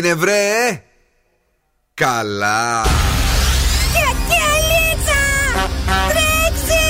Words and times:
έγινε 0.00 0.14
βρε 0.14 0.82
Καλά. 1.94 2.84
Κακιαλίτσα 3.96 5.22
Τρέξει 6.08 6.86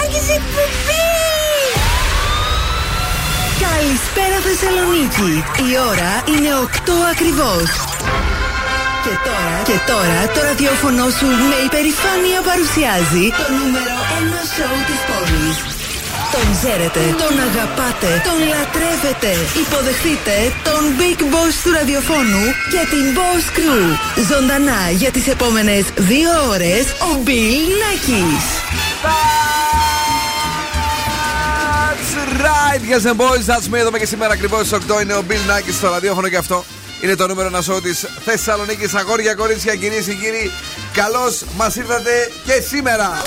Άρχισε 0.00 0.32
εκπομπή! 0.32 1.08
Καλησπέρα 3.66 4.38
Θεσσαλονίκη. 4.46 5.32
Η 5.68 5.70
ώρα 5.90 6.12
είναι 6.32 6.50
8 6.66 6.90
ακριβώς. 7.12 7.68
Και 9.04 9.14
τώρα, 9.26 9.56
και 9.68 9.78
τώρα 9.90 10.20
το 10.34 10.40
ραδιόφωνο 10.48 11.04
σου 11.18 11.26
με 11.50 11.56
υπερηφάνεια 11.66 12.40
παρουσιάζει 12.48 13.24
το 13.38 13.46
νούμερο 13.58 13.96
1 14.20 14.42
σοου 14.54 14.78
της 14.88 15.00
πόλης. 15.08 15.69
Τον 16.40 16.52
ξέρετε, 16.58 17.00
τον 17.24 17.34
αγαπάτε, 17.48 18.10
τον 18.28 18.38
λατρεύετε. 18.52 19.30
Υποδεχτείτε 19.64 20.34
τον 20.68 20.82
Big 20.98 21.20
Boss 21.32 21.54
του 21.62 21.70
ραδιοφώνου 21.78 22.44
και 22.72 22.82
την 22.92 23.04
Boss 23.16 23.44
Crew. 23.56 23.84
Ζωντανά 24.30 24.90
για 24.90 25.10
τις 25.10 25.26
επόμενες 25.26 25.84
δύο 25.96 26.30
ώρες 26.48 26.84
ο 27.08 27.10
Bill 27.26 27.68
Nackis. 27.80 28.44
That's 31.90 32.12
right, 32.46 32.82
yes 32.90 33.04
and 33.10 33.18
boys, 33.24 33.44
that's 33.50 33.66
me. 33.72 33.78
Εδώ 33.78 33.90
και 33.90 34.06
σήμερα 34.06 34.32
ακριβώς 34.32 34.66
στις 34.66 34.78
8 34.90 35.02
είναι 35.02 35.14
ο 35.14 35.24
Bill 35.28 35.44
Nackis 35.50 35.74
στο 35.78 35.88
ραδιόφωνο 35.90 36.28
και 36.28 36.36
αυτό 36.36 36.64
είναι 37.00 37.14
το 37.14 37.26
νούμερο 37.26 37.48
ένα 37.48 37.62
σώου 37.62 37.80
της 37.80 38.06
Θεσσαλονίκης. 38.24 38.94
Αγόρια, 38.94 39.34
κορίτσια, 39.34 39.74
κυρίες 39.74 40.04
και 40.04 40.14
κύριοι, 40.14 40.52
καλώς 40.92 41.44
μας 41.56 41.76
ήρθατε 41.76 42.30
και 42.44 42.60
σήμερα. 42.68 43.22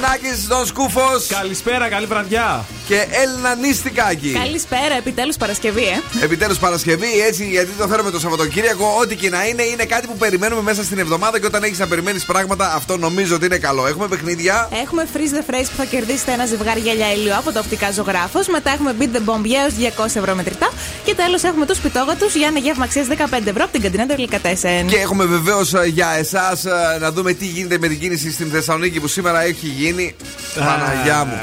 Bill 0.00 0.06
Nackis, 0.06 0.52
Don 0.52 0.66
Σκούφος. 0.66 1.26
Καλησπέρα, 1.26 1.88
καλή 1.88 2.06
βραδιά. 2.06 2.64
Και 2.90 3.06
Έλληνα 3.22 3.54
Νίστικάκη. 3.54 4.32
Καλησπέρα, 4.32 4.94
επιτέλους 4.98 5.36
Παρασκευή, 5.36 5.82
ε. 5.82 6.24
Επιτέλους 6.24 6.58
Παρασκευή, 6.58 7.20
έτσι 7.26 7.48
γιατί 7.48 7.70
το 7.78 7.88
φέρουμε 7.88 8.10
το 8.10 8.20
Σαββατοκύριακο. 8.20 8.96
Ό,τι 9.00 9.16
και 9.16 9.28
να 9.28 9.46
είναι, 9.46 9.62
είναι 9.62 9.84
κάτι 9.84 10.06
που 10.06 10.16
περιμένουμε 10.16 10.62
μέσα 10.62 10.84
στην 10.84 10.98
εβδομάδα 10.98 11.40
και 11.40 11.46
όταν 11.46 11.62
έχεις 11.62 11.78
να 11.78 11.86
περιμένεις 11.86 12.24
πράγματα, 12.24 12.72
αυτό 12.74 12.96
νομίζω 12.96 13.34
ότι 13.34 13.44
είναι 13.44 13.58
καλό. 13.58 13.86
Έχουμε 13.86 14.08
παιχνίδια. 14.08 14.68
Έχουμε 14.82 15.06
freeze 15.14 15.34
the 15.34 15.50
phrase 15.50 15.64
που 15.70 15.76
θα 15.76 15.84
κερδίσετε 15.84 16.32
ένα 16.32 16.46
ζευγάρι 16.46 16.80
γυαλιά 16.80 17.12
ηλίου 17.12 17.34
από 17.36 17.52
το 17.52 17.58
οπτικά 17.58 17.90
ζωγράφος. 17.90 18.48
Μετά 18.48 18.70
έχουμε 18.70 18.94
beat 19.00 19.16
the 19.16 19.30
bomb 19.30 19.44
για 19.44 19.60
έω 19.60 19.92
200 19.96 20.04
ευρώ 20.04 20.34
μετρητά. 20.34 20.72
Και 21.04 21.14
τέλος 21.14 21.42
έχουμε 21.42 21.66
του 21.66 21.76
πιτόγατου 21.82 22.26
για 22.34 22.46
ένα 22.46 22.58
γεύμα 22.58 22.84
αξίας 22.84 23.06
15 23.06 23.14
ευρώ 23.44 23.64
από 23.64 23.72
την 23.72 23.82
καντίνα 23.82 24.06
Τελικατέσεν. 24.06 24.86
Και 24.86 24.96
έχουμε 24.96 25.24
βεβαίως 25.24 25.72
για 25.86 26.08
εσάς 26.18 26.64
να 27.00 27.12
δούμε 27.12 27.32
τι 27.32 27.46
γίνεται 27.46 27.78
με 27.78 27.88
την 27.88 27.98
κίνηση 27.98 28.32
στην 28.32 28.50
Θεσσαλονίκη 28.50 29.00
που 29.00 29.08
σήμερα 29.08 29.42
έχει 29.42 29.66
γίνει. 29.66 30.14
Παναγιά 30.54 31.24
μου. 31.24 31.38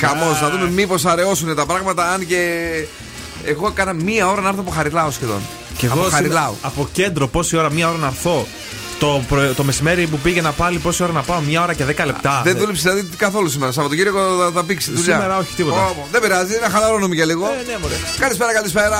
Χαμός. 0.00 0.49
Να 0.52 0.58
δούμε 0.58 0.70
μήπως 0.70 1.04
αραιώσουν 1.04 1.54
τα 1.54 1.66
πράγματα. 1.66 2.10
Αν 2.12 2.26
και 2.26 2.40
εγώ 3.44 3.66
έκανα 3.66 3.92
μία 3.92 4.28
ώρα 4.28 4.40
να 4.40 4.48
έρθω 4.48 4.60
από 4.60 4.70
Χαριλάου 4.70 5.10
σχεδόν. 5.12 5.40
Και 5.76 5.86
από 5.86 5.98
εγώ 6.00 6.08
Χαριλάου. 6.10 6.56
από 6.62 6.88
κέντρο, 6.92 7.26
πόση 7.28 7.56
ώρα, 7.56 7.70
μία 7.70 7.88
ώρα 7.88 7.98
να 7.98 8.06
έρθω; 8.06 8.46
Το, 8.98 9.22
πρωι- 9.28 9.54
το 9.54 9.64
μεσημέρι 9.64 10.06
που 10.06 10.18
πήγαινα 10.18 10.50
πάλι, 10.52 10.78
πόση 10.78 11.02
ώρα 11.02 11.12
να 11.12 11.22
πάω, 11.22 11.40
μία 11.40 11.62
ώρα 11.62 11.74
και 11.74 11.84
δέκα 11.84 12.06
λεπτά. 12.06 12.40
Δεν 12.44 12.56
δούλεψε 12.56 12.90
δηλαδή 12.90 13.08
καθόλου 13.16 13.48
σήμερα. 13.48 13.72
Σαββατοκύριακο 13.72 14.18
θα, 14.38 14.50
θα 14.54 14.64
πήξεις 14.64 14.92
δουλειά. 14.94 15.14
Σήμερα 15.14 15.36
όχι, 15.38 15.54
τίποτα. 15.54 15.86
Ω, 15.86 16.06
δεν 16.12 16.20
πειράζει, 16.20 16.58
να 16.62 16.68
χαλαρώνουμε 16.70 17.14
για 17.14 17.24
λίγο. 17.24 17.44
Ε, 17.46 17.64
ναι, 17.70 17.78
μωρέ. 17.80 17.94
Καλησπέρα, 18.18 18.52
καλησπέρα. 18.52 18.98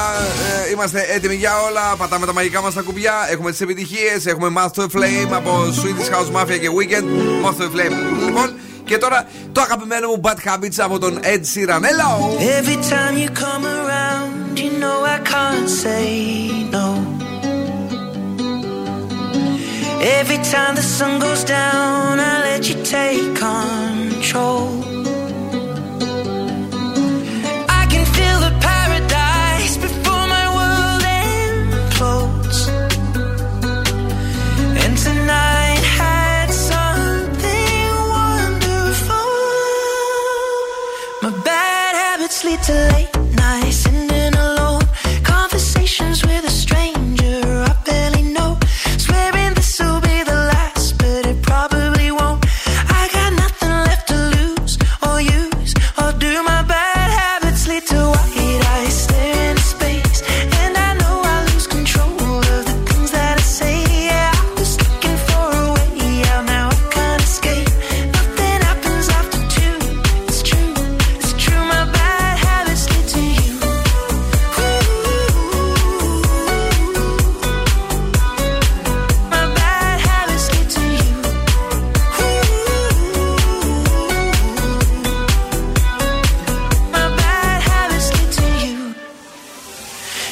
Ε, 0.67 0.71
είμαστε 0.71 1.07
έτοιμοι 1.15 1.35
για 1.35 1.53
όλα. 1.69 1.97
Πατάμε 1.97 2.27
τα 2.27 2.33
μαγικά 2.33 2.61
μας 2.63 2.75
τα 2.75 2.81
κουμπιά. 2.83 3.15
Έχουμε 3.31 3.51
τις 3.51 3.61
επιτυχίες. 3.61 4.27
Έχουμε 4.27 4.49
Math 4.57 4.81
to 4.83 4.85
Flame 4.85 5.33
από 5.33 5.65
Swedish 5.83 6.11
House 6.15 6.41
Mafia 6.41 6.59
και 6.61 6.69
Weekend. 6.79 7.07
Math 7.47 7.63
to 7.63 7.65
Flame. 7.65 8.25
Λοιπόν, 8.27 8.51
και 8.91 8.99
τώρα 8.99 9.27
το 9.53 9.61
αγαπημένο 9.61 10.09
μου 10.09 10.21
Bad 10.23 10.49
Habits 10.49 10.79
από 10.79 10.99
τον 10.99 11.21
Ed 11.23 11.43
Sheeran. 11.53 11.83
Hello! 11.89 12.11
Every 12.59 12.79
time 12.93 13.15
you 13.23 13.29
come 13.45 13.65
around, 13.79 14.59
you 14.59 14.71
know 14.83 14.99
I 15.17 15.19
can't 15.33 15.71
say 15.83 16.07
no. 16.77 16.87
Every 20.21 20.41
time 20.55 20.75
the 20.81 20.87
sun 20.97 21.13
goes 21.27 21.43
down, 21.59 22.13
I 22.31 22.35
let 22.49 22.63
you 22.69 22.77
take 22.97 23.29
control. 23.49 24.90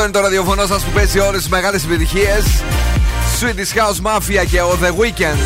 Αυτό 0.00 0.12
είναι 0.12 0.20
το 0.20 0.28
ραδιοφωνό 0.28 0.66
σας 0.66 0.84
που 0.84 0.90
παίζει 0.90 1.18
όλες 1.18 1.40
τις 1.40 1.48
μεγάλες 1.48 1.84
επιτυχίες. 1.84 2.44
Swedish 3.40 3.78
House 3.78 4.00
Mafia 4.06 4.46
και 4.50 4.60
ο 4.60 4.78
The 4.82 4.88
Weeknd. 4.88 5.40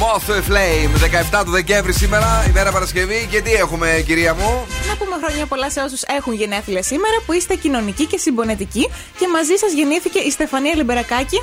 Moth 0.00 0.24
to 0.28 0.32
a 0.32 0.42
Flame, 0.50 0.90
17 1.40 1.44
του 1.44 1.50
Δεκέμβρη 1.50 1.92
σήμερα, 1.92 2.44
ημέρα 2.48 2.72
Παρασκευή. 2.72 3.28
Και 3.30 3.40
τι 3.40 3.52
έχουμε, 3.52 4.02
κυρία 4.06 4.34
μου; 4.34 4.66
Να 4.88 4.96
πούμε 4.96 5.16
χρόνια 5.22 5.46
πολλά 5.46 5.70
σε 5.70 5.80
όσους 5.80 6.02
έχουν 6.02 6.32
γενέθλια 6.32 6.82
σήμερα 6.82 7.14
που 7.26 7.32
είστε 7.32 7.54
κοινωνικοί 7.54 8.06
και 8.06 8.18
συμπονετικοί 8.18 8.90
και 9.18 9.28
μαζί 9.28 9.54
σας 9.56 9.72
γεννήθηκε 9.72 10.18
η 10.18 10.30
Στεφανία 10.30 10.74
Λιμπερακάκη 10.74 11.40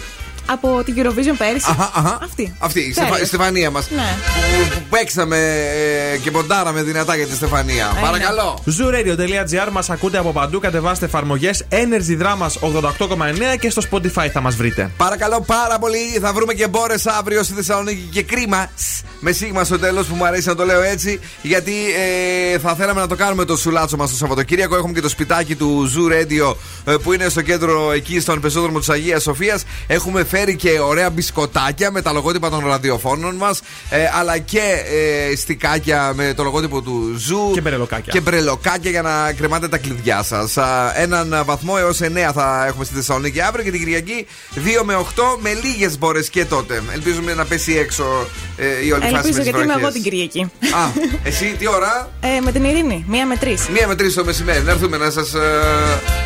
από 0.50 0.82
την 0.86 0.94
Eurovision 0.98 1.36
πέρυσι. 1.38 1.66
Αχα, 1.70 1.92
αχα. 1.94 2.20
Αυτή. 2.24 2.56
Αυτή, 2.60 2.80
η, 2.80 2.82
Πέρυσι. 2.84 3.00
Στεφα- 3.02 3.22
η 3.22 3.26
Στεφανία 3.26 3.72
μας. 3.72 3.90
Ναι. 3.90 4.16
Που, 4.68 4.74
που 4.76 4.82
παίξαμε 4.90 5.38
ε, 6.14 6.18
και 6.18 6.32
ποντάραμε 6.32 6.84
δυνατά 6.84 7.16
για 7.16 7.28
τη 7.28 7.36
Στεφανία. 7.36 7.92
ναι. 7.96 8.02
Παρακαλώ. 8.02 8.64
Zooradio.gr 8.66 9.72
μας 9.72 9.90
ακούτε 9.90 10.18
από 10.18 10.32
παντού. 10.32 10.60
Κατεβάστε 10.60 11.06
εφαρμογές 11.06 11.66
Energy 11.72 12.22
Dramas 12.22 12.70
88,9 12.98 13.58
και 13.60 13.70
στο 13.70 13.82
Spotify 13.92 14.28
θα 14.34 14.42
μας 14.42 14.56
βρείτε. 14.56 14.92
Παρακαλώ 14.98 15.42
πάρα 15.48 15.80
πολύ. 15.80 15.98
Θα 16.22 16.34
βρούμε 16.34 16.54
και 16.54 16.68
μπόρες 16.68 17.06
αύριο 17.06 17.44
στη 17.44 17.54
Θεσσαλονίκη 17.54 18.08
και 18.12 18.24
κρίμα. 18.24 18.70
σ, 18.76 19.02
Με 19.20 19.32
σίγμα 19.32 19.64
στο 19.64 19.80
τέλος 19.80 20.08
που 20.08 20.16
μου 20.16 20.26
αρέσει 20.26 20.48
να 20.48 20.56
το 20.56 20.66
λέω 20.66 20.82
έτσι. 20.82 21.20
Γιατί 21.42 21.74
ε, 22.54 22.60
θα 22.60 22.76
θέλαμε 22.76 23.00
να 23.02 23.08
το 23.08 23.16
κάνουμε 23.16 23.46
το 23.46 23.58
σουλάτσο 23.58 23.98
μας 23.98 24.10
το 24.10 24.16
Σαββατοκύριακο. 24.16 24.76
Έχουμε 24.76 24.94
και 24.94 25.02
το 25.02 25.10
σπιτάκι 25.10 25.56
του 25.56 25.92
Zoo 25.96 26.12
Radio 26.14 26.56
ε, 26.56 26.56
που 27.04 27.14
είναι 27.14 27.30
στο 27.30 27.42
κέντρο 27.42 27.92
εκεί 27.92 28.20
στον 28.20 28.42
πεζόδρομο 28.42 28.80
της 28.80 28.90
Αγίας 28.90 29.22
Σοφίας. 29.24 29.64
Έχουμε 29.88 30.24
φέρει 30.24 30.56
και 30.56 30.80
ωραία 30.80 31.10
μπισκοτάκια 31.10 31.92
με 31.92 32.02
τα 32.02 32.12
λογότυπα 32.12 32.50
των 32.50 32.66
ραδιοφώνων 32.68 33.36
μας. 33.36 33.60
Ε, 33.90 33.98
αλλά 34.20 34.38
και 34.38 34.62
ε, 35.32 35.36
στικάκια 35.36 36.12
με 36.16 36.34
το 36.36 36.44
λογότυπο 36.44 36.82
του 36.82 37.16
Zoo. 37.18 37.54
Και 37.54 37.62
μπρελοκάκια. 37.62 38.14
Και 38.14 38.20
μπρελοκάκια 38.22 38.92
για 38.92 39.02
να 39.02 39.34
κρεμάτε 39.34 39.68
τα 39.68 39.78
κλειδιά 39.78 40.24
σας. 40.24 40.58
Έναν 40.96 41.42
βαθμό 41.46 41.74
έως 41.78 42.00
9 42.02 42.06
θα 42.34 42.66
έχουμε 42.68 42.86
στη 42.86 42.94
Θεσσαλονίκη 42.96 43.42
αύριο 43.42 43.64
και 43.64 43.72
την 43.72 43.80
Κυριακή 43.80 44.26
2 44.56 44.60
με 44.84 44.96
8 44.96 45.04
με 45.40 45.54
λίγες 45.64 45.98
μπόρες 45.98 46.30
και 46.30 46.46
τότε. 46.46 46.84
Ελπίζουμε 46.94 47.34
να 47.34 47.46
πέσει 47.46 47.78
έξω 47.78 48.28
ε, 48.58 48.86
η 48.86 48.92
όλη 48.92 49.02
φάση 49.02 49.12
με 49.14 49.18
Ελπίζω 49.18 49.34
τις 49.38 49.44
γιατί 49.44 49.58
είμαι 49.64 49.72
εγώ 49.72 49.80
βροχές. 49.80 49.94
την 49.94 50.04
Κυριακή. 50.04 50.42
Α, 50.76 50.84
εσύ 51.24 51.56
τι 51.60 51.68
ώρα; 51.68 52.10
Ε, 52.22 52.40
με 52.42 52.52
την 52.52 52.64
Ειρήνη, 52.64 53.06
μία 53.08 53.26
με 53.26 53.36
τρεις. 53.36 53.68
Μία 53.68 53.88
με 53.88 53.96
τρεις 53.96 54.14
το 54.14 54.26
μεσημέρι. 54.26 54.64
Να 54.64 54.72
έρθουμε 54.72 54.98
να 54.98 55.10
σας 55.10 55.34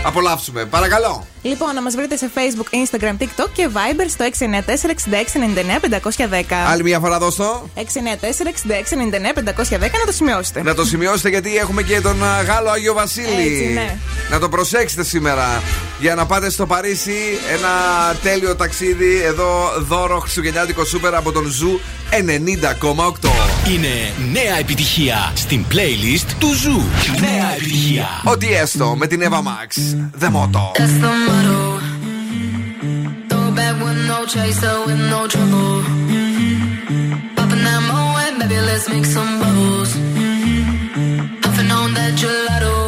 απολαύσουμε. 0.03 0.50
Παρακαλώ. 0.69 1.25
Λοιπόν, 1.41 1.73
να 1.73 1.81
μας 1.81 1.95
βρείτε 1.95 2.17
σε 2.17 2.31
Facebook, 2.35 2.67
Instagram, 2.75 3.17
TikTok 3.21 3.49
και 3.53 3.69
Viber 3.73 4.05
στο 4.09 4.25
694-6699-510. 6.29 6.53
Άλλη 6.67 6.83
μια 6.83 6.99
φορά 6.99 7.17
δώστο. 7.19 7.69
694-6699-510 7.75 7.83
να 9.79 10.05
το 10.05 10.11
σημειώσετε. 10.11 10.61
Να 10.63 10.73
το 10.73 10.85
σημειώσετε 10.85 11.29
γιατί 11.29 11.57
έχουμε 11.57 11.81
και 11.81 12.01
τον 12.01 12.23
α, 12.23 12.41
Γάλλο 12.41 12.69
Άγιο 12.69 12.93
Βασίλη. 12.93 13.47
Έτσι, 13.47 13.73
ναι. 13.73 13.97
Να 14.29 14.39
το 14.39 14.49
προσέξετε 14.49 15.03
σήμερα. 15.03 15.61
Για 15.99 16.15
να 16.15 16.25
πάτε 16.25 16.49
στο 16.49 16.65
Παρίσι, 16.65 17.39
ένα 17.51 17.69
τέλειο 18.23 18.55
ταξίδι. 18.55 19.21
Εδώ 19.23 19.71
δώρο 19.77 20.19
Χριστουγεννιάτικο 20.19 20.85
Σούπερ 20.85 21.15
από 21.15 21.31
τον 21.31 21.45
Ζου 21.45 21.79
90,8. 22.11 23.50
Είναι 23.69 24.13
νέα 24.31 24.57
επιτυχία 24.59 25.31
στην 25.35 25.65
playlist 25.71 26.31
του 26.39 26.53
Ζου. 26.53 26.81
Νέα 27.19 27.53
επιτυχία. 27.55 28.07
Ο 28.23 28.53
Tiësto 28.53 28.95
με 28.95 29.07
την 29.07 29.21
Ava 29.21 29.37
Max. 29.37 29.69
The 30.19 30.29
Motto. 30.29 30.71
That's 30.77 30.95
the 31.03 31.11
motto. 31.27 31.79
Throw 33.29 33.47
it 33.47 33.55
back 33.55 33.75
with 33.83 33.99
no 34.11 34.19
chaser, 34.33 34.75
with 34.85 35.01
no 35.13 35.21
trouble. 35.33 35.73
Popping 37.37 37.63
that 37.67 37.81
moe, 37.89 38.39
baby, 38.39 38.59
let's 38.69 38.87
make 38.93 39.07
some 39.15 39.31
bubbles. 39.41 39.91
Puffing 41.43 41.71
on 41.79 41.89
that 41.97 42.13
gelato. 42.21 42.80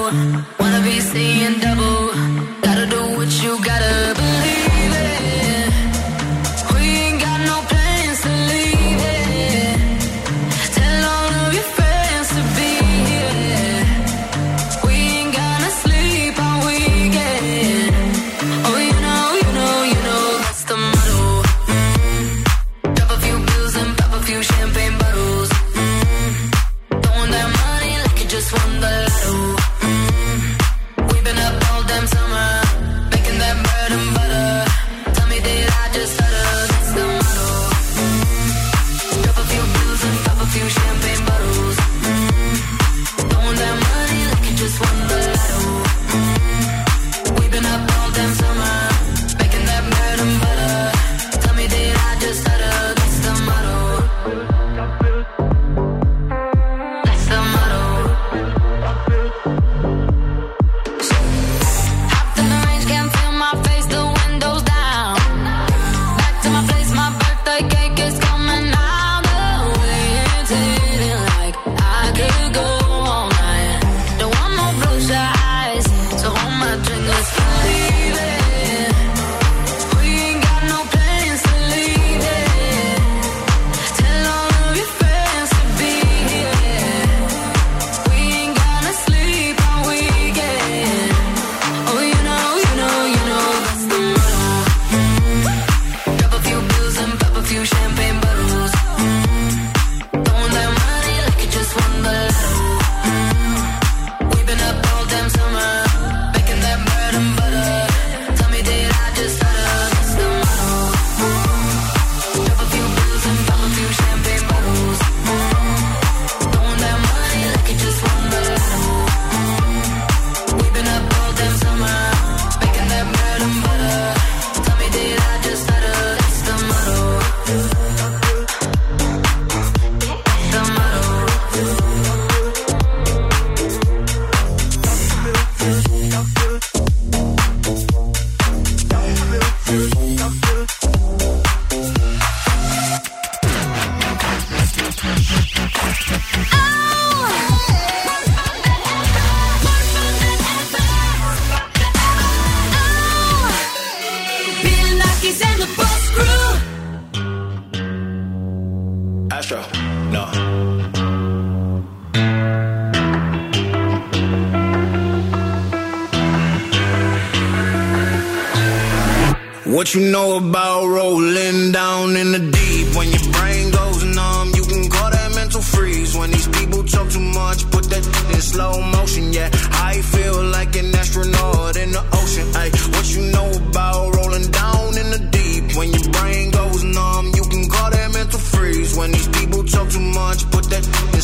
In 172.17 172.31
the 172.31 172.39
deep? 172.39 172.95
When 172.95 173.09
your 173.09 173.25
brain 173.33 173.71
goes 173.71 174.03
numb, 174.03 174.51
you 174.55 174.63
can 174.63 174.89
call 174.89 175.09
that 175.11 175.33
mental 175.35 175.61
freeze. 175.61 176.15
When 176.15 176.31
these 176.31 176.47
people 176.47 176.83
talk 176.83 177.09
too 177.09 177.19
much, 177.19 177.69
put 177.71 177.85
that 177.89 178.05
in 178.33 178.41
slow 178.41 178.81
motion. 178.81 179.33
Yeah, 179.33 179.49
I 179.89 180.01
feel 180.01 180.43
like 180.43 180.75
an 180.75 180.93
astronaut 180.95 181.77
in 181.77 181.91
the 181.91 182.03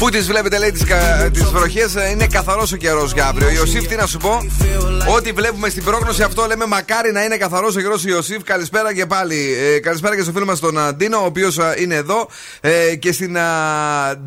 Πού 0.00 0.08
τις 0.10 0.26
βλέπετε, 0.26 0.58
λέει, 0.58 0.72
τις 1.32 1.44
βροχές. 1.52 1.94
Είναι 2.12 2.26
καθαρός 2.26 2.72
ο 2.72 2.76
καιρός 2.76 3.12
για 3.12 3.26
αύριο. 3.26 3.50
Ιωσήφ, 3.50 3.86
τι 3.86 3.96
να 3.96 4.06
σου 4.06 4.18
πω; 4.18 4.38
Ό,τι 5.16 5.32
βλέπουμε 5.32 5.68
στην 5.68 5.84
πρόγνωση 5.84 6.22
αυτό 6.22 6.46
λέμε 6.46 6.66
μακάρι 6.66 7.12
να 7.12 7.24
είναι 7.24 7.36
καθαρός 7.36 7.76
ο 7.76 7.80
καιρός 7.80 8.04
Ιωσήφ. 8.04 8.42
Καλησπέρα 8.42 8.94
και 8.94 9.06
πάλι. 9.06 9.56
Ε, 9.74 9.78
καλησπέρα 9.78 10.16
και 10.16 10.22
στο 10.22 10.32
φίλο 10.32 10.44
μας 10.44 10.60
τον 10.60 10.78
α, 10.78 10.94
Ντίνο, 10.94 11.18
ο 11.18 11.24
οποίος 11.24 11.58
είναι 11.78 11.94
εδώ. 11.94 12.28
Ε, 12.60 12.94
και 12.96 13.12
στην 13.12 13.38
α, 13.38 13.42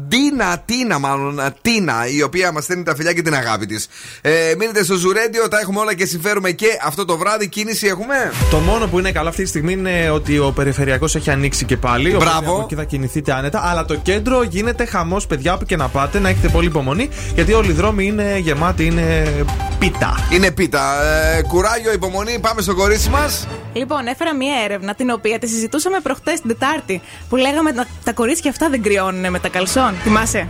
Ντίνα, 0.07 0.63
Τίνα 0.65 0.99
μάλλον, 0.99 1.39
α, 1.39 1.53
Τίνα, 1.61 2.07
η 2.07 2.21
οποία 2.21 2.51
μας 2.51 2.63
στέλνει 2.63 2.83
τα 2.83 2.95
φιλιά 2.95 3.13
και 3.13 3.21
την 3.21 3.35
αγάπη 3.35 3.65
της. 3.65 3.87
Ε, 4.21 4.31
μείνετε 4.57 4.83
στο 4.83 4.95
Ζουρέντιο, 4.95 5.47
τα 5.47 5.59
έχουμε 5.59 5.79
όλα 5.79 5.93
και 5.93 6.05
συμφέρουμε 6.05 6.51
και 6.51 6.67
αυτό 6.85 7.05
το 7.05 7.17
βράδυ. 7.17 7.47
Κίνηση 7.47 7.87
έχουμε; 7.87 8.31
Το 8.49 8.57
μόνο 8.57 8.87
που 8.87 8.99
είναι 8.99 9.11
καλό 9.11 9.29
αυτή 9.29 9.43
τη 9.43 9.49
στιγμή 9.49 9.71
είναι 9.73 10.09
ότι 10.09 10.39
ο 10.39 10.51
περιφερειακός 10.51 11.15
έχει 11.15 11.29
ανοίξει 11.29 11.65
και 11.65 11.77
πάλι. 11.77 12.15
οπότε 12.15 12.25
Μπράβο. 12.29 12.53
από 12.53 12.61
εκεί 12.63 12.75
θα 12.75 12.83
κινηθείτε 12.83 13.33
άνετα. 13.33 13.61
Αλλά 13.65 13.85
το 13.85 13.95
κέντρο 13.95 14.43
γίνεται 14.43 14.85
χαμός, 14.85 15.27
παιδιά, 15.27 15.53
όπου 15.63 15.71
και 15.71 15.75
να 15.77 15.87
πάτε, 15.87 16.19
να 16.19 16.29
έχετε 16.29 16.47
πολύ 16.47 16.65
υπομονή. 16.67 17.09
Γιατί 17.35 17.53
όλοι 17.53 17.69
οι 17.69 17.73
δρόμοι 17.73 18.05
είναι 18.05 18.37
γεμάτοι, 18.37 18.85
είναι 18.85 19.33
πίτα. 19.79 20.27
Είναι 20.31 20.51
πίτα. 20.51 21.03
Ε, 21.37 21.41
κουράγιο, 21.41 21.93
υπομονή, 21.93 22.39
πάμε 22.39 22.61
στο 22.61 22.75
κορίτσι 22.75 23.09
μας. 23.09 23.47
Λοιπόν, 23.73 24.07
έφερα 24.07 24.35
μία 24.35 24.53
έρευνα 24.63 24.95
την 24.95 25.09
οποία 25.09 25.39
τη 25.39 25.47
συζητούσαμε 25.47 25.99
προχτές 26.03 26.39
την 26.41 26.47
Τετάρτη. 26.49 27.01
Που 27.29 27.35
λέγαμε 27.35 27.71
τα, 27.71 27.87
τα 28.03 28.13
κορίτσια 28.13 28.49
αυτά 28.49 28.69
δεν 28.69 28.81
κρυώνουν 28.81 29.31
με 29.31 29.39
τα 29.39 29.47
καλσόν. 29.49 29.93
Θυμάσαι; 30.03 30.47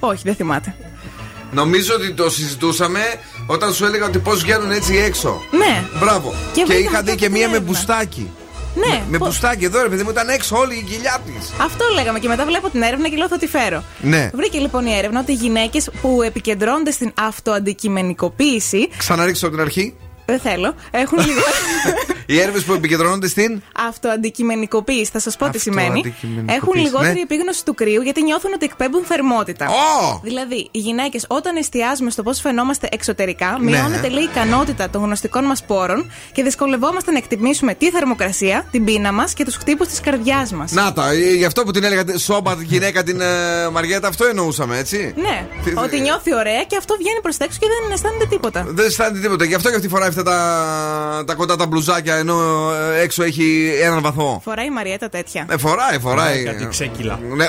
Όχι, 0.00 0.22
δεν 0.24 0.34
θυμάται. 0.34 0.74
Νομίζω 1.52 1.94
ότι 1.94 2.12
το 2.12 2.30
συζητούσαμε 2.30 3.00
όταν 3.46 3.72
σου 3.72 3.84
έλεγα 3.84 4.06
ότι 4.06 4.18
πώς 4.18 4.40
βγαίνουν 4.42 4.70
έτσι 4.70 4.96
έξω. 4.96 5.40
Ναι. 5.50 5.82
Μπράβο. 6.00 6.34
Και 6.52 6.60
Και, 6.60 6.64
βρήκαμε 6.66 6.88
είχα 6.90 7.02
δει 7.02 7.10
και 7.10 7.16
και 7.16 7.24
την 7.24 7.32
μία 7.32 7.48
με 7.48 7.54
έρευνα. 7.54 7.72
μπουστάκι. 7.72 8.30
Ναι, 8.74 9.02
Με 9.10 9.18
πο- 9.18 9.24
μπουστάκι 9.24 9.64
εδώ, 9.64 9.82
ρε 9.82 9.88
παιδί 9.88 10.02
μου, 10.02 10.10
ήταν 10.10 10.28
έξω 10.28 10.56
όλη 10.56 10.74
η 10.74 10.82
κοιλιά 10.82 11.20
της. 11.26 11.50
Αυτό 11.60 11.84
λέγαμε 11.94 12.18
και 12.18 12.28
μετά 12.28 12.44
βλέπω 12.44 12.68
την 12.70 12.82
έρευνα 12.82 13.08
και 13.08 13.16
λέω 13.16 13.28
θα 13.28 13.38
τη 13.38 13.46
φέρω. 13.46 13.82
Ναι. 14.00 14.30
Βρήκε 14.34 14.58
λοιπόν 14.58 14.86
η 14.86 14.96
έρευνα 14.96 15.20
ότι 15.20 15.32
οι 15.32 15.34
γυναίκες 15.34 15.90
που 16.02 16.22
επικεντρώνονται 16.22 16.90
στην 16.90 17.12
αυτοαντικειμενικοποίηση. 17.18 18.88
Ξαναρίξω 18.96 19.46
από 19.46 19.54
την 19.54 19.64
αρχή. 19.64 19.94
Δεν 20.26 20.38
θέλω. 20.40 20.74
Έχουν 20.90 21.18
λίγο. 21.18 21.40
Οι 22.26 22.40
έρευνες 22.40 22.64
που 22.64 22.72
επικεντρώνονται 22.72 23.28
στην. 23.28 23.62
Αυτοαντικειμενικοποίηση. 23.88 25.10
Θα 25.12 25.18
σας 25.18 25.36
πω 25.36 25.48
τι 25.50 25.58
σημαίνει. 25.58 25.86
Αυτοαντικειμενικοποίηση, 25.88 26.56
Έχουν 26.62 26.82
λιγότερη 26.82 27.12
ναι. 27.12 27.20
επίγνωση 27.20 27.64
του 27.64 27.74
κρύου 27.74 28.02
γιατί 28.02 28.22
νιώθουν 28.22 28.52
ότι 28.54 28.64
εκπέμπουν 28.64 29.04
θερμότητα. 29.04 29.66
Ω! 29.68 30.20
Δηλαδή, 30.22 30.68
οι 30.70 30.78
γυναίκες 30.78 31.24
όταν 31.28 31.56
εστιάζουμε 31.56 32.10
στο 32.10 32.22
πώς 32.22 32.40
φαινόμαστε 32.40 32.88
εξωτερικά, 32.90 33.56
Ναι. 33.60 33.70
μειώνεται 33.70 34.08
λέει 34.08 34.22
η 34.22 34.28
ικανότητα 34.32 34.90
των 34.90 35.02
γνωστικών 35.02 35.44
μας 35.44 35.64
πόρων 35.64 36.10
και 36.32 36.42
δυσκολευόμαστε 36.42 37.10
να 37.10 37.18
εκτιμήσουμε 37.18 37.74
τη 37.74 37.90
θερμοκρασία, 37.90 38.66
την 38.70 38.84
πείνα 38.84 39.12
μας 39.12 39.34
και 39.34 39.44
τους 39.44 39.54
χτύπους 39.56 39.88
της 39.88 40.00
καρδιάς 40.00 40.52
μας. 40.52 40.72
Να 40.72 40.92
τα, 40.92 41.10
ε, 41.10 41.34
γι' 41.34 41.44
αυτό 41.44 41.62
που 41.62 41.70
την 41.70 41.84
έλεγα 41.84 42.18
σώμα 42.18 42.56
γυναίκα 42.62 43.02
την 43.02 43.20
ε, 43.20 43.68
Μαριέτα, 43.72 44.08
αυτό 44.08 44.24
εννοούσαμε, 44.24 44.78
έτσι. 44.78 45.14
Ναι, 45.16 45.46
Τι- 45.64 45.72
ότι 45.76 46.00
νιώθει 46.00 46.34
ωραία 46.34 46.62
και 46.64 46.76
αυτό 46.76 46.94
βγαίνει 46.98 47.20
προς 47.22 47.36
τα 47.36 47.44
έξω 47.44 47.58
και 47.60 47.66
δεν 47.66 47.92
αισθάνεται 47.92 48.26
τίποτα. 48.26 48.64
Δεν 48.68 48.86
αισθάνεται 48.86 49.20
τίποτα. 49.20 49.44
Γι' 49.44 49.54
αυτό 49.54 49.68
και 49.70 49.76
αυτή 49.76 49.88
φοράει 49.88 50.08
αυτά 50.18 50.22
τα, 50.22 51.24
τα 51.26 51.34
κοντά 51.34 51.56
τα 51.56 51.66
μπλουζάκια 51.66 52.14
ενώ 52.16 52.70
ε, 52.94 53.00
έξω 53.00 53.22
έχει 53.22 53.72
έναν 53.82 54.00
βαθμό. 54.00 54.40
Φοράει 54.44 54.66
η 54.66 54.70
Μαριέτα 54.70 55.08
τέτοια. 55.08 55.46
Ε, 55.50 55.56
φοράει, 55.56 55.98
φοράει. 55.98 56.42
Κάτι 56.44 56.66
ξέκυλα. 56.70 57.20
Ναι, 57.36 57.44
α, 57.44 57.48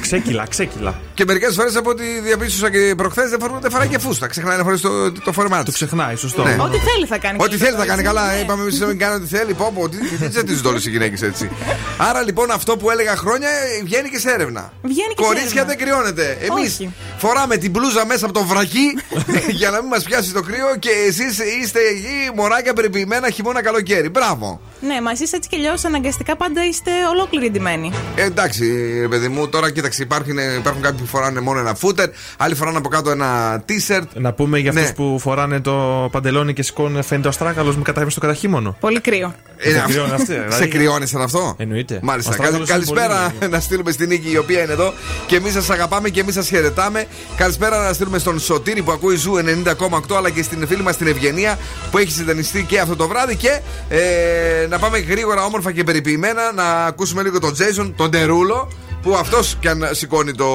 Ξέκυλα, 0.00 0.46
ξέκυλα. 0.48 0.94
και 1.14 1.24
μερικές 1.24 1.54
φορές 1.54 1.76
από 1.76 1.90
ό,τι 1.90 2.04
διαπίστωσα 2.24 2.70
και 2.70 2.94
προχθές 2.96 3.30
δεν, 3.30 3.38
φορ- 3.40 3.60
δεν 3.60 3.70
φοράει 3.70 3.88
και 3.88 3.98
φούστα. 3.98 4.26
Ξεχνάει 4.26 4.56
να 4.56 4.62
φορέσει 4.62 4.82
το, 4.82 5.12
το 5.12 5.32
φόρμά 5.32 5.56
Το 5.58 5.62
τη. 5.64 5.72
ξεχνάει, 5.72 6.16
σωστό. 6.16 6.42
Ναι. 6.42 6.56
Ό,τι 6.60 6.78
θέλει 6.78 7.06
θα 7.06 7.18
κάνει. 7.18 7.36
Ό,τι 7.40 7.50
και 7.50 7.56
θέλει 7.56 7.70
λίγο 7.70 7.80
θα 7.82 7.86
κάνει 7.86 8.00
έτσι, 8.00 8.14
καλά. 8.14 8.32
ναι. 8.34 8.40
Είπαμε 8.40 8.62
εμείς 8.62 8.80
να 8.80 8.86
μην 8.86 8.98
κάνει 8.98 9.14
ό,τι 9.14 9.26
θέλει. 9.36 9.54
Πω, 9.54 9.72
πω, 9.74 9.88
τι 9.88 9.96
τι 9.96 10.28
τσατίζονται 10.28 10.68
όλε 10.68 10.78
οι 10.78 10.90
γυναίκες 10.90 11.22
έτσι. 11.22 11.50
Άρα 11.98 12.22
λοιπόν 12.22 12.50
αυτό 12.50 12.76
που 12.76 12.90
έλεγα 12.90 13.16
χρόνια 13.16 13.48
ε, 13.48 13.82
βγαίνει 13.84 14.08
και 14.08 14.18
σε 14.18 14.30
έρευνα. 14.30 14.72
Βγαίνει 14.82 15.14
και 15.14 15.22
σε 15.22 15.28
Κορίτσια 15.28 15.50
έρευνα. 15.60 15.64
δεν 15.64 15.78
κρυώνεται. 15.78 16.38
Εμείς 16.50 16.72
Όχι. 16.74 16.94
φοράμε 17.18 17.56
την 17.56 17.70
μπλούζα 17.70 18.06
μέσα 18.06 18.24
από 18.24 18.34
το 18.34 18.44
βρακί 18.44 18.86
για 19.60 19.70
να 19.70 19.78
μην 19.80 19.88
μας 19.88 20.02
πιάσει 20.02 20.32
το 20.32 20.40
κρύο 20.42 20.76
και 20.78 20.90
εσείς 21.08 21.38
είστε 21.62 21.80
εκεί 21.96 22.30
μωράκια 22.34 22.72
περιποιημένα 22.72 23.30
χειμώνα 23.30 23.62
καλοκαίρι. 23.62 24.08
Μπράβο. 24.08 24.60
Ναι, 24.86 25.00
μα 25.00 25.10
εσείς 25.10 25.32
έτσι 25.32 25.48
κι 25.48 25.56
αλλιώς 25.56 25.84
αναγκαστικά 25.84 26.36
πάντα 26.36 26.64
είστε 26.66 26.90
ολόκληροι 27.12 27.50
ντυμένοι. 27.50 27.92
Ε, 28.16 28.22
εντάξει, 28.24 28.64
ρε 29.00 29.08
παιδί 29.08 29.28
μου, 29.28 29.48
τώρα 29.48 29.70
κοίταξε, 29.70 30.02
υπάρχουν, 30.02 30.38
υπάρχουν 30.58 30.82
κάποιοι 30.82 31.00
που 31.00 31.06
φοράνε 31.06 31.40
μόνο 31.40 31.58
ένα 31.58 31.74
φούτερ, 31.74 32.08
άλλοι 32.36 32.54
φοράνε 32.54 32.76
από 32.78 32.88
κάτω 32.88 33.10
ένα 33.10 33.62
t-shirt. 33.68 34.02
Να 34.14 34.32
πούμε 34.32 34.58
για 34.58 34.70
αυτούς 34.70 34.84
Ναι. 34.86 34.92
που 34.92 35.18
φοράνε 35.18 35.60
το 35.60 36.08
παντελόνι 36.12 36.52
και 36.52 36.62
σηκώνουν 36.62 37.02
φαίνεται 37.02 37.26
ο 37.26 37.30
αστράγαλος 37.30 37.76
με 37.76 37.82
κατάγραφη 37.82 38.12
στο 38.12 38.20
καταχύμωνο. 38.20 38.76
Πολύ 38.80 39.00
κρύο. 39.00 39.34
Ε, 39.56 39.70
Σε 39.70 39.78
αυ- 39.78 39.86
κρυώνει 39.88 40.12
αυτή, 40.12 40.24
Σε 40.32 40.44
δηλαδή. 40.48 40.68
κρυώνει 40.68 41.06
σαν 41.06 41.22
αυτό. 41.22 41.54
Εννοείται. 41.58 41.98
Μάλιστα. 42.02 42.30
Ο 42.30 42.34
Αστράγαλος 42.34 42.68
Καλ- 42.68 42.78
είναι 42.82 42.86
πολύ 42.88 43.00
καλησπέρα 43.00 43.32
λίγο. 43.40 43.52
να 43.52 43.60
στείλουμε 43.60 43.90
στην 43.90 44.08
Νίκη 44.08 44.30
η 44.30 44.36
οποία 44.36 44.62
είναι 44.62 44.72
εδώ 44.72 44.92
και 45.26 45.36
εμείς 45.36 45.52
σας 45.52 45.70
αγαπάμε 45.70 46.08
και 46.08 46.20
εμείς 46.20 46.34
σας 46.34 46.48
χαιρετάμε. 46.48 47.04
Καλησπέρα 47.36 47.86
να 47.86 47.92
στείλουμε 47.92 48.18
στον 48.18 48.38
Σωτήρη 48.40 48.82
που 48.82 48.92
ακούει 48.92 49.16
Ζου 49.16 49.32
90,8 49.36 50.16
αλλά 50.16 50.30
και 50.30 50.42
στην 50.42 50.66
φίλη 50.66 50.82
μας 50.82 50.96
την 50.96 51.06
Ευγενία 51.06 51.58
που 51.90 51.98
έχει 51.98 52.10
συντονιστεί 52.10 52.62
και 52.64 52.80
αυτό 52.80 52.96
το 52.96 53.08
βράδυ. 53.08 53.36
Και 53.36 53.60
ε, 53.88 54.66
να 54.76 54.82
πάμε 54.82 54.98
γρήγορα, 54.98 55.44
όμορφα 55.44 55.72
και 55.72 55.84
περιποιημένα 55.84 56.52
να 56.52 56.84
ακούσουμε 56.84 57.22
λίγο 57.22 57.40
τον 57.40 57.52
Τζέισον, 57.52 57.94
τον 57.96 58.10
Ντερούλο 58.10 58.72
που 59.02 59.14
αυτός 59.16 59.56
και 59.60 59.68
αν 59.68 59.88
σηκώνει 59.90 60.32
το 60.32 60.46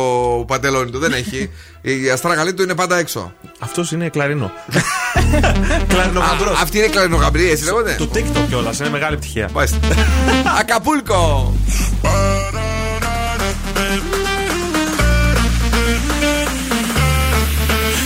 παντελόνι 0.47 0.91
του 0.91 0.99
δεν 0.99 1.13
έχει. 1.13 1.49
Οι 1.82 2.10
αστράγαλοί 2.10 2.54
του 2.53 2.63
είναι 2.63 2.75
πάντα 2.75 2.97
έξω. 2.97 3.34
Αυτός 3.60 3.91
είναι 3.91 4.10
κλαρινό. 4.10 4.51
κλαρινό 5.88 6.19
Α, 6.19 6.25
γαμπρό. 6.25 6.55
αυτή 6.62 6.77
είναι 6.77 6.88
κλαρινογαμπροί, 6.88 7.50
έτσι 7.49 7.63
λέγονται. 7.63 7.95
Το 7.97 8.10
TikTok 8.13 8.45
κιόλας 8.49 8.79
είναι 8.79 8.89
μεγάλη 8.89 9.13
επιτυχία. 9.13 9.49
Μάλιστα. 9.53 9.77
Ακαπούλκο! 10.60 11.53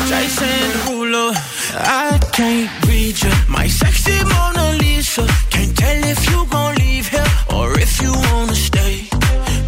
Jason 0.10 0.66
Derulo. 0.86 1.55
I 1.78 2.20
can't 2.32 2.70
read 2.88 3.22
you. 3.22 3.32
My 3.50 3.68
sexy 3.68 4.18
Mona 4.24 4.78
Lisa. 4.80 5.28
Can't 5.50 5.76
tell 5.78 6.04
if 6.06 6.30
you 6.30 6.46
gon' 6.50 6.76
leave 6.76 7.08
here 7.08 7.26
or 7.54 7.78
if 7.80 8.02
you 8.02 8.12
wanna 8.14 8.56
stay. 8.56 9.10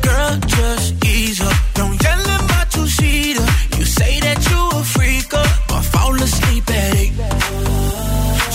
Girl, 0.01 0.37
just 0.47 1.05
ease 1.05 1.41
up. 1.41 1.55
Don't 1.73 2.01
yell 2.01 2.19
at 2.35 2.41
my 2.49 2.63
two-seater. 2.71 3.45
You 3.77 3.85
say 3.85 4.19
that 4.21 4.39
you 4.49 4.59
a 4.79 4.81
freaker, 4.95 5.47
but 5.67 5.83
fall 5.83 6.15
asleep 6.15 6.69
at 6.69 6.95
eight. 6.95 7.13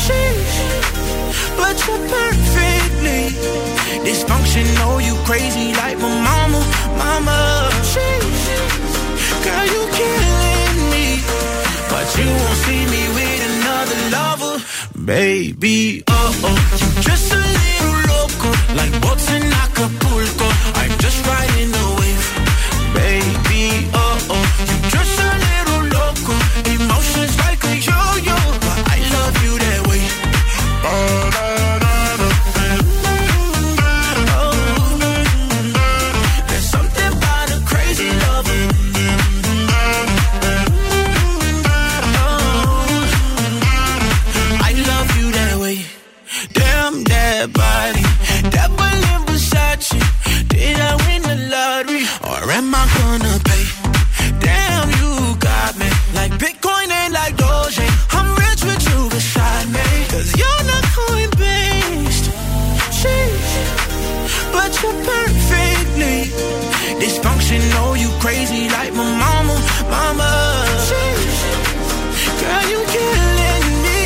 Sheesh, 0.02 0.58
but 1.58 1.76
you're 1.86 2.04
perfectly 2.08 3.22
dysfunctional. 4.06 5.04
You 5.04 5.14
crazy 5.28 5.74
like 5.74 5.98
my 5.98 6.08
mama, 6.28 6.60
mama. 6.96 7.68
Sheesh, 7.92 8.46
girl, 9.44 9.66
you 9.74 9.82
killing 9.98 10.90
me. 10.92 11.06
But 11.92 12.08
you 12.18 12.26
won't 12.26 12.58
see 12.64 12.86
me 12.86 13.01
baby. 15.04 16.02
Oh 16.08 16.40
oh, 16.44 16.76
you 16.78 17.02
just 17.02 17.32
a 17.32 17.36
little 17.36 17.96
loco, 18.10 18.50
like 18.74 18.92
boats 19.02 19.30
in 19.30 19.42
Acapulco. 19.42 20.48
I'm 20.80 20.98
just 20.98 21.26
riding 21.26 21.70
the 21.70 21.86
wave, 21.98 22.24
baby. 22.94 23.90
Oh 23.94 24.01
so 64.82 64.90
perfectly 65.10 66.18
dysfunctional. 67.02 67.88
You 68.02 68.10
crazy 68.24 68.68
like 68.76 68.92
my 69.00 69.08
mama, 69.24 69.56
mama. 69.94 70.30
Girl, 72.40 72.64
you 72.72 72.80
killing 72.96 73.68
me, 73.86 74.02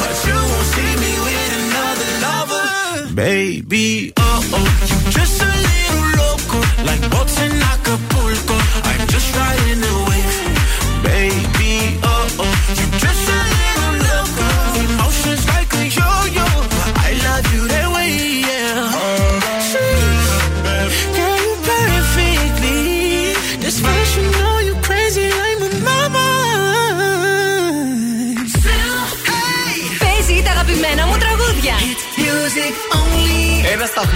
but 0.00 0.16
you 0.28 0.38
won't 0.50 0.68
see 0.74 0.92
me 1.04 1.12
with 1.26 1.50
another 1.62 2.10
lover, 2.24 3.14
baby. 3.14 4.12
Oh 4.18 4.56
oh, 4.58 4.68
you 4.90 4.98
just 5.18 5.36
a 5.48 5.50
little 5.66 6.04
loco, 6.20 6.58
like 6.88 7.02
boats 7.12 7.36
in 7.44 7.52
Acapulco. 7.72 8.56
I'm 8.90 9.04
just 9.14 9.28
riding 9.38 9.80
the 9.86 9.94
wave, 10.08 11.02
baby. 11.08 11.55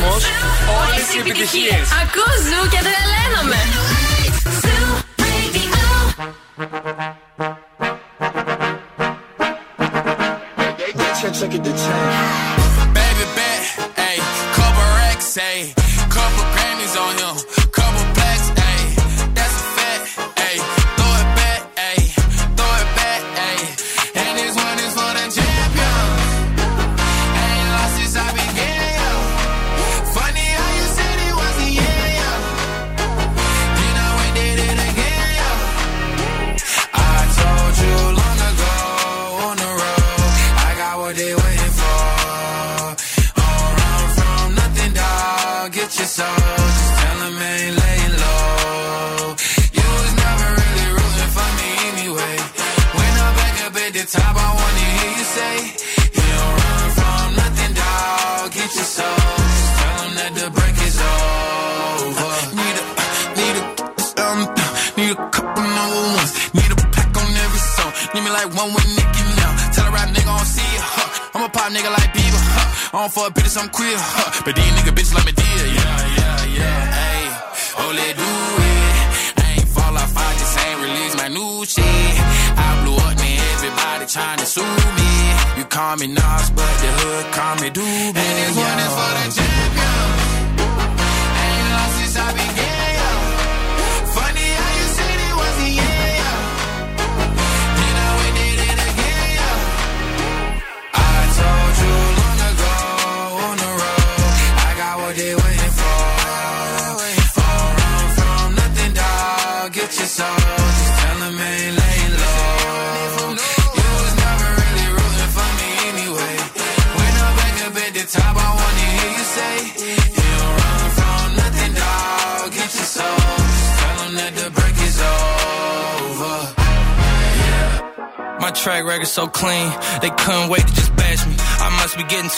Σταθμό, 0.01 0.15
όλες 0.81 1.15
οι 1.15 1.19
επιτυχίες. 1.19 1.87
Ακούς 2.03 2.39
ζου 2.49 2.69
και 2.69 2.81
τρελαίνομαι. 2.87 3.61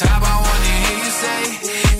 Top, 0.00 0.22
I 0.32 0.34
wanna 0.46 0.72
hear 0.84 0.98
you 1.04 1.12
say, 1.22 1.40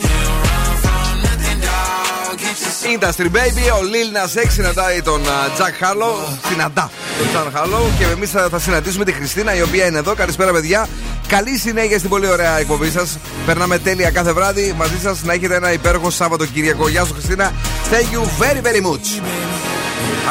You 0.04 0.20
don't 0.28 0.42
run 0.48 0.72
from 0.84 1.12
nothing, 1.26 1.60
dog. 1.66 2.32
Get 2.42 2.56
your 2.62 2.72
soul. 2.78 2.92
Industry 2.94 3.28
Baby, 3.38 3.64
ο 3.76 3.80
Lil 3.92 4.10
Nas 4.16 4.44
X 4.44 4.48
συναντάει 4.50 5.02
τον 5.02 5.22
Τζακ 5.54 5.74
Χάρλο. 5.76 6.38
Συναντά 6.48 6.90
τον 7.18 7.28
Τζακ 7.28 7.56
Χάρλο 7.56 7.90
και 7.98 8.04
εμείς 8.04 8.30
θα, 8.30 8.48
θα 8.50 8.58
συναντήσουμε 8.58 9.04
τη 9.04 9.12
Χριστίνα 9.12 9.54
η 9.54 9.62
οποία 9.62 9.86
είναι 9.86 9.98
εδώ. 9.98 10.14
Καλησπέρα, 10.14 10.52
παιδιά. 10.52 10.88
Καλή 11.28 11.58
συνέχεια 11.58 11.98
στην 11.98 12.10
πολύ 12.10 12.28
ωραία 12.28 12.58
εκπομπή 12.58 12.90
σας. 12.90 13.18
Περνάμε 13.46 13.78
τέλεια 13.78 14.10
κάθε 14.10 14.32
βράδυ 14.32 14.74
μαζί 14.76 14.98
σας. 15.02 15.22
Να 15.22 15.32
έχετε 15.32 15.54
ένα 15.54 15.72
υπέροχο 15.72 16.10
Σάββατοκύριακο. 16.10 16.88
Γεια 16.88 17.04
σου, 17.04 17.12
Χριστίνα. 17.12 17.52
Thank 17.90 18.14
you 18.14 18.22
very 18.42 18.60
very 18.66 18.82
much. 18.86 19.20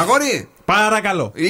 Αγόρι, 0.00 0.48
Παρακαλώ. 0.64 1.32
ή, 1.34 1.48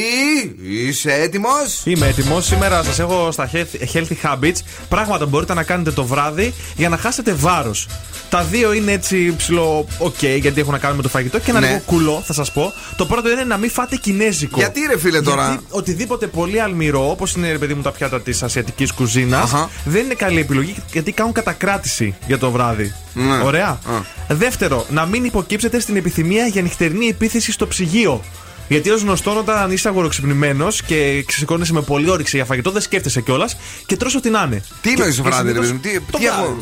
είσαι 0.88 1.12
έτοιμος; 1.12 1.80
Είμαι 1.84 2.06
έτοιμος. 2.06 2.44
Σήμερα 2.46 2.82
σας 2.82 2.98
έχω 2.98 3.30
στα 3.32 3.50
health- 3.52 3.96
healthy 3.96 4.16
habits 4.22 4.56
πράγματα 4.88 5.24
που 5.24 5.30
μπορείτε 5.30 5.54
να 5.54 5.62
κάνετε 5.62 5.90
το 5.90 6.04
βράδυ 6.04 6.54
για 6.76 6.88
να 6.88 6.96
χάσετε 6.96 7.32
βάρος. 7.32 7.88
Τα 8.30 8.42
δύο 8.42 8.72
είναι 8.72 8.92
έτσι 8.92 9.34
ψηλό, 9.36 9.86
οκ, 9.98 10.22
γιατί 10.22 10.60
έχουν 10.60 10.72
να 10.72 10.78
κάνουν 10.78 10.96
με 10.96 11.02
το 11.02 11.08
φαγητό 11.08 11.38
και 11.38 11.50
ένα 11.50 11.60
Ναι. 11.60 11.66
λίγο 11.66 11.80
κουλό, 11.86 12.22
θα 12.26 12.32
σας 12.32 12.52
πω. 12.52 12.72
Το 12.96 13.06
πρώτο 13.06 13.30
είναι 13.30 13.44
να 13.44 13.56
μην 13.56 13.70
φάτε 13.70 13.96
κινέζικο. 13.96 14.58
Γιατί 14.58 14.80
ρε 14.90 14.98
φίλε 14.98 15.20
τώρα; 15.22 15.46
Γιατί 15.48 15.64
οτιδήποτε 15.70 16.26
πολύ 16.26 16.60
αλμυρό, 16.60 17.10
όπως 17.10 17.34
είναι 17.34 17.50
ρε 17.52 17.58
παιδί 17.58 17.74
μου 17.74 17.82
τα 17.82 17.90
πιάτα 17.90 18.20
της 18.20 18.42
ασιατικής 18.42 18.92
κουζίνας, 18.92 19.52
Αχα. 19.52 19.70
δεν 19.84 20.04
είναι 20.04 20.14
καλή 20.14 20.40
επιλογή 20.40 20.74
γιατί 20.92 21.12
κάνουν 21.12 21.32
κατακράτηση 21.32 22.14
για 22.26 22.38
το 22.38 22.50
βράδυ. 22.50 22.94
Ναι. 23.14 23.40
Ωραία. 23.44 23.68
Α. 23.68 23.78
Δεύτερο, 24.28 24.86
να 24.90 25.06
μην 25.06 25.24
υποκύψετε 25.24 25.80
στην 25.80 25.96
επιθυμία 25.96 26.46
για 26.46 26.62
νυχτερινή 26.62 27.06
επίθεση 27.08 27.52
στο 27.52 27.66
ψυγείο. 27.66 28.15
Γιατί 28.68 28.90
ως 28.90 29.02
γνωστόν, 29.02 29.36
όταν 29.38 29.70
είσαι 29.70 29.88
αγοροξυπνημένο 29.88 30.68
και 30.86 31.22
ξεσηκώνεσαι 31.26 31.72
με 31.72 31.80
πολύ 31.82 32.10
όρεξη 32.10 32.36
για 32.36 32.44
φαγητό, 32.44 32.70
δεν 32.70 32.82
σκέφτεσαι 32.82 33.20
κιόλας 33.20 33.56
και 33.86 33.96
τρως 33.96 34.14
ό,τι 34.14 34.30
να 34.30 34.42
είναι. 34.46 34.56
Τι 34.80 34.88
Και- 34.94 35.02
εννοεί 35.02 35.16
το 35.16 35.22
και 35.22 35.28
βράδυ, 35.28 35.52
ρε 35.52 35.64
συνήθως 35.64 35.80
παιδί 35.80 35.94
μου. 35.94 36.00
Τι, 36.00 36.12
το 36.12 36.18
τι 36.18 36.24
βράδυ. 36.24 36.42
αγο- 36.42 36.56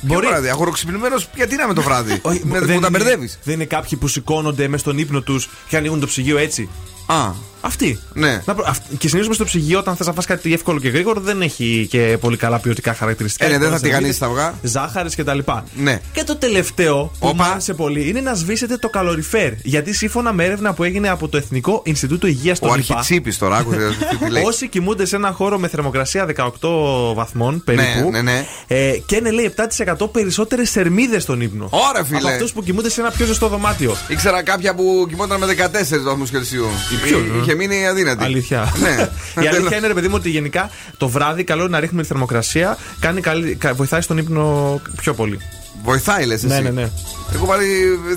Μπορεί. 0.00 0.20
Ποιο 0.20 0.28
βράδυ, 0.30 0.48
αγοροξυπνημένο, 0.48 1.16
γιατί 1.34 1.56
να 1.56 1.62
είμαι 1.64 1.74
το 1.74 1.82
βράδυ; 1.82 2.18
Όχι, 2.22 2.40
Με- 2.44 2.58
δεν 2.58 2.60
Μου 2.60 2.66
τα 2.66 2.74
είναι- 2.74 2.90
μπερδεύεις. 2.90 3.38
Δεν 3.44 3.54
είναι 3.54 3.64
κάποιοι 3.64 3.98
που 3.98 4.08
σηκώνονται 4.08 4.68
μες 4.68 4.80
στον 4.80 4.98
ύπνο 4.98 5.20
τους 5.20 5.48
και 5.68 5.76
ανοίγουν 5.76 6.00
το 6.00 6.06
ψυγείο 6.06 6.38
έτσι. 6.38 6.68
Α. 7.06 7.44
Αυτή. 7.60 7.98
Ναι. 8.12 8.42
Να 8.44 8.54
προ- 8.54 8.66
αυ- 8.68 8.82
Και 8.98 9.08
συνήθως 9.08 9.34
στο 9.34 9.44
ψυγείο, 9.44 9.78
όταν 9.78 9.96
θες 9.96 10.06
να 10.06 10.12
φας 10.12 10.26
κάτι 10.26 10.52
εύκολο 10.52 10.80
και 10.80 10.88
γρήγορο, 10.88 11.20
δεν 11.20 11.42
έχει 11.42 11.86
και 11.90 12.16
πολύ 12.20 12.36
καλά 12.36 12.58
ποιοτικά 12.58 12.94
χαρακτηριστικά. 12.94 13.44
Ε, 13.44 13.48
ναι, 13.48 13.58
δεν 13.58 13.68
θα 13.68 13.74
Εύκολες 13.74 13.94
τηγανίσει 13.96 14.18
τα 14.18 14.26
σελίδες, 14.26 14.44
αυγά. 14.46 14.58
Ζάχαρης 14.62 15.14
κτλ. 15.16 15.38
Ναι. 15.76 16.00
Και 16.12 16.24
το 16.24 16.36
τελευταίο 16.36 16.96
που 17.18 17.26
μου 17.26 17.32
Όπα. 17.34 17.44
άρεσε 17.50 17.74
πολύ 17.74 18.08
είναι 18.08 18.20
να 18.20 18.34
σβήσετε 18.34 18.76
το 18.76 18.88
καλοριφέρ. 18.88 19.52
Γιατί 19.62 19.92
σύμφωνα 19.94 20.32
με 20.32 20.44
έρευνα 20.44 20.72
που 20.74 20.84
έγινε 20.84 21.08
από 21.08 21.28
το 21.28 21.36
Εθνικό 21.36 21.82
Ινστιτούτο 21.84 22.26
Υγείας 22.26 22.58
Ο 22.60 22.66
των 22.66 22.78
ΗΠΑ, 22.78 22.94
αρχιτσίπης 22.94 23.38
τώρα, 23.38 23.56
άκουσε 23.56 23.78
τι 24.20 24.30
λέει. 24.30 24.42
Όσοι 24.44 24.68
κοιμούνται 24.68 25.04
σε 25.06 25.16
ένα 25.16 25.32
χώρο 25.32 25.58
με 25.58 25.68
θερμοκρασία 25.68 26.26
18 26.36 27.14
βαθμών 27.14 27.62
περίπου. 27.64 28.10
Ναι, 28.10 28.22
ναι, 28.22 28.32
ναι. 28.32 28.46
Ε, 28.66 28.90
και 29.06 29.16
είναι 29.16 29.30
λέει 29.30 29.54
7% 30.00 30.10
περισσότερες 30.12 30.70
θερμίδες 30.70 31.22
στον 31.22 31.40
ύπνο. 31.40 31.68
Ωραία, 31.70 32.04
φίλε. 32.04 32.18
Από 32.18 32.28
αυτούς 32.28 32.52
που 32.52 32.62
κοιμούνται 32.62 32.90
σε 32.90 33.00
ένα 33.00 33.10
πιο 33.10 33.26
ζεστό 33.26 33.48
δωμάτιο. 33.48 33.96
Ήξερα 34.08 34.42
κάποια 34.42 34.74
που 34.74 35.06
κοιμόταν 35.08 35.38
με 35.40 35.46
14 35.46 36.02
βαθμούς 36.04 36.30
Κελσίου. 36.30 36.66
Ποιος, 37.02 37.20
Εί- 37.20 37.40
Είχε 37.42 37.54
μείνει 37.54 37.86
αδύνατη. 37.86 38.24
Αλήθεια. 38.24 38.72
Ναι. 38.80 39.08
Η 39.44 39.46
αλήθεια 39.46 39.76
είναι, 39.78 39.86
ρε 39.86 39.94
παιδί 39.94 40.08
μου, 40.08 40.14
ότι 40.16 40.30
γενικά 40.30 40.70
το 40.96 41.08
βράδυ 41.08 41.44
καλό 41.44 41.60
είναι 41.62 41.70
να 41.70 41.80
ρίχνουμε 41.80 42.02
τη 42.02 42.08
θερμοκρασία. 42.08 42.76
Κάνει 43.00 43.20
καλή, 43.20 43.54
κα- 43.54 43.74
βοηθάει 43.74 44.00
στον 44.00 44.18
ύπνο 44.18 44.80
πιο 44.96 45.14
πολύ. 45.14 45.40
Βοηθάει, 45.86 46.24
λες 46.24 46.44
εσύ. 46.44 46.46
Ναι, 46.46 46.60
ναι, 46.60 46.70
ναι. 46.70 46.90
Εγώ 47.34 47.46
πάλι 47.46 47.66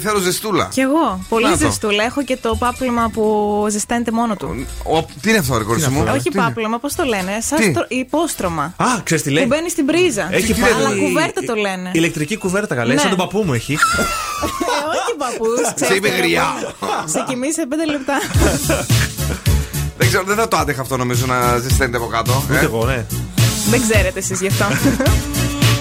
θέλω 0.02 0.20
ζεστούλα. 0.20 0.68
Κι 0.72 0.80
εγώ. 0.80 1.20
Πολύ 1.30 1.46
Να 1.46 1.52
το. 1.52 1.58
ζεστούλα. 1.58 2.04
Έχω 2.04 2.24
και 2.24 2.38
το 2.38 2.56
πάπλωμα 2.56 3.10
που 3.14 3.24
ζεσταίνεται 3.70 4.12
μόνο 4.12 4.36
του. 4.36 4.66
Ο, 4.84 5.04
τι 5.22 5.30
είναι 5.30 5.38
αυτό, 5.38 5.58
ρε 5.58 5.64
κορίτσι 5.64 5.90
είναι 5.90 5.98
μου; 5.98 6.04
αυτό, 6.04 6.16
Όχι 6.16 6.30
Τι 6.30 6.38
είναι; 6.38 6.48
πάπλωμα, 6.48 6.80
πώς 6.80 6.96
το 6.96 7.04
λένε. 7.04 7.32
Σαν 7.42 7.58
Τι; 7.60 7.70
στρο- 7.72 7.86
υπόστρωμα. 7.92 8.74
Α, 8.78 8.86
ξέρεις 9.04 9.24
τι 9.24 9.30
λέει; 9.30 9.44
Που 9.44 9.50
μπαίνει 9.50 9.70
στην 9.70 9.86
πρίζα. 9.86 10.28
Έχει 10.32 10.54
Τι 10.54 10.62
Αλλά 10.62 10.90
λέει, 10.90 11.00
κουβέρτα 11.00 11.42
το 11.42 11.54
λένε. 11.56 11.90
Ηλεκτρική 11.94 12.38
κουβέρτα, 12.38 12.76
καλέ. 12.76 12.94
Ναι. 12.94 13.00
Σαν 13.00 13.10
τον 13.10 13.18
παππού 13.18 13.44
μου 13.46 13.54
έχει. 13.54 13.74
Ε, 13.74 13.78
όχι 14.96 15.16
παππούς. 15.18 15.88
Σε 15.88 15.94
είπε 15.94 16.08
γριά. 16.08 16.46
Σε 17.06 17.24
κοιμήσει 17.28 17.54
σε 17.54 17.66
πέντε 17.66 17.86
λεπτά. 17.86 18.18
Δεν 19.98 20.08
ξέρω, 20.08 20.24
δεν 20.24 20.36
θα 20.36 20.48
το 20.48 20.58
άντεχα 20.58 20.82
αυτό 20.82 20.98
νομίζω 20.98 21.26
να 21.26 21.58
ζεσταίνεται 21.58 21.98
από 21.98 22.06
κάτω. 22.06 22.44
Ούτε 22.50 22.60
ε. 22.60 22.64
εγώ, 22.64 22.86
ναι. 22.86 23.06
Δεν 23.70 23.82
ξέρετε 23.90 24.20
εσείς 24.20 24.40
γι' 24.42 24.48
αυτό. 24.48 24.66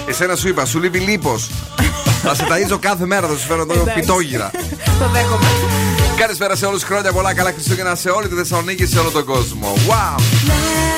Εσένα 0.09 0.35
σου 0.35 0.47
είπα, 0.47 0.65
σου 0.65 0.79
λείπει 0.79 0.99
λίπος. 0.99 1.49
θα 2.23 2.35
σε 2.35 2.47
ταΐζω 2.49 2.77
κάθε 2.79 3.05
μέρα, 3.05 3.27
θα 3.27 3.33
σου 3.37 3.45
φέρω 3.47 3.61
εδώ 3.61 3.73
Εντάξει. 3.73 3.99
πιτόγυρα. 3.99 4.51
Το 4.99 5.09
δέχομαι. 5.13 5.45
Καλησπέρα 6.17 6.55
σε 6.55 6.65
όλους, 6.65 6.83
χρόνια 6.83 7.11
πολλά, 7.11 7.33
καλά 7.33 7.51
Χριστούγεννα 7.51 7.95
σε 7.95 8.09
όλη 8.09 8.27
τη 8.27 8.35
Θεσσαλονίκη 8.35 8.75
και 8.83 8.85
σε 8.85 8.99
όλο 8.99 9.09
τον 9.09 9.25
κόσμο. 9.25 9.73
Wow! 9.87 10.88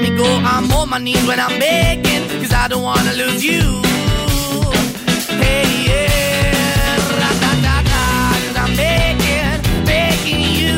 Let 0.00 0.10
me 0.10 0.16
go. 0.16 0.24
I'm 0.24 0.70
on 0.72 0.88
my 0.88 0.98
knees 0.98 1.24
when 1.26 1.38
I'm 1.40 1.58
begging, 1.58 2.28
cause 2.40 2.52
I 2.52 2.68
don't 2.68 2.82
wanna 2.82 3.12
lose 3.12 3.44
you. 3.44 3.60
Hey, 5.42 5.66
yeah, 5.88 6.96
ra-da-da-da, 7.20 8.04
cause 8.44 8.56
I'm 8.64 8.76
begging, 8.76 9.84
begging 9.84 10.42
you. 10.60 10.76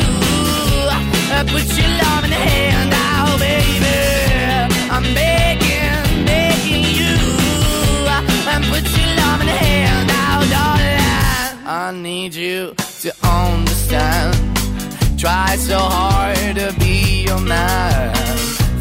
Uh, 0.90 1.44
Put 1.44 1.66
your 1.78 1.88
love 2.02 2.24
in 2.24 2.30
the 2.30 2.42
hand 2.50 2.92
out, 2.94 3.38
baby. 3.38 3.96
I'm 4.90 5.06
begging, 5.14 6.24
begging 6.26 6.84
you. 6.98 7.14
Uh, 8.14 8.52
And 8.52 8.64
put 8.66 8.84
your 8.96 9.10
love 9.20 9.40
in 9.40 9.46
the 9.46 9.58
hand 9.66 10.10
out, 10.10 10.44
darling. 10.54 11.66
I 11.66 11.92
need 11.94 12.34
you 12.34 12.74
to 13.02 13.10
understand. 13.26 14.36
Try 15.18 15.56
so 15.56 15.78
hard 15.78 16.56
to 16.56 16.74
be 16.80 17.24
your 17.28 17.40
man. 17.40 18.31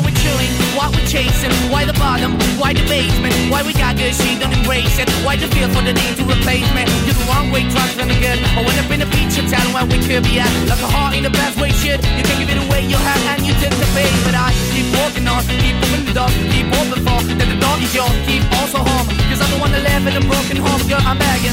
Why 0.00 0.08
we 0.08 0.16
chewing? 0.16 0.52
Why 0.72 0.88
we 0.88 1.04
chasing? 1.04 1.52
Why 1.68 1.84
the 1.84 1.92
bottom? 1.92 2.32
Why 2.56 2.72
the 2.72 2.80
basement? 2.88 3.36
Why 3.52 3.60
we 3.60 3.76
got 3.76 4.00
good, 4.00 4.16
she 4.16 4.32
don't 4.40 4.48
embrace 4.48 4.96
it? 4.96 5.12
Why 5.20 5.36
the 5.36 5.44
feel 5.52 5.68
for 5.68 5.84
the 5.84 5.92
need 5.92 6.16
to 6.16 6.24
replace 6.24 6.64
me? 6.72 6.88
You're 7.04 7.20
the 7.20 7.26
wrong 7.28 7.52
way, 7.52 7.68
trying 7.68 7.92
to 8.00 8.16
good. 8.16 8.40
I 8.40 8.64
went 8.64 8.80
up 8.80 8.88
in 8.88 9.04
a 9.04 9.08
feature 9.12 9.44
town 9.44 9.76
where 9.76 9.84
we 9.84 10.00
could 10.00 10.24
be 10.24 10.40
at. 10.40 10.48
Like 10.72 10.80
a 10.80 10.88
heart 10.88 11.20
in 11.20 11.22
the 11.22 11.28
best 11.28 11.60
way, 11.60 11.68
shit. 11.76 12.00
You 12.16 12.24
can't 12.24 12.40
give 12.40 12.48
it 12.48 12.56
away, 12.64 12.88
you 12.88 12.96
have, 12.96 13.20
and 13.28 13.44
you 13.44 13.52
tend 13.60 13.76
to 13.76 13.88
pay. 13.92 14.08
But 14.24 14.40
I 14.40 14.56
keep 14.72 14.88
walking 14.96 15.28
on, 15.28 15.44
keep 15.60 15.76
moving 15.84 16.08
the 16.08 16.16
door, 16.16 16.32
keep 16.48 16.64
open 16.80 17.04
for 17.04 17.20
that 17.20 17.48
the 17.52 17.60
door 17.60 17.76
is 17.76 17.92
yours. 17.92 18.16
Keep 18.24 18.48
also 18.56 18.80
home, 18.80 19.04
cause 19.28 19.36
I'm 19.36 19.52
the 19.52 19.60
one 19.60 19.68
that 19.76 19.84
live 19.84 20.08
in 20.08 20.16
a 20.16 20.24
broken 20.24 20.56
home, 20.64 20.80
girl. 20.88 21.04
I'm 21.04 21.20
begging. 21.20 21.52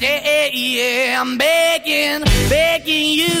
Yeah, 0.00 0.24
yeah, 0.24 0.48
yeah, 0.56 1.20
I'm 1.20 1.36
begging, 1.36 2.24
begging 2.48 3.12
you 3.12 3.36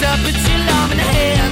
to 0.00 0.08
put 0.24 0.34
your 0.48 0.58
love 0.64 0.90
in 0.92 0.96
the 0.96 1.04
hand 1.04 1.51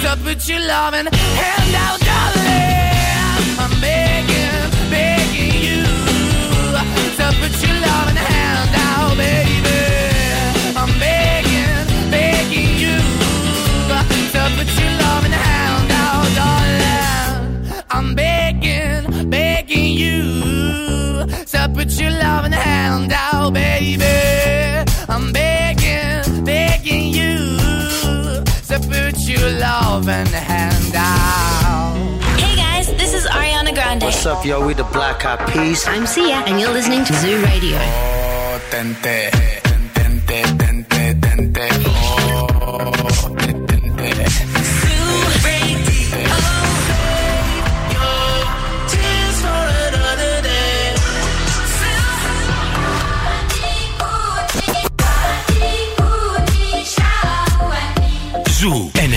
To 0.00 0.16
put 0.16 0.48
your 0.48 0.60
loving 0.60 1.06
hand 1.12 1.74
out, 1.76 2.00
darling. 2.00 3.58
I'm 3.58 3.80
begging, 3.80 4.70
begging 4.90 5.54
you. 5.66 5.84
To 7.18 7.26
put 7.38 7.54
your 7.62 7.76
loving 7.86 8.16
hand 8.16 8.74
out, 8.74 9.16
baby. 9.16 9.80
I'm 10.74 10.98
begging, 10.98 12.10
begging 12.10 12.72
you. 12.82 12.98
To 14.32 14.42
put 14.56 14.70
your 14.80 14.92
loving 15.02 15.32
hand 15.32 15.90
out, 15.92 16.28
darling. 16.40 17.84
I'm 17.90 18.14
begging, 18.14 19.28
begging 19.30 19.92
you. 19.92 21.28
So 21.46 21.68
put 21.74 21.90
your 22.00 22.10
loving 22.10 22.52
hand 22.52 23.12
out, 23.12 23.52
baby. 23.52 24.59
Put 29.30 29.40
your 29.40 29.50
loving 29.58 30.26
hand 30.26 30.94
out. 30.94 32.20
Hey 32.38 32.56
guys, 32.56 32.86
this 32.94 33.14
is 33.14 33.26
Ariana 33.26 33.74
Grande. 33.74 34.02
What's 34.02 34.26
up, 34.26 34.44
yo? 34.44 34.66
We 34.66 34.74
the 34.74 34.84
Black 34.84 35.24
Eyed 35.24 35.46
Peas. 35.52 35.86
I'm 35.86 36.06
Sia, 36.06 36.42
and 36.46 36.60
you're 36.60 36.72
listening 36.72 37.04
to 37.04 37.12
Zoo 37.14 37.42
Radio. 37.42 37.78
Oh, 37.78 38.60
tente, 38.70 39.30
tente, 39.94 40.42
tente, 40.58 41.14
tente, 41.20 41.68
oh, 41.86 43.29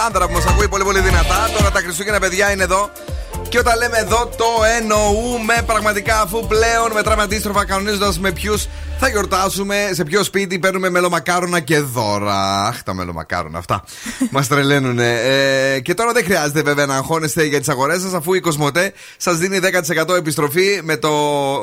Αλεξάνδρα 0.00 0.26
που 0.26 0.32
μας 0.32 0.52
ακούει 0.52 0.68
πολύ 0.68 0.84
πολύ 0.84 1.00
δυνατά. 1.00 1.48
Τώρα 1.56 1.70
τα 1.70 1.80
Χριστούγεννα 1.80 2.20
παιδιά 2.20 2.50
είναι 2.52 2.62
εδώ. 2.62 2.90
Και 3.48 3.58
όταν 3.58 3.78
λέμε 3.78 3.98
εδώ 3.98 4.26
το 4.36 4.44
εννοούμε 4.78 5.62
πραγματικά 5.66 6.20
αφού 6.20 6.46
πλέον 6.46 6.92
μετράμε 6.92 7.22
αντίστροφα 7.22 7.64
κανονίζοντας 7.64 8.18
με 8.18 8.32
ποιους 8.32 8.66
θα 9.02 9.08
γιορτάσουμε, 9.08 9.90
σε 9.92 10.04
ποιο 10.04 10.22
σπίτι 10.22 10.58
παίρνουμε 10.58 10.90
μελομακάρονα 10.90 11.60
και 11.60 11.78
δώρα. 11.78 12.66
Αχ, 12.66 12.82
τα 12.82 12.94
μελομακάρονα 12.94 13.58
αυτά. 13.58 13.84
Μας 14.30 14.48
τρελαίνουν. 14.48 14.98
Ε, 14.98 15.80
και 15.82 15.94
τώρα 15.94 16.12
δεν 16.12 16.24
χρειάζεται 16.24 16.62
βέβαια 16.62 16.86
να 16.86 16.94
αγχώνεστε 16.94 17.44
για 17.44 17.58
τις 17.58 17.68
αγορές 17.68 18.00
σας 18.00 18.12
αφού 18.12 18.34
η 18.34 18.40
Κοσμοτέ 18.40 18.92
σας 19.16 19.36
δίνει 19.36 19.58
10% 20.08 20.16
επιστροφή 20.16 20.80
με 20.82 20.96
το 20.96 21.10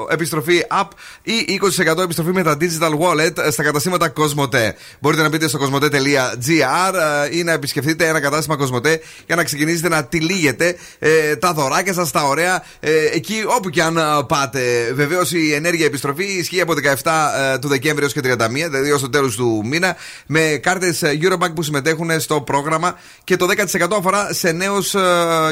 επιστροφή 0.09 0.63
app 0.81 0.87
ή 1.23 1.59
20% 1.95 2.03
επιστροφή 2.03 2.31
με 2.31 2.43
τα 2.43 2.57
digital 2.61 2.91
wallet 2.99 3.51
στα 3.51 3.63
καταστήματα 3.63 4.09
Κοσμοτέ. 4.09 4.75
Μπορείτε 4.99 5.21
να 5.21 5.29
μπείτε 5.29 5.47
στο 5.47 5.57
κοσμοτέ.gr 5.57 6.93
ή 7.31 7.43
να 7.43 7.51
επισκεφτείτε 7.51 8.07
ένα 8.07 8.19
κατάστημα 8.19 8.55
Κοσμοτέ 8.55 9.01
για 9.25 9.35
να 9.35 9.43
ξεκινήσετε 9.43 9.89
να 9.89 10.03
τυλίγετε 10.03 10.75
ε, 10.99 11.35
τα 11.35 11.53
δωράκια 11.53 11.93
σας, 11.93 12.11
τα 12.11 12.23
ωραία, 12.23 12.63
ε, 12.79 12.91
εκεί 13.13 13.43
όπου 13.57 13.69
και 13.69 13.81
αν 13.81 13.97
α, 13.97 14.25
πάτε. 14.25 14.91
Βεβαίως 14.93 15.31
η 15.31 15.53
ενέργεια 15.53 15.85
επιστροφή 15.85 16.25
ισχύει 16.25 16.61
από 16.61 16.73
17 17.03 17.11
ε, 17.13 17.26
του 17.61 17.67
Δεκέμβρη 17.67 18.03
έως 18.03 18.13
και 18.13 18.21
31, 18.23 18.47
δηλαδή 18.49 18.91
ως 18.91 19.01
το 19.01 19.09
τέλος 19.09 19.35
του 19.35 19.61
μήνα, 19.65 19.95
με 20.25 20.59
κάρτες 20.61 21.01
Eurobank 21.03 21.53
που 21.55 21.63
συμμετέχουν 21.63 22.19
στο 22.19 22.41
πρόγραμμα 22.41 22.95
και 23.23 23.35
το 23.35 23.47
10% 23.47 23.87
αφορά 23.97 24.33
σε 24.33 24.51
νέους 24.51 24.95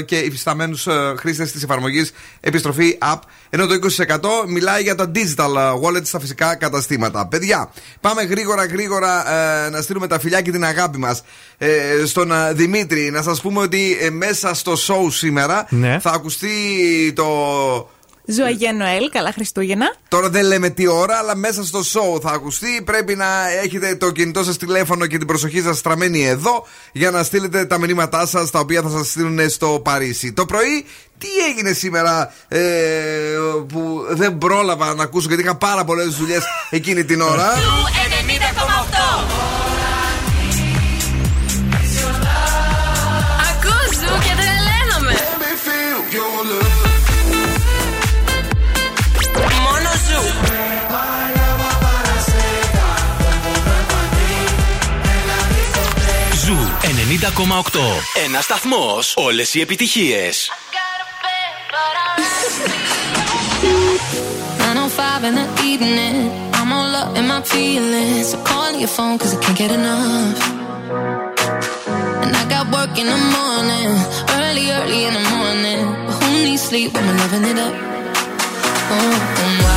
και 0.05 0.17
υφισταμένους 0.17 0.87
χρήστες 1.17 1.51
της 1.51 1.63
εφαρμογής 1.63 2.11
επιστροφή 2.39 2.97
app, 3.13 3.19
ενώ 3.49 3.65
το 3.65 3.73
20% 3.73 4.47
μιλάει 4.47 4.81
για 4.81 4.95
τα 4.95 5.11
digital 5.15 5.55
ε, 5.55 5.71
wallet 5.83 6.05
στα 6.05 6.19
φυσικά 6.19 6.55
καταστήματα. 6.55 7.27
Παιδιά, 7.27 7.71
πάμε 8.01 8.23
γρήγορα 8.23 8.65
γρήγορα 8.65 9.33
ε, 9.65 9.69
να 9.69 9.81
στείλουμε 9.81 10.07
τα 10.07 10.19
φιλιά 10.19 10.41
και 10.41 10.51
την 10.51 10.65
αγάπη 10.65 10.97
μας 10.97 11.23
ε, 11.57 11.69
στον 12.05 12.31
ε, 12.31 12.53
Δημήτρη. 12.53 13.09
Να 13.11 13.21
σας 13.21 13.41
πούμε 13.41 13.61
ότι 13.61 13.97
ε, 14.01 14.09
μέσα 14.09 14.53
στο 14.53 14.73
show 14.73 15.11
σήμερα 15.11 15.67
Ναι. 15.69 15.99
θα 15.99 16.11
ακουστεί 16.11 16.49
το. 17.15 17.25
Ζωαγέ 18.27 18.71
Νοέλ, 18.71 19.09
καλά 19.09 19.31
Χριστούγεννα. 19.31 19.95
Τώρα 20.07 20.29
δεν 20.29 20.45
λέμε 20.45 20.69
τι 20.69 20.87
ώρα, 20.87 21.17
αλλά 21.17 21.35
μέσα 21.35 21.63
στο 21.63 21.79
show 21.79 22.21
θα 22.21 22.31
ακουστεί. 22.31 22.81
Πρέπει 22.85 23.15
να 23.15 23.25
έχετε 23.63 23.95
το 23.95 24.11
κινητό 24.11 24.43
σας 24.43 24.57
τηλέφωνο 24.57 25.05
και 25.05 25.17
την 25.17 25.27
προσοχή 25.27 25.61
σας 25.61 25.77
στραμμένη 25.77 26.25
εδώ 26.25 26.67
για 26.91 27.11
να 27.11 27.23
στείλετε 27.23 27.65
τα 27.65 27.77
μηνύματά 27.77 28.25
σας 28.25 28.51
τα 28.51 28.59
οποία 28.59 28.81
θα 28.81 28.89
σας 28.89 29.07
στείλουν 29.07 29.49
στο 29.49 29.79
Παρίσι. 29.83 30.33
Το 30.33 30.45
πρωί, 30.45 30.85
τι 31.17 31.27
έγινε 31.49 31.73
σήμερα 31.73 32.33
ε, 32.47 32.59
που 33.67 34.05
δεν 34.09 34.37
πρόλαβα 34.37 34.93
να 34.93 35.03
ακούσω 35.03 35.27
γιατί 35.27 35.43
είχα 35.43 35.55
πάρα 35.55 35.83
πολλές 35.83 36.15
δουλειές 36.15 36.43
εκείνη 36.69 37.05
την 37.05 37.21
ώρα. 37.21 37.53
90,8 37.53 39.54
Ένα 58.25 58.41
σταθμό. 58.41 58.99
Όλε 59.15 59.43
οι 59.51 59.61
επιτυχίε. 59.61 60.29
905 64.75 65.23
in 65.29 65.35
the 65.39 65.47
evening. 65.71 66.17
I'm 66.57 66.71
all 66.77 66.95
up 67.01 67.17
in 67.19 67.25
my 67.31 67.41
feelings. 67.51 68.25
So 68.31 68.37
calling 68.49 68.77
your 68.83 68.93
phone 68.97 69.17
cause 69.21 69.33
I 69.35 69.39
can't 69.43 69.57
get 69.63 69.71
enough. 69.79 70.39
And 72.23 72.31
I 72.41 72.43
got 72.53 72.63
work 72.75 72.93
in 73.01 73.07
the 73.13 73.21
morning. 73.37 73.89
Early, 74.37 74.65
early 74.77 75.01
in 75.09 75.13
the 75.19 75.25
morning. 75.35 75.81
But 76.05 76.15
who 76.19 76.29
needs 76.45 76.63
sleep 76.69 76.89
when 76.93 77.03
we're 77.07 77.19
loving 77.23 77.45
it 77.51 77.57
up? 77.67 77.75
Oh, 78.93 79.74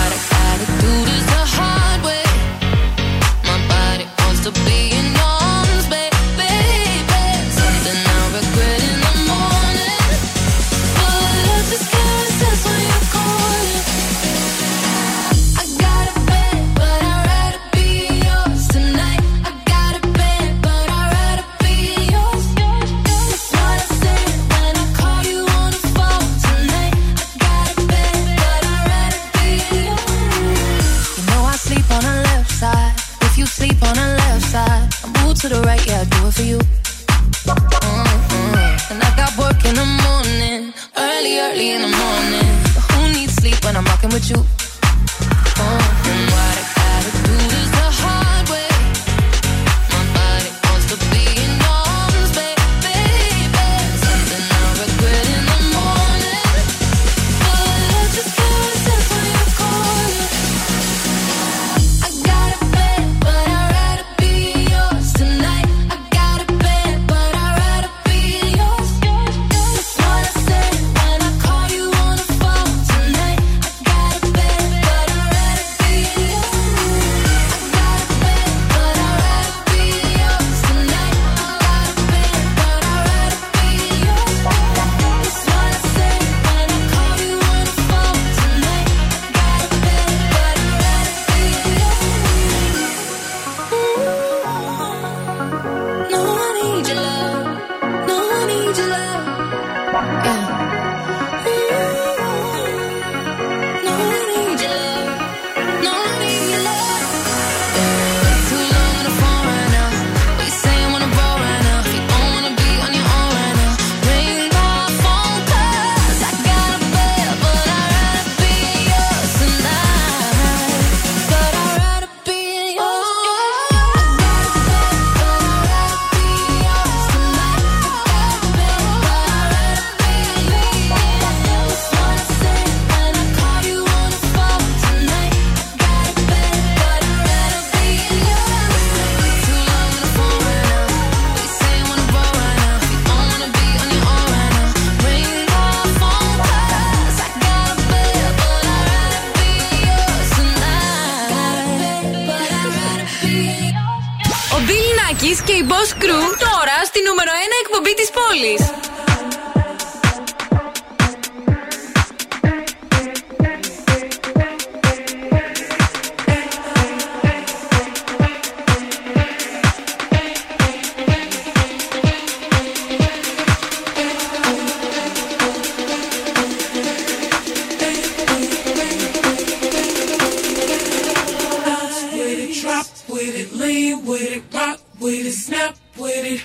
it, 183.99 184.05
with 184.07 184.32
it, 184.32 184.55
rock 184.55 184.80
with 185.01 185.26
it, 185.26 185.32
snap 185.32 185.76
with 185.96 186.24
it. 186.24 186.42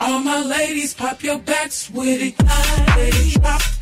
All 0.00 0.20
my 0.20 0.42
ladies, 0.42 0.94
pop 0.94 1.22
your 1.22 1.38
backs 1.38 1.90
with 1.90 2.22
it, 2.22 2.34
with 2.38 3.75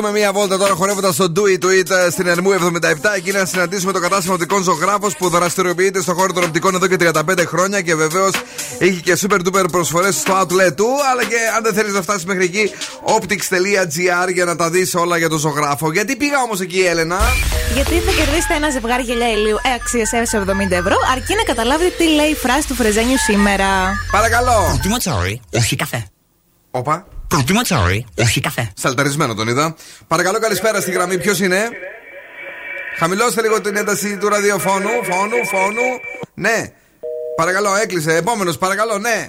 πεταχτούμε 0.00 0.10
μία 0.18 0.32
βόλτα 0.32 0.58
τώρα 0.58 0.74
χορεύοντας 0.74 1.14
στο 1.14 1.32
Do 1.36 1.40
It 1.40 1.64
To 1.64 1.68
It 1.68 1.90
ε, 2.06 2.10
στην 2.10 2.26
Ερμού 2.26 2.50
77. 2.52 2.56
Εκεί 3.16 3.32
να 3.32 3.44
συναντήσουμε 3.44 3.92
το 3.92 4.00
κατάστημα 4.00 4.34
οπτικών 4.34 4.62
ζωγράφο 4.62 5.10
που 5.18 5.28
δραστηριοποιείται 5.28 6.00
στον 6.02 6.14
χώρο 6.14 6.32
των 6.32 6.44
οπτικών 6.44 6.74
εδώ 6.74 6.86
και 6.86 6.96
35 6.98 7.46
χρόνια 7.46 7.80
και 7.80 7.94
βεβαίως 7.94 8.32
έχει 8.78 9.00
και 9.00 9.18
super 9.20 9.38
duper 9.46 9.64
προσφορές 9.70 10.14
στο 10.14 10.40
outlet 10.40 10.74
του. 10.74 10.88
Αλλά 11.10 11.24
και 11.24 11.36
αν 11.56 11.62
δεν 11.62 11.74
θέλεις 11.74 11.92
να 11.92 12.02
φτάσεις 12.02 12.24
μέχρι 12.24 12.44
εκεί, 12.44 12.70
optics.gr 13.18 14.32
για 14.32 14.44
να 14.44 14.56
τα 14.56 14.70
δεις 14.70 14.94
όλα 14.94 15.16
για 15.16 15.28
τον 15.28 15.38
ζωγράφο. 15.38 15.92
Γιατί 15.92 16.16
πήγα 16.16 16.42
όμως 16.42 16.60
εκεί, 16.60 16.80
Έλενα; 16.80 17.18
Γιατί 17.74 17.94
θα 17.94 18.12
κερδίσετε 18.12 18.54
ένα 18.54 18.70
ζευγάρι 18.70 19.02
γυαλιά 19.02 19.30
ηλίου 19.30 19.56
αξία 19.74 20.08
έως 20.10 20.30
70 20.34 20.70
ευρώ, 20.70 20.96
αρκεί 21.12 21.34
να 21.34 21.42
καταλάβετε 21.42 21.90
τι 21.98 22.04
λέει 22.04 22.28
η 22.30 22.34
φράση 22.34 22.66
του 22.66 22.74
Φρεζένιου 22.74 23.18
σήμερα. 23.18 23.66
Παρακαλώ. 24.10 24.64
Προτιμώ 24.68 24.96
τσόρι, 24.96 25.40
όχι 25.52 25.76
καφέ. 25.76 26.06
Όπα. 26.70 27.09
Προτιμώ 27.40 27.62
τσόρι, 27.62 28.06
όχι 28.18 28.40
καφέ. 28.40 28.72
Σαλταρισμένο 28.74 29.34
τον 29.34 29.48
είδα. 29.48 29.74
Παρακαλώ, 30.06 30.38
καλησπέρα 30.38 30.80
στη 30.80 30.90
γραμμή. 30.90 31.18
Ποιος 31.18 31.40
είναι; 31.40 31.68
Χαμηλώστε 32.98 33.42
λίγο 33.42 33.60
την 33.60 33.76
ένταση 33.76 34.16
του 34.16 34.28
ραδιοφώνου. 34.28 34.88
Φώνου, 34.88 35.46
φώνου. 35.46 35.88
Ναι. 36.34 36.72
Παρακαλώ, 37.36 37.74
έκλεισε. 37.76 38.16
Επόμενος, 38.16 38.58
παρακαλώ, 38.58 38.98
ναι. 38.98 39.28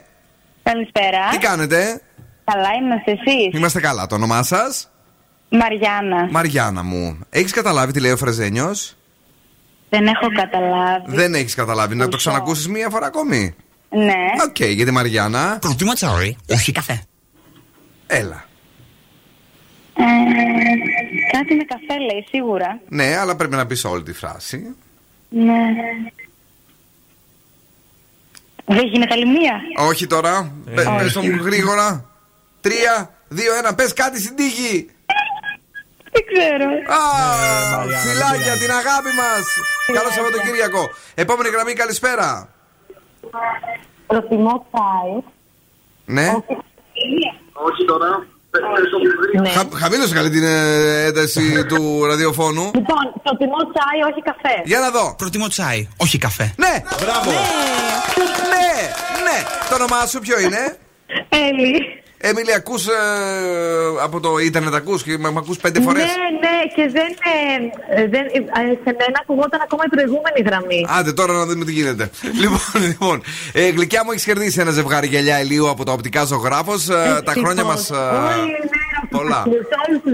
Καλησπέρα. 0.64 1.30
Τι 1.32 1.38
κάνετε; 1.38 2.01
Καλά 2.43 2.70
είμαστε 2.82 3.12
εσείς. 3.12 3.57
Είμαστε 3.57 3.80
καλά. 3.80 4.07
Το 4.07 4.16
όνομά 4.16 4.43
σας; 4.43 4.89
Μαριάννα. 5.49 6.28
Μαριάννα 6.32 6.84
μου. 6.84 7.20
Έχεις 7.30 7.51
καταλάβει 7.51 7.91
τι 7.91 7.99
λέει 7.99 8.12
ο 8.12 8.18
Φρεζένιος; 8.18 8.95
Δεν 9.89 10.07
έχω 10.07 10.28
καταλάβει. 10.36 11.16
Δεν 11.16 11.34
έχεις 11.34 11.55
καταλάβει. 11.55 11.95
Να 11.95 12.07
το 12.07 12.18
ξανακούσεις 12.18 12.68
μία 12.68 12.89
φορά 12.89 13.05
ακόμη; 13.05 13.55
Ναι. 13.89 14.26
Οκ, 14.47 14.64
για 14.64 14.86
τη 14.86 14.91
Μαριάννα; 14.91 15.57
Προτιμώ 15.62 15.93
τσάι, 15.93 16.38
όχι 16.49 16.72
καφέ. 16.72 17.03
Έλα. 18.14 18.45
Ε, 19.93 20.03
κάτι 21.32 21.55
με 21.55 21.64
καφέ 21.64 21.99
λέει 21.99 22.26
σίγουρα. 22.30 22.80
Ναι, 22.88 23.18
αλλά 23.18 23.36
πρέπει 23.36 23.55
να 23.55 23.66
πεις 23.66 23.86
όλη 23.86 24.03
τη 24.03 24.14
φράση. 24.14 24.76
Ναι. 25.30 25.62
Δεν 28.66 28.86
γίνεται 28.86 29.14
άλλη 29.14 29.26
μία. 29.26 29.62
Όχι 29.89 30.07
τώρα. 30.07 30.51
Πε 30.76 30.82
όχι. 30.82 30.97
πες 30.97 31.14
το 31.14 31.22
μου 31.22 31.43
γρήγορα. 31.43 32.05
Τρία, 32.62 33.14
δύο, 33.28 33.55
ένα. 33.55 33.76
Πες 33.76 33.93
κάτι 33.93 34.22
στην 34.22 34.36
τύχη. 34.36 34.89
Δεν 36.12 36.24
ξέρω. 36.32 36.66
Α, 36.97 37.01
φιλάκια, 37.97 38.57
την 38.57 38.72
αγάπη 38.72 39.12
μας. 39.22 39.45
Καλό 39.93 40.09
Σαββατοκύριακο. 40.09 40.89
Επόμενη 41.16 41.49
γραμμή, 41.49 41.74
καλησπέρα. 41.74 42.49
Προτιμώ 44.07 44.66
τσάι. 44.72 45.22
Ναι. 46.05 46.28
Όχι 47.68 47.86
τώρα. 47.86 48.26
Χα, 49.53 49.78
χαμήλωσε 49.80 50.14
καλή 50.14 50.30
την 50.30 50.43
ε, 50.43 51.03
ένταση 51.05 51.43
του 51.70 52.05
ραδιοφώνου. 52.05 52.72
Λοιπόν, 52.74 53.03
προτιμώ 53.24 53.57
τσάι, 53.57 54.12
όχι 54.12 54.22
καφέ. 54.22 54.62
Για 54.66 54.80
να 54.80 54.89
δω. 54.89 55.16
Προτιμώ 55.18 55.47
τσάι, 55.47 55.88
όχι 55.97 56.18
καφέ. 56.18 56.53
Ναι, 56.57 56.84
μπράβο. 57.01 57.32
Ναι, 58.53 58.72
ναι. 59.24 59.38
Το 59.70 59.76
όνομά 59.76 60.05
σου 60.05 60.20
ποιο 60.20 60.39
είναι; 60.39 60.78
Έλλη. 61.30 62.01
Έμιλι, 62.24 62.53
ακούς 62.53 62.86
από 64.03 64.19
το 64.19 64.38
ίντερνετ, 64.38 64.74
ακούς 64.74 65.03
και 65.03 65.17
με 65.17 65.28
ακούς 65.38 65.57
πέντε 65.57 65.82
φορές; 65.82 66.03
Ναι, 66.03 66.09
ναι, 66.43 66.57
και 66.76 66.91
δεν. 66.91 67.09
ε, 67.95 68.07
δεν 68.07 68.26
ε, 68.26 68.39
σε 68.84 68.95
μένα 68.99 69.17
ακουγόταν 69.22 69.59
ακόμα 69.63 69.84
η 69.86 69.89
προηγούμενη 69.89 70.41
γραμμή. 70.45 70.86
Άντε 70.99 71.13
τώρα 71.13 71.34
να 71.34 71.45
δούμε 71.45 71.65
τι 71.65 71.72
γίνεται. 71.72 72.09
λοιπόν, 72.41 72.59
λοιπόν 72.88 73.24
ε, 73.53 73.69
γλυκιά 73.69 74.03
μου 74.03 74.11
έχεις 74.11 74.24
κερδίσει 74.24 74.59
ένα 74.59 74.72
ζευγάρι 74.72 75.07
γυαλιά 75.07 75.41
ηλίου 75.41 75.69
από 75.69 75.84
τα 75.86 75.91
οπτικά 75.91 76.24
ζωγράφος. 76.24 76.86
τα 77.24 77.34
χρόνια 77.41 77.63
μας. 77.63 77.91
Πολλά. 79.18 79.41
Σε 79.72 79.76
όλους 79.84 79.99
τους 80.03 80.14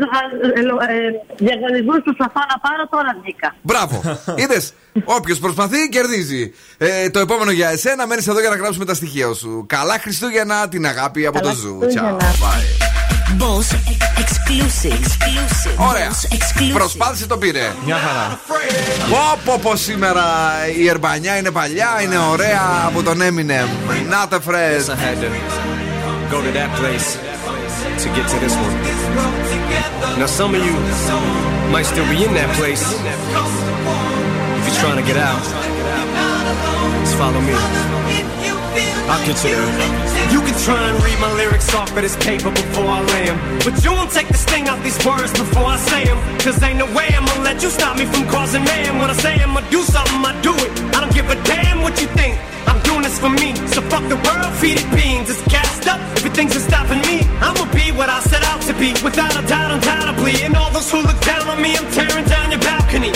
διαγωνισμούς 1.45 1.97
που 2.03 2.03
προσπαθώ 2.03 2.41
να 2.51 2.57
πάρω 2.65 2.83
τώρα 2.89 3.11
βγήκα. 3.21 3.55
Μπράβο. 3.61 3.95
Είδες. 4.41 4.73
Όποιος 5.03 5.39
προσπαθεί, 5.39 5.89
κερδίζει. 5.89 6.53
Ε, 6.77 7.09
το 7.09 7.19
επόμενο 7.19 7.51
για 7.51 7.69
εσένα, 7.69 8.07
μένεις 8.07 8.27
εδώ 8.27 8.39
για 8.39 8.49
να 8.49 8.55
γράψουμε 8.55 8.85
τα 8.85 8.93
στοιχεία 8.93 9.33
σου. 9.33 9.65
Καλά 9.67 9.99
Χριστούγεννα, 9.99 10.67
την 10.67 10.85
αγάπη 10.85 11.25
από 11.25 11.39
το 11.41 11.51
Ζου. 11.53 11.79
Ciao. 11.81 12.17
Bye. 12.17 12.97
Boss 13.39 13.69
exclusive. 14.23 14.93
exclusive. 14.93 15.87
Ωραία. 15.89 16.09
Boss 16.09 16.35
exclusive. 16.35 16.73
Προσπάθησε 16.73 17.27
το 17.27 17.37
πήρε. 17.37 17.71
Μια 17.85 17.95
χαρά. 17.95 18.39
Πω 19.09 19.39
πω 19.45 19.59
πω 19.61 19.75
σήμερα 19.75 20.23
η 20.77 20.87
Ερμπανιά 20.87 21.37
είναι 21.37 21.51
παλιά, 21.51 22.01
είναι 22.03 22.17
ωραία 22.17 22.83
από 22.85 23.03
τον 23.03 23.19
Eminem. 23.21 23.67
Not 24.13 24.33
a 24.33 24.39
friend. 24.39 24.89
I 24.89 24.95
had 24.95 25.17
to 25.23 25.29
go 26.31 26.41
to 26.41 26.51
that 26.51 26.71
place 26.79 27.17
to 27.97 28.09
get 28.09 28.27
to 28.29 28.37
this 28.39 28.53
one. 28.55 28.73
Now, 30.19 30.27
some 30.27 30.53
of 30.53 30.61
you 30.63 30.73
might 31.73 31.85
still 31.85 32.05
be 32.13 32.23
in 32.23 32.33
that 32.33 32.49
place. 32.55 32.85
If 32.93 34.63
you're 34.69 34.79
trying 34.81 35.01
to 35.01 35.07
get 35.07 35.17
out, 35.17 35.41
just 37.01 37.15
follow 37.17 37.41
me. 37.41 37.53
I'll 39.09 39.25
get 39.25 39.41
you 39.41 39.49
there. 39.49 39.65
You 40.29 40.41
can 40.45 40.53
try 40.61 40.77
and 40.77 41.01
read 41.03 41.17
my 41.19 41.31
lyrics 41.41 41.73
off 41.73 41.89
of 41.89 42.01
this 42.03 42.15
paper 42.17 42.51
before 42.51 42.85
I 42.85 43.01
lay 43.13 43.29
'em. 43.29 43.37
But 43.65 43.83
you 43.83 43.91
won't 43.91 44.11
take 44.11 44.27
the 44.27 44.37
sting 44.37 44.67
out 44.67 44.83
these 44.83 44.99
words 45.05 45.31
before 45.31 45.65
I 45.65 45.77
say 45.77 46.03
'em. 46.03 46.19
Cause 46.43 46.61
ain't 46.61 46.77
no 46.77 46.85
way 46.97 47.07
I'm 47.17 47.25
gonna 47.25 47.49
let 47.49 47.63
you 47.63 47.69
stop 47.69 47.97
me 47.97 48.05
from 48.05 48.27
causing 48.27 48.63
man. 48.63 48.99
When 48.99 49.09
I 49.09 49.17
say 49.25 49.33
I'm 49.41 49.53
gonna 49.53 49.65
do 49.71 49.81
something, 49.83 50.21
I 50.25 50.33
do 50.41 50.53
it. 50.65 50.71
I 50.95 50.99
don't 51.01 51.13
give 51.13 51.29
a 51.31 51.37
damn 51.51 51.81
what 51.81 51.99
you 52.01 52.07
think. 52.19 52.35
This 53.07 53.19
for 53.19 53.29
me. 53.29 53.55
So 53.71 53.79
fuck 53.87 54.03
the 54.11 54.19
world, 54.19 54.51
feed 54.59 54.75
it 54.75 54.89
beans. 54.91 55.29
It's 55.29 55.39
gassed 55.47 55.87
up. 55.87 55.95
Everything's 56.19 56.51
just 56.51 56.67
stopping 56.67 56.99
me. 57.07 57.23
I'ma 57.39 57.63
be 57.71 57.95
what 57.95 58.09
I 58.09 58.19
set 58.19 58.43
out 58.43 58.59
to 58.67 58.73
be. 58.75 58.91
Without 58.99 59.31
a 59.31 59.47
doubt, 59.47 59.71
undoubtedly. 59.71 60.43
And 60.43 60.53
all 60.57 60.71
those 60.75 60.91
who 60.91 60.99
look 60.99 61.19
down 61.23 61.47
on 61.47 61.61
me, 61.61 61.71
I'm 61.79 61.87
tearing 61.95 62.25
down 62.27 62.51
your 62.51 62.59
balcony. 62.59 63.15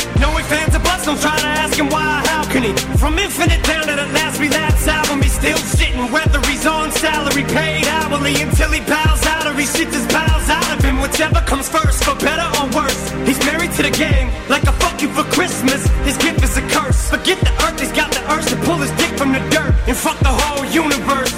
Ands, 0.51 0.75
or 0.75 0.79
buts, 0.79 1.05
no 1.07 1.11
I'm 1.11 1.19
trying 1.19 1.43
to 1.43 1.51
ask 1.63 1.75
him 1.79 1.89
why, 1.89 2.23
how 2.27 2.43
can 2.51 2.63
he? 2.63 2.73
From 3.03 3.19
infinite 3.19 3.63
down 3.63 3.87
to 3.87 3.95
the 3.95 4.07
last 4.15 4.39
relapse 4.39 4.87
album, 4.87 5.21
he's 5.21 5.35
still 5.35 5.59
shitting. 5.75 6.11
Whether 6.11 6.39
he's 6.47 6.65
on 6.65 6.91
salary, 6.91 7.43
paid 7.43 7.87
hourly, 7.87 8.35
until 8.41 8.71
he 8.71 8.79
bows 8.87 9.23
out 9.27 9.47
or 9.47 9.55
he 9.59 9.65
shits 9.65 9.91
his 9.91 10.07
bowels 10.07 10.47
out 10.49 10.71
of 10.71 10.83
him. 10.83 10.99
Whichever 11.01 11.41
comes 11.51 11.67
first, 11.67 12.03
for 12.03 12.15
better 12.15 12.47
or 12.59 12.67
worse. 12.75 13.01
He's 13.27 13.39
married 13.43 13.71
to 13.75 13.83
the 13.83 13.91
game, 13.91 14.31
like 14.47 14.63
a 14.63 14.73
fuck 14.79 15.01
you 15.01 15.09
for 15.11 15.23
Christmas. 15.35 15.83
His 16.07 16.15
gift 16.15 16.43
is 16.43 16.55
a 16.55 16.63
curse. 16.71 17.09
Forget 17.09 17.39
the 17.39 17.51
earth, 17.63 17.79
he's 17.79 17.91
got 17.91 18.11
the 18.11 18.23
urge 18.31 18.47
to 18.51 18.57
pull 18.67 18.79
his 18.79 18.91
dick 18.99 19.11
from 19.19 19.31
the 19.31 19.43
dirt 19.51 19.70
and 19.87 19.97
fuck 19.97 20.19
the 20.19 20.27
whole 20.27 20.65
universe. 20.65 21.30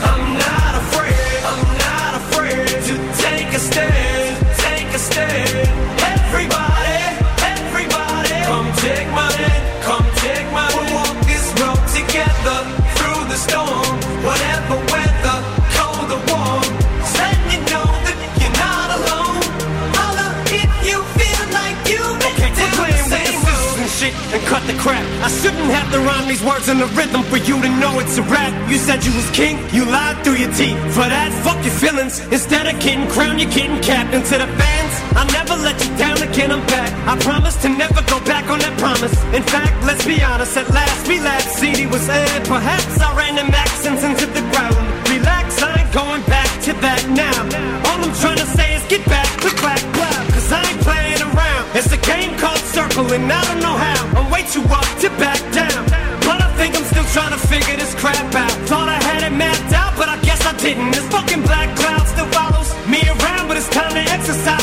And 24.34 24.42
cut 24.50 24.66
the 24.66 24.74
crap. 24.82 25.06
I 25.22 25.30
shouldn't 25.30 25.70
have 25.70 25.92
to 25.94 26.00
rhyme 26.02 26.28
these 26.28 26.42
words 26.42 26.68
in 26.68 26.80
the 26.80 26.90
rhythm 26.98 27.22
for 27.30 27.38
you 27.38 27.62
to 27.62 27.70
know 27.78 28.00
it's 28.00 28.18
a 28.18 28.24
rap. 28.24 28.50
You 28.68 28.82
said 28.82 29.06
you 29.06 29.14
was 29.14 29.30
king, 29.30 29.62
you 29.70 29.86
lied 29.86 30.18
through 30.26 30.42
your 30.42 30.50
teeth. 30.58 30.74
For 30.90 31.06
that, 31.06 31.30
fuck 31.46 31.62
your 31.62 31.78
feelings. 31.78 32.18
Instead 32.34 32.66
of 32.66 32.74
getting 32.82 33.06
crowned, 33.14 33.40
you're 33.40 33.54
getting 33.54 33.78
capped. 33.86 34.10
And 34.10 34.26
to 34.26 34.36
the 34.42 34.50
fans, 34.58 34.94
I'll 35.14 35.30
never 35.38 35.54
let 35.62 35.78
you 35.86 35.94
down 36.02 36.18
again. 36.18 36.50
I'm 36.50 36.66
back. 36.66 36.90
I 37.06 37.14
promise 37.22 37.62
to 37.62 37.70
never 37.70 38.02
go 38.10 38.18
back 38.26 38.50
on 38.50 38.58
that 38.66 38.74
promise. 38.82 39.14
In 39.38 39.44
fact, 39.44 39.70
let's 39.86 40.02
be 40.02 40.18
honest. 40.24 40.58
At 40.58 40.68
last, 40.74 41.08
relapse. 41.08 41.54
CD 41.62 41.86
was 41.86 42.10
aired. 42.10 42.44
Perhaps 42.50 43.00
I 43.06 43.14
ran 43.14 43.36
them 43.36 43.54
accents 43.54 44.02
into 44.02 44.26
the 44.26 44.42
ground. 44.50 44.82
Relax, 45.14 45.62
I 45.62 45.78
ain't 45.78 45.94
going 45.94 46.26
back 46.26 46.50
to 46.66 46.74
that 46.82 47.06
now. 47.14 47.38
All 47.86 48.02
I'm 48.02 48.16
trying 48.18 48.42
to 48.42 48.50
say 48.58 48.74
is 48.74 48.82
get 48.90 49.06
back, 49.06 49.30
click 49.46 49.62
clack, 49.62 49.82
clap. 49.94 50.26
Cause 50.34 50.50
I 50.52 50.66
ain't 50.66 50.82
playing 50.82 51.22
around. 51.22 51.70
It's 51.78 51.94
a 51.94 52.02
game 52.02 52.34
called 52.42 52.58
circling, 52.74 53.30
I 53.30 53.42
don't 53.46 53.62
know 53.62 53.78
how. 53.78 54.03
Way 54.34 54.42
too 54.50 54.66
up 54.74 54.90
to 55.02 55.10
back 55.22 55.38
down. 55.54 55.86
But 56.26 56.42
I 56.42 56.50
think 56.58 56.76
I'm 56.76 56.84
still 56.86 57.06
trying 57.14 57.38
to 57.38 57.48
figure 57.48 57.78
this 57.78 57.94
crap 57.94 58.34
out. 58.34 58.52
Thought 58.66 58.90
I 58.90 58.98
had 59.10 59.22
it 59.22 59.36
mapped 59.38 59.72
out, 59.74 59.94
but 59.96 60.10
I 60.10 60.18
guess 60.22 60.42
I 60.44 60.58
didn't. 60.58 60.90
This 60.90 61.08
fucking 61.14 61.44
black 61.44 61.70
cloud 61.78 62.08
still 62.08 62.26
follows 62.34 62.74
me 62.90 63.02
around, 63.14 63.48
but 63.48 63.58
it's 63.58 63.70
time 63.70 63.94
to 63.94 64.02
exercise 64.12 64.63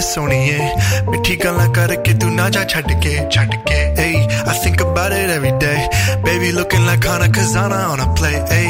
ਵੇ 0.00 0.04
ਸੋਣੀਏ। 0.06 0.58
ਮਿੱਠੀ 1.08 1.36
ਗੱਲਾਂ 1.44 1.68
ਕਰਕੇ 1.76 2.12
ਤੂੰ 2.20 2.34
ਨਾ 2.34 2.48
ਜਾ 2.50 2.62
ਛੱਡ 2.72 2.92
ਕੇ 3.02 3.16
ਛੱਡ 3.30 3.54
ਕੇ 3.68 3.78
ਏ 4.02 4.12
I 4.50 4.54
think 4.62 4.82
about 4.84 5.14
it 5.16 5.32
every 5.32 5.50
day 5.62 5.80
baby 6.26 6.52
looking 6.58 6.86
like 6.86 7.08
Hana 7.08 7.26
Kazana 7.36 7.80
on 7.88 8.02
a 8.04 8.06
play 8.20 8.38
A 8.58 8.62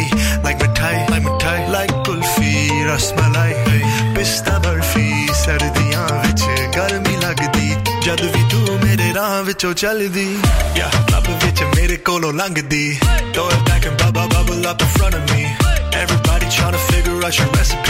like 0.47 0.59
mithai 0.63 0.93
like 1.13 1.23
mithai 1.27 1.55
like 1.75 1.95
kulfi 2.09 2.51
rasmalai 2.89 3.53
pista 4.17 4.57
barfi 4.67 5.07
ਸਰਦੀਆਂ 5.43 6.07
ਵਿੱਚ 6.25 6.43
ਗਰਮੀ 6.77 7.17
ਲੱਗਦੀ। 7.17 7.75
ਜਦ 8.05 8.21
ਵੀ 8.35 8.43
ਤੂੰ 8.51 8.79
ਮੇਰੇ 8.85 9.13
ਰਾਹ 9.15 9.43
ਵਿੱਚੋਂ 9.43 9.73
ਚੱਲਦੀ 9.83 10.29
ਯਾ 10.77 10.91
ਲੱਭ 11.13 11.29
ਵਿੱਚ 11.45 11.63
ਮੇਰੇ 11.77 11.97
ਕੋਲੋਂ 12.11 12.33
ਲੰਘਦੀ। 12.33 12.85
Throw 13.37 13.49
it 13.57 13.63
back 13.71 13.89
and 13.91 13.97
bubble 14.03 14.29
bubble 14.35 14.69
up 14.73 14.87
in 14.87 14.93
front 14.99 15.19
of 15.21 15.25
me 15.33 15.43
everybody 16.03 16.53
trying 16.59 16.77
to 16.79 16.83
figure 16.91 17.19
out 17.29 17.41
your 17.41 17.51
recipe 17.57 17.90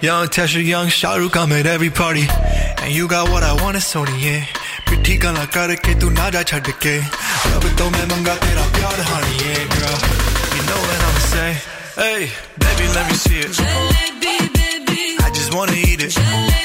Young 0.00 0.26
Tesha, 0.26 0.64
young 0.64 0.88
Shahrukh, 0.88 1.36
I'm 1.36 1.52
at 1.52 1.66
every 1.66 1.90
party. 1.90 2.26
And 2.82 2.92
you 2.92 3.06
got 3.08 3.30
what 3.30 3.42
I 3.42 3.52
want, 3.62 3.76
it's 3.76 3.92
Sony, 3.92 4.20
yeah. 4.22 4.44
पिट्ठी 4.92 5.16
गला 5.24 5.44
करके 5.56 5.92
तू 6.00 6.08
ना 6.12 6.28
जा 6.36 6.42
छड़ 6.48 6.68
के 6.84 6.94
अब 7.56 7.64
तो 7.78 7.84
मैं 7.90 8.06
मंगा 8.12 8.34
तेरा 8.44 8.64
प्यार 8.76 9.00
हानी 9.08 9.36
yeah, 9.40 9.62
girl 9.74 9.96
you 10.56 10.62
know 10.68 10.80
what 10.84 11.00
I'ma 11.06 11.22
say 11.32 11.50
hey 11.96 12.20
baby 12.64 12.86
let 12.96 13.08
me 13.10 13.16
see 13.24 13.40
it 13.40 13.56
I 15.26 15.30
just 15.38 15.54
wanna 15.54 15.72
eat 15.72 16.04
it 16.08 16.14
baby 16.14 16.55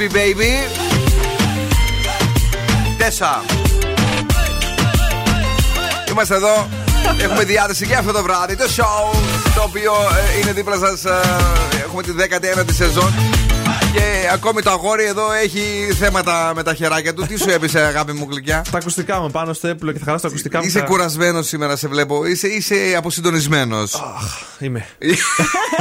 Hey, 0.00 0.08
Jalebi 0.08 0.14
baby. 0.14 0.52
Τέσσα. 2.98 3.44
Είμαστε 6.10 6.34
εδώ. 6.34 6.68
Έχουμε 7.22 7.44
διάθεση 7.44 7.86
και 7.86 7.94
αυτό 7.94 8.12
το 8.12 8.22
βράδυ. 8.22 8.56
Το 8.56 8.64
show 8.76 9.16
το 9.54 9.62
οποίο 9.62 9.92
ε, 10.34 10.38
είναι 10.40 10.52
δίπλα 10.52 10.76
σας. 10.78 11.04
έχουμε 11.84 12.02
τη 12.02 12.10
19η 12.18 12.72
σεζόν. 12.72 13.12
Και 13.92 14.28
ακόμη 14.32 14.62
το 14.62 14.70
αγόρι 14.70 15.04
εδώ 15.04 15.32
έχει 15.32 15.88
θέματα 15.98 16.52
με 16.54 16.62
τα 16.62 16.74
χεράκια 16.74 17.14
του. 17.14 17.26
Τι 17.26 17.38
σου 17.38 17.50
έπεισε, 17.50 17.80
αγάπη 17.80 18.12
μου 18.12 18.26
γλυκιά; 18.30 18.64
Τα 18.70 18.78
ακουστικά 18.78 19.20
μου 19.20 19.30
πάνω 19.30 19.52
στο 19.52 19.68
έπλο 19.68 19.92
και 19.92 19.98
θα 19.98 20.04
χαλάσω 20.04 20.22
τα 20.22 20.28
ακουστικά 20.28 20.58
μου. 20.58 20.64
Είσαι 20.64 20.78
θα- 20.78 20.84
κουρασμένος 20.84 21.46
σήμερα, 21.46 21.76
σε 21.76 21.88
βλέπω. 21.88 22.24
Είσαι, 22.26 22.46
είσαι 22.46 22.94
αποσυντονισμένος. 22.96 24.02
Είμαι. 24.58 24.86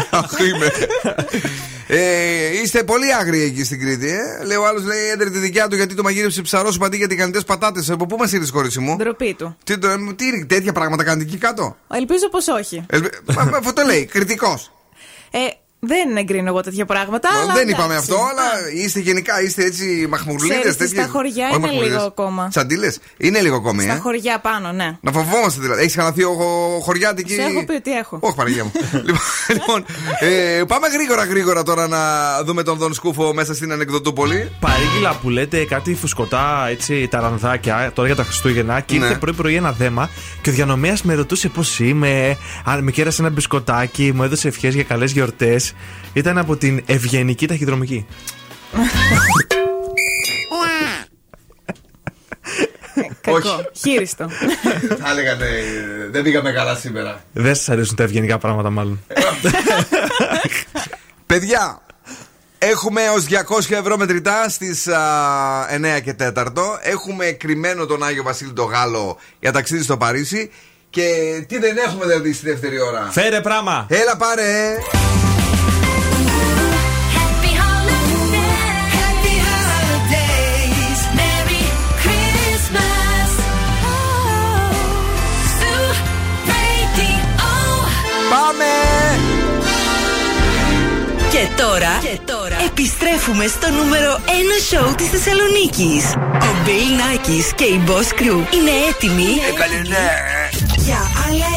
Αχ, 0.10 0.32
είμαι. 0.40 0.72
ε, 1.92 2.60
είστε 2.62 2.84
πολύ 2.84 3.14
άγριοι 3.14 3.44
εκεί 3.52 3.64
στην 3.64 3.80
Κρήτη, 3.80 4.10
ε. 4.10 4.44
Λέει 4.46 4.58
ο 4.58 4.68
άλλος, 4.68 4.84
λέει 4.84 5.08
έντρε 5.10 5.30
τη 5.30 5.38
δικιά 5.38 5.68
του 5.68 5.76
γιατί 5.76 5.96
το 5.96 6.04
μαγείρεψε 6.04 6.42
ψαρός 6.42 6.74
σου 6.74 6.86
αντί 6.86 6.98
για 6.98 7.08
τηγανιτέ 7.08 7.40
πατάτες. 7.46 7.90
Από 7.90 8.06
πού 8.06 8.16
μας 8.18 8.32
ήρθες, 8.32 8.52
κορίτσι 8.52 8.80
μου; 8.80 8.96
Ντροπή 8.98 9.34
του. 9.34 9.58
Τι, 9.64 9.78
το- 9.78 10.14
τι, 10.16 10.46
τέτοια 10.46 10.72
πράγματα 10.74 11.04
κάνετε 11.04 11.24
εκεί 11.30 11.38
κάτω; 11.38 11.78
Ελπίζω 11.94 12.30
πως 12.30 12.48
όχι. 12.48 12.86
Ελπι- 12.90 13.14
Μα- 13.36 13.44
μα- 13.44 13.58
Αυτό 13.58 13.74
το 13.74 13.82
λέει, 13.86 14.06
κριτικός. 14.06 14.72
Ε, 15.32 15.38
δεν 15.80 16.18
εγκρίνω 16.18 16.48
εγώ 16.48 16.62
τέτοια 16.62 16.86
πράγματα. 16.86 17.30
αλλά 17.34 17.54
Δεν 17.54 17.62
εντάξει. 17.62 17.72
είπαμε 17.74 17.96
αυτό, 17.96 18.16
αλλά 18.16 18.44
είστε 18.84 19.00
γενικά, 19.00 19.42
είστε 19.42 19.64
έτσι 19.64 20.08
μαχμουρλίδες. 20.10 20.76
Ξέρεις, 20.76 20.92
στα 20.92 21.08
χωριά 21.12 21.48
είναι 21.54 21.72
λίγο 21.72 22.02
ακόμα. 22.02 22.48
Τσαντίλες, 22.50 23.00
είναι 23.18 23.40
λίγο 23.42 23.56
ακόμη, 23.56 23.84
Στα 23.84 23.94
ε. 23.94 23.98
χωριά 23.98 24.40
πάνω, 24.40 24.72
ναι. 24.72 24.98
Να 25.02 25.12
φοβόμαστε 25.12 25.62
δηλαδή. 25.62 25.82
Έχεις 25.82 25.94
ξαναθεί 25.96 26.24
ο, 26.24 26.32
ο 26.76 26.80
χωριάτικη. 26.80 27.34
Σου 27.34 27.42
έχω 27.42 27.66
πει 27.66 27.74
ότι 27.74 27.92
έχω. 27.92 28.18
Όχι, 28.22 28.36
Παναγία 28.36 28.64
μου. 28.64 28.72
λοιπόν, 29.06 29.22
λοιπόν, 29.54 29.86
ε, 30.20 30.64
πάμε 30.68 30.88
γρήγορα 30.88 31.24
γρήγορα 31.26 31.64
τώρα 31.64 31.88
να 31.88 32.00
δούμε 32.44 32.64
τον 32.64 32.78
Δον 32.78 32.94
Σκούφο 32.94 33.34
μέσα 33.34 33.54
στην 33.54 33.72
ανεκδοτούπολη. 33.72 34.52
Παρήγγειλα 34.60 35.16
που 35.22 35.30
λέτε 35.30 35.66
κάτι 35.66 35.96
φουσκωτά 35.96 36.68
έτσι 36.70 37.08
ταρανδάκια 37.08 37.92
τώρα 37.94 38.08
για 38.08 38.18
τα 38.18 38.24
Χριστούγεννα 38.24 38.80
και 38.80 38.96
ήρθε 38.96 39.08
Ναι. 39.10 39.16
πρωί-πρωί 39.18 39.56
ένα 39.56 39.72
δέμα 39.72 40.10
και 40.42 40.50
ο 40.50 40.54
διανομέας 40.54 41.02
με 41.04 41.14
ρωτούσε 41.14 41.50
πώς 41.50 41.80
είμαι, 41.80 42.38
αν 42.66 42.84
με 42.84 42.92
κέρασε 42.92 43.22
ένα 43.22 43.32
μπισκοτάκι, 43.32 44.12
μου 44.16 44.24
έδωσε 44.24 44.48
ευχές 44.48 44.74
για 44.74 44.84
καλές 44.84 45.12
γιορτές. 45.12 45.69
Ήταν 46.14 46.38
από 46.38 46.58
την 46.58 46.84
Ευγενική 46.86 47.48
Ταχυδρομική. 47.48 48.06
Κακό. 53.22 53.70
Χείριστο. 53.74 54.30
Θα 55.02 55.14
λέγατε, 55.14 55.46
ε, 55.48 56.10
δεν 56.12 56.24
πήγαμε 56.24 56.52
καλά 56.52 56.76
σήμερα. 56.76 57.24
Δεν 57.34 57.56
σας 57.56 57.70
αρέσουν 57.70 57.96
τα 57.96 58.04
ευγενικά 58.04 58.38
πράγματα, 58.38 58.70
μάλλον. 58.70 59.00
Παιδιά, 61.26 61.82
έχουμε 62.58 63.02
ως 63.10 63.26
200 63.26 63.76
ευρώ 63.76 63.98
μετρητά 63.98 64.50
στις 64.50 64.88
α, 64.88 65.00
9 65.98 66.00
και 66.04 66.16
4. 66.20 66.46
Έχουμε 66.82 67.26
κρυμμένο 67.26 67.86
τον 67.86 68.04
Άγιο 68.04 68.24
Βασίλη 68.24 68.54
το 68.54 68.64
Γάλλο 68.64 69.18
για 69.40 69.52
ταξίδι 69.52 69.84
στο 69.84 69.98
Παρίσι. 69.98 70.52
Και 70.90 71.04
τι 71.48 71.60
δεν 71.60 71.78
έχουμε 71.78 72.06
δηλαδή 72.06 72.34
στη 72.34 72.50
δεύτερη 72.50 72.82
ώρα; 72.82 73.08
Φέρε 73.12 73.42
πράγμα! 73.42 73.86
Έλα 73.90 74.18
πάρε! 74.18 74.76
Και 91.32 91.48
τώρα, 91.58 92.00
και 92.02 92.20
τώρα 92.26 92.58
επιστρέφουμε 92.70 93.48
στο 93.48 93.70
νούμερο 93.70 94.20
1 94.26 94.30
σοου 94.70 94.96
της 94.96 95.10
Θεσσαλονίκης. 95.10 96.14
Ο 96.16 96.52
Bill 96.66 96.90
Nackis 97.00 97.54
και 97.56 97.64
η 97.64 97.84
Boss 97.88 98.22
Crew 98.22 98.54
είναι 98.54 98.72
έτοιμοι; 98.90 99.30
Για 100.90 101.12
άλλα 101.28 101.50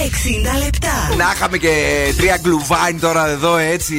60 0.58 0.64
λεπτά. 0.64 1.14
Να 1.16 1.32
είχαμε 1.34 1.56
και 1.58 1.72
τρία 2.16 2.38
γκλουβάιν 2.42 3.00
τώρα 3.00 3.28
εδώ 3.28 3.56
έτσι 3.56 3.96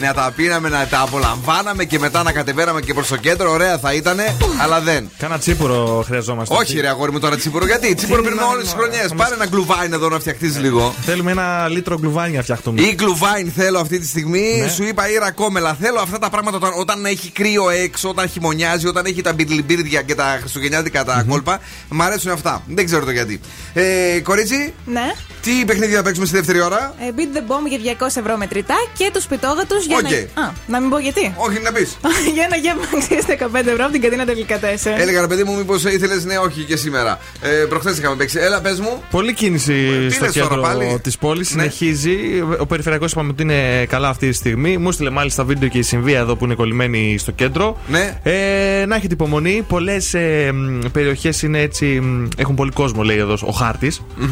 να 0.00 0.14
τα 0.14 0.32
πίναμε, 0.36 0.68
να 0.68 0.86
τα 0.86 1.00
απολαμβάναμε 1.00 1.84
και 1.84 1.98
μετά 1.98 2.22
να 2.22 2.32
κατεβαίναμε 2.32 2.80
και 2.80 2.94
προς 2.94 3.08
το 3.08 3.16
κέντρο. 3.16 3.50
Ωραία 3.50 3.78
θα 3.78 3.92
ήτανε, 3.94 4.36
αλλά 4.62 4.80
δεν. 4.80 5.10
Κάνα 5.18 5.38
τσίπουρο 5.38 6.02
χρειαζόμαστε. 6.06 6.54
Όχι, 6.54 6.80
ρε 6.80 6.88
αγόρι 6.88 7.12
μου 7.12 7.18
τώρα 7.18 7.36
τσίπουρο. 7.36 7.66
Γιατί; 7.66 7.94
Τσίπουρο 7.94 8.22
πίνουμε 8.22 8.42
όλες 8.42 8.64
τις 8.64 8.72
χρονιές. 8.72 9.12
Πάρε 9.16 9.34
ένα 9.34 9.46
γκλουβάιν 9.46 9.92
εδώ 9.92 10.08
να 10.08 10.18
φτιαχτείς 10.18 10.58
λίγο. 10.58 10.94
Θέλουμε 11.04 11.30
ένα 11.30 11.68
λίτρο 11.68 11.98
Glühwein 11.98 12.36
να 12.36 12.42
φτιαχτούμε. 12.42 12.82
Ή 12.82 12.94
Glühwein 12.94 13.52
θέλω 13.56 13.78
αυτή 13.78 13.98
τη 13.98 14.06
στιγμή. 14.06 14.60
Ναι. 14.62 14.68
Σου 14.68 14.82
είπα 14.82 15.10
ή 15.10 15.14
ρακόμελα. 15.14 15.76
Θέλω 15.80 16.00
αυτά 16.00 16.18
τα 16.18 16.30
πράγματα 16.30 16.56
όταν, 16.56 16.72
όταν 16.76 17.04
έχει 17.04 17.30
κρύο 17.30 17.70
έξω, 17.70 18.08
όταν 18.08 18.28
χειμωνιάζει, 18.28 18.86
όταν 18.86 19.04
έχει 19.06 19.22
τα 19.22 19.32
μπιρλιμπίρδια 19.32 20.02
και 20.02 20.14
τα 20.14 20.36
χριστουγεννιάτικα 20.40 21.04
τα 21.04 21.24
κόλπα. 21.28 21.60
Μ' 21.88 22.02
αρέσουν 22.02 22.30
αυτά. 22.30 22.62
Δεν 22.66 22.84
ξέρω 22.84 23.04
το 23.04 23.10
γιατί. 23.10 23.40
Ε, 23.72 24.20
κορίτσι, 24.22 24.49
Ναι. 24.86 25.12
τι 25.42 25.64
παιχνίδι 25.66 25.94
θα 25.94 26.02
παίξουμε 26.02 26.26
στη 26.26 26.36
δεύτερη 26.36 26.60
ώρα; 26.60 26.94
Ε, 26.98 27.10
beat 27.16 27.36
the 27.36 27.40
bomb 27.40 27.78
για 27.80 27.96
200 27.98 28.06
ευρώ 28.06 28.36
μετρητά 28.36 28.74
και 28.98 29.10
τους 29.12 29.24
πιτόγατους 29.26 29.86
για 29.86 29.96
Οκ. 29.96 30.02
να. 30.34 30.42
Α, 30.42 30.52
να 30.66 30.80
μην 30.80 30.90
πω 30.90 30.98
γιατί. 30.98 31.34
Όχι, 31.36 31.60
να 31.60 31.72
πεις. 31.72 31.96
για 32.34 32.44
ένα 32.44 32.56
γεύμα 32.56 32.82
αξία 32.96 33.48
15 33.62 33.66
ευρώ 33.66 33.84
από 33.84 33.92
την 33.92 34.00
κατίνα 34.00 34.24
τελικά 34.24 34.58
4. 34.60 34.62
Έλεγα 34.98 35.20
ρε 35.20 35.26
παιδί 35.26 35.44
μου, 35.44 35.56
μήπως 35.56 35.84
ήθελες, 35.84 36.24
ναι, 36.24 36.38
όχι 36.38 36.62
και 36.64 36.76
σήμερα. 36.76 37.18
Ε, 37.40 37.48
Προχθές 37.48 37.98
είχαμε 37.98 38.16
παίξει. 38.16 38.38
Έλα, 38.40 38.60
πες 38.60 38.80
μου. 38.80 39.02
Πολλή 39.10 39.34
κίνηση 39.34 39.72
Τι 40.08 40.14
στο 40.14 40.24
λες 40.24 40.34
τώρα 40.34 40.46
κέντρο 40.48 40.62
πάλι; 40.62 40.98
της 41.02 41.18
πόλης. 41.18 41.54
Ναι. 41.54 41.62
Συνεχίζει. 41.62 42.16
Ο 42.58 42.66
περιφερειακός 42.66 43.12
είπαμε 43.12 43.28
ότι 43.30 43.42
είναι 43.42 43.84
καλά 43.88 44.08
αυτή 44.08 44.28
τη 44.28 44.34
στιγμή. 44.34 44.76
Μου 44.78 44.92
στείλε 44.92 45.10
μάλιστα 45.10 45.44
βίντεο 45.44 45.68
και 45.68 45.78
η 45.78 45.82
συμβία 45.82 46.18
εδώ 46.18 46.36
που 46.36 46.44
είναι 46.44 46.54
κολλημένη 46.54 47.18
στο 47.18 47.30
κέντρο. 47.30 47.78
Ναι. 47.88 48.18
Ε, 48.22 48.84
να 48.86 48.96
έχετε 48.96 49.14
υπομονή. 49.14 49.64
Πολλές 49.68 50.14
ε, 50.14 50.52
περιοχές 50.92 51.42
είναι 51.42 51.60
έτσι. 51.60 51.84
μ, 51.86 52.28
Έχουν 52.36 52.54
πολύ 52.54 52.70
κόσμο, 52.70 53.02
λέει 53.02 53.16
εδώ 53.18 53.36
ο 53.42 53.52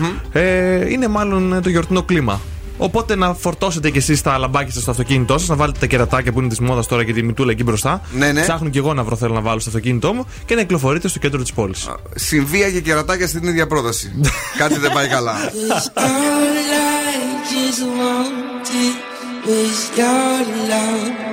χαρτη 0.01 0.39
Ε, 0.39 0.91
είναι 0.91 1.09
μάλλον 1.09 1.63
το 1.63 1.69
γιορτινό 1.69 2.03
κλίμα. 2.03 2.41
Οπότε 2.79 3.17
να 3.17 3.35
φορτώσετε 3.35 3.91
κι 3.91 3.99
εσείς 3.99 4.23
τα 4.23 4.39
λαμπάκια 4.39 4.73
σας 4.73 4.83
στο 4.83 4.91
αυτοκίνητό 4.91 5.39
σας, 5.39 5.49
να 5.49 5.57
βάλετε 5.57 5.79
τα 5.79 5.87
κερατάκια 5.87 6.33
που 6.33 6.39
είναι 6.41 6.49
της 6.49 6.61
μόδας 6.61 6.87
τώρα 6.87 7.05
και 7.05 7.13
τη 7.13 7.23
μητούλα 7.23 7.51
εκεί 7.51 7.63
μπροστά. 7.63 8.01
Ναι, 8.13 8.33
ναι. 8.33 8.41
Ψάχνω 8.41 8.69
κι 8.69 8.79
εγώ 8.79 8.95
να 8.95 9.05
βρω 9.05 9.17
θέλω 9.17 9.35
να 9.35 9.41
βάλω 9.41 9.59
στο 9.61 9.69
αυτοκίνητό 9.69 10.13
μου 10.13 10.27
και 10.45 10.55
να 10.55 10.61
κυκλοφορείτε 10.61 11.09
στο 11.09 11.19
κέντρο 11.19 11.43
της 11.43 11.53
πόλης. 11.53 11.89
Συμβία 12.15 12.71
και 12.71 12.81
κερατάκια 12.81 13.27
στην 13.27 13.49
ίδια 13.49 13.67
πρόταση. 13.67 14.13
Κάτι 14.59 14.79
δεν 14.79 14.93
πάει 14.93 15.09
καλά. 15.09 15.35
Cause 15.69 15.91
all 15.95 16.57
I 17.05 17.17
just 17.53 17.83
wanted 18.01 18.97
was 19.47 19.79
your 19.99 20.41
love. 20.73 21.27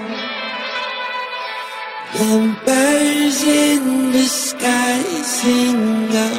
And 2.17 2.55
birds 2.65 3.41
in 3.43 4.11
the 4.13 4.25
sky 4.45 5.01
sing 5.37 6.15
a 6.25 6.29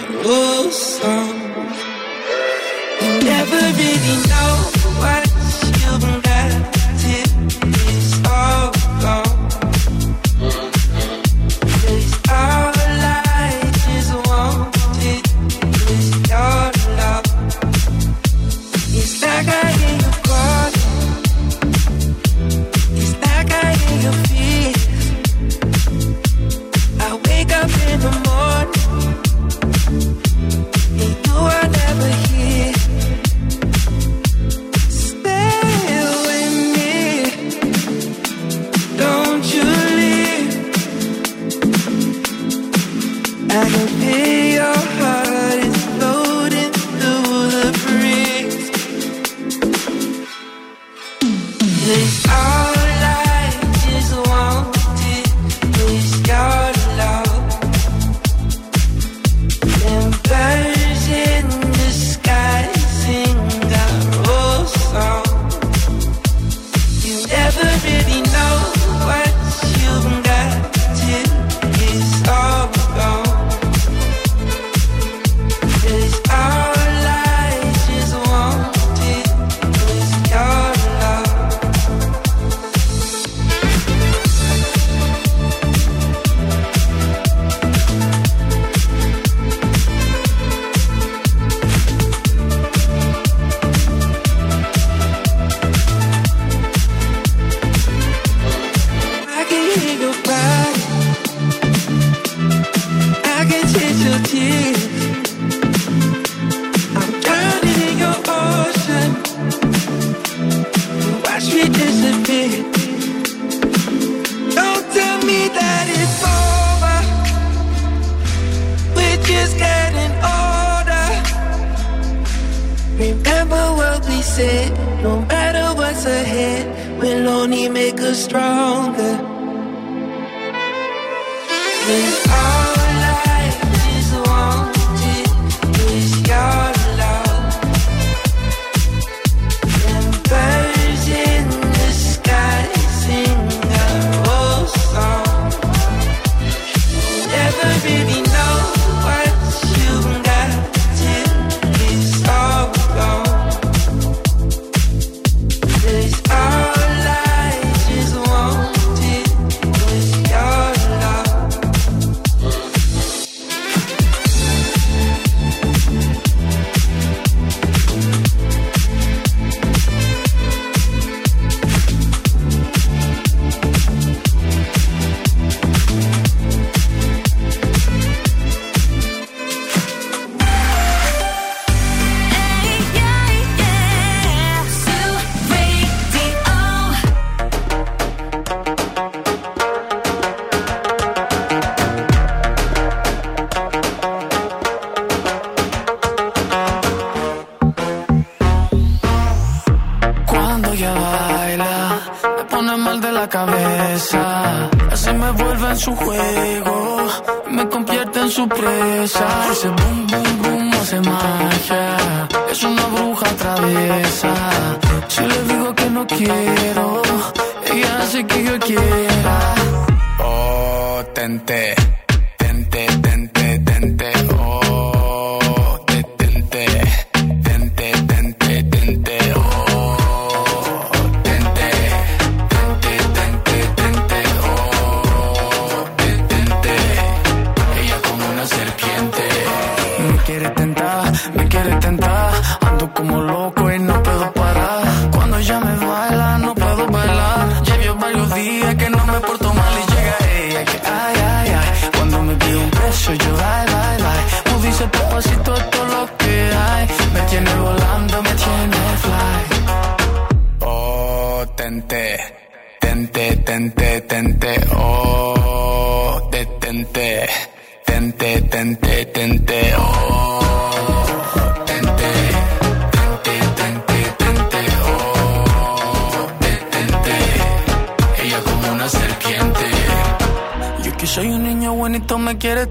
I 26.99 27.15
wake 27.29 27.53
up 27.53 27.71
in 27.71 28.01
the 28.01 28.11
morning 28.11 28.26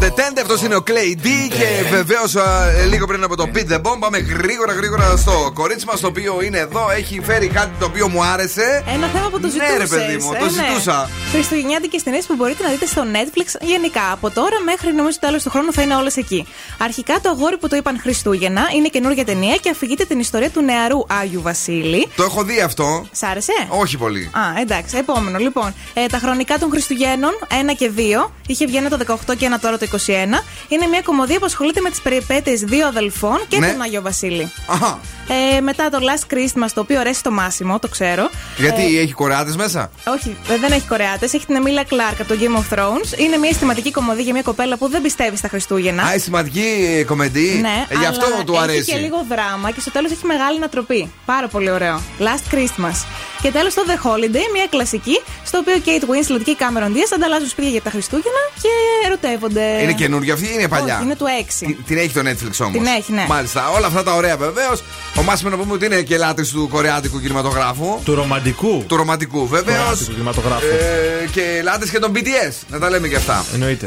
oh. 0.00 0.10
Αυτό 0.10 0.22
είναι 0.22 0.30
το 0.30 0.32
Detente, 0.32 0.40
αυτός 0.40 0.62
είναι 0.62 0.76
ο 0.76 0.82
Clay 0.86 1.26
D. 1.26 1.28
Και 1.48 1.66
βεβαίως 1.90 2.36
λίγο 2.90 3.06
πριν 3.06 3.24
από 3.24 3.36
το 3.36 3.48
Beat 3.54 3.72
the 3.72 3.76
Bomb, 3.76 3.98
πάμε 3.98 4.18
γρήγορα 4.18 4.72
γρήγορα 4.72 5.16
στο 5.16 5.50
κορίτσι 5.54 5.86
μας 5.86 6.00
το 6.00 6.06
οποίο 6.06 6.42
είναι 6.42 6.58
εδώ. 6.58 6.90
Έχει 6.90 7.20
φέρει 7.24 7.46
κάτι 7.48 7.70
το 7.78 7.84
οποίο 7.84 8.08
μου 8.08 8.22
άρεσε. 8.22 8.84
Ένα 8.94 9.06
θέμα 9.06 9.28
που 9.30 9.40
το 9.40 9.46
Ναι, 9.46 9.52
ζητούσες, 9.52 9.78
ρε 9.78 9.86
παιδί 9.86 10.16
μου, 10.16 10.32
ε, 10.32 10.38
το 10.38 10.44
ναι. 10.44 10.50
ζητούσα. 10.50 11.10
Χριστουγεννιάτικες 11.30 12.02
ταινίε 12.02 12.20
που 12.26 12.34
μπορείτε 12.34 12.62
να 12.62 12.68
δείτε 12.68 12.86
στο 12.86 13.02
Netflix 13.12 13.60
γενικά. 13.60 14.12
Από 14.12 14.30
τώρα 14.30 14.60
μέχρι 14.64 14.94
νομίζω 14.94 15.18
το 15.20 15.26
τέλος 15.26 15.42
του 15.42 15.50
χρόνου 15.50 15.72
θα 15.72 15.82
είναι 15.82 15.94
όλες 15.96 16.16
εκεί. 16.16 16.46
Αρχικά 16.78 17.20
το 17.20 17.28
αγόρι 17.28 17.56
που 17.56 17.68
το 17.68 17.76
είπαν 17.76 17.98
Χριστούγεννα 18.00 18.62
είναι 18.76 18.88
καινούργια 18.88 19.24
ταινία 19.24 19.56
και 19.56 19.70
αφηγείται 19.70 20.04
την 20.04 20.18
ιστορία 20.18 20.50
του 20.50 20.62
νεαρού 20.62 21.04
Άγιου 21.08 21.42
Βασίλη. 21.42 22.08
Το 22.16 22.22
έχω 22.22 22.44
δει 22.44 22.60
αυτό. 22.60 23.06
Σ' 23.12 23.22
άρεσε; 23.22 23.52
Όχι 23.68 23.96
πολύ. 23.96 24.30
Α, 24.32 24.60
εντάξει, 24.60 24.96
επόμενο. 24.96 25.38
Λοιπόν, 25.38 25.74
ε, 25.94 26.06
τα 26.06 26.18
χρονικά 26.18 26.58
των 26.58 26.70
Χριστουγέννων, 26.70 27.32
1 27.48 27.74
και 27.78 27.90
2. 27.96 28.30
Είχε 28.46 28.66
βγει 28.66 28.76
ένα 28.76 28.88
το 28.88 28.98
18 29.28 29.36
και 29.36 29.44
ένα 29.44 29.58
τώρα 29.58 29.78
το 29.78 29.86
21. 29.89 29.89
Είναι 30.68 30.86
μια 30.86 31.00
κομμωδία 31.02 31.38
που 31.38 31.44
ασχολείται 31.44 31.80
με 31.80 31.90
τι 31.90 31.98
περιπέτειε 32.02 32.54
δύο 32.54 32.86
αδελφών 32.86 33.38
και 33.48 33.58
Ναι. 33.58 33.70
τον 33.72 33.80
Άγιο 33.80 34.02
Βασίλη. 34.02 34.52
Αχα. 34.66 35.00
Ε, 35.56 35.60
μετά 35.60 35.90
το 35.90 35.98
Last 36.00 36.34
Christmas, 36.34 36.66
το 36.74 36.80
οποίο 36.80 37.00
αρέσει 37.00 37.22
το 37.22 37.30
Μάσιμο, 37.30 37.78
το 37.78 37.88
ξέρω. 37.88 38.30
Γιατί 38.56 38.96
Ε, 38.96 39.00
έχει 39.00 39.12
κορεάτε 39.12 39.52
μέσα. 39.56 39.90
όχι, 40.06 40.36
ε, 40.50 40.56
δεν 40.58 40.72
έχει 40.72 40.86
Κορεάτε. 40.88 41.24
Έχει 41.24 41.46
την 41.46 41.54
Εμίλια 41.56 41.84
Κλάρκ 41.84 42.20
από 42.20 42.34
το 42.34 42.38
Game 42.40 42.56
of 42.58 42.78
Thrones. 42.78 43.18
Είναι 43.18 43.36
μια 43.36 43.48
αισθηματική 43.50 43.90
κομμωδία 43.90 44.22
για 44.22 44.32
μια 44.32 44.42
κοπέλα 44.42 44.76
που 44.76 44.88
δεν 44.88 45.02
πιστεύει 45.02 45.36
στα 45.36 45.48
Χριστούγεννα. 45.48 46.02
Α, 46.02 46.14
η 46.14 46.18
σημαντική 46.18 46.64
κομμεντή. 47.06 47.58
Ναι, 47.60 47.84
Ε, 47.88 47.94
Γι' 47.98 48.06
αυτό 48.06 48.26
αλλά 48.26 48.44
του 48.44 48.58
αρέσει. 48.58 48.78
Έχει 48.78 48.90
και 48.92 48.96
λίγο 48.98 49.24
δράμα 49.28 49.70
και 49.70 49.80
στο 49.80 49.90
τέλο 49.90 50.08
έχει 50.12 50.26
μεγάλη 50.26 50.56
ανατροπή. 50.56 51.12
Πάρα 51.26 51.48
πολύ 51.48 51.70
ωραίο. 51.70 52.00
Last 52.18 52.54
Christmas. 52.54 53.04
Και 53.42 53.50
τέλο 53.50 53.68
το 53.74 53.82
The 53.88 54.06
Holiday, 54.06 54.46
μια 54.52 54.66
κλασική, 54.70 55.20
στο 55.44 55.58
οποίο 55.58 55.74
Kate 55.84 56.02
Winslet 56.10 56.40
και 56.44 56.50
η 56.50 56.56
Cameron 56.58 56.90
Diaz 56.96 57.10
ανταλλάσσουν 57.14 57.48
σπίτια 57.48 57.70
για 57.70 57.82
τα 57.82 57.90
Χριστούγεννα 57.90 58.42
και 58.62 58.68
ερωτεύονται. 59.06 59.79
Είναι 59.82 59.92
καινούργια 59.92 60.34
αυτή 60.34 60.46
ή 60.46 60.50
είναι 60.54 60.68
παλιά; 60.68 60.94
Όχι, 60.94 61.04
είναι 61.04 61.16
του 61.16 61.26
6. 61.40 61.66
Την- 61.66 61.76
Την 61.86 61.98
έχει 61.98 62.08
το 62.12 62.20
Netflix 62.20 62.64
όμως. 62.66 62.72
Την 62.72 62.86
έχει, 62.98 63.12
ναι. 63.12 63.24
Μάλιστα. 63.28 63.68
Όλα 63.70 63.86
αυτά 63.86 64.02
τα 64.02 64.14
ωραία 64.14 64.36
βεβαίως. 64.36 64.82
Ο 65.18 65.22
Μάσιμο 65.22 65.50
να 65.50 65.56
πούμε 65.56 65.72
ότι 65.72 65.84
είναι 65.84 66.02
και 66.02 66.16
λάτρης 66.16 66.48
του 66.50 66.68
κορεάτικου 66.70 67.20
κινηματογράφου. 67.20 67.98
Του 68.04 68.14
ρομαντικού. 68.14 68.84
Του 68.86 68.96
ρομαντικού 68.96 69.46
βεβαίως. 69.48 69.78
Κορεάτικου 69.78 70.10
κινηματογράφου. 70.12 70.66
Ε, 70.66 71.28
και 71.32 71.60
λάτρε 71.64 71.88
και 71.90 71.98
των 71.98 72.12
BTS. 72.14 72.54
Να 72.68 72.78
τα 72.78 72.90
λέμε 72.90 73.08
και 73.08 73.16
αυτά. 73.16 73.44
Εννοείται. 73.52 73.86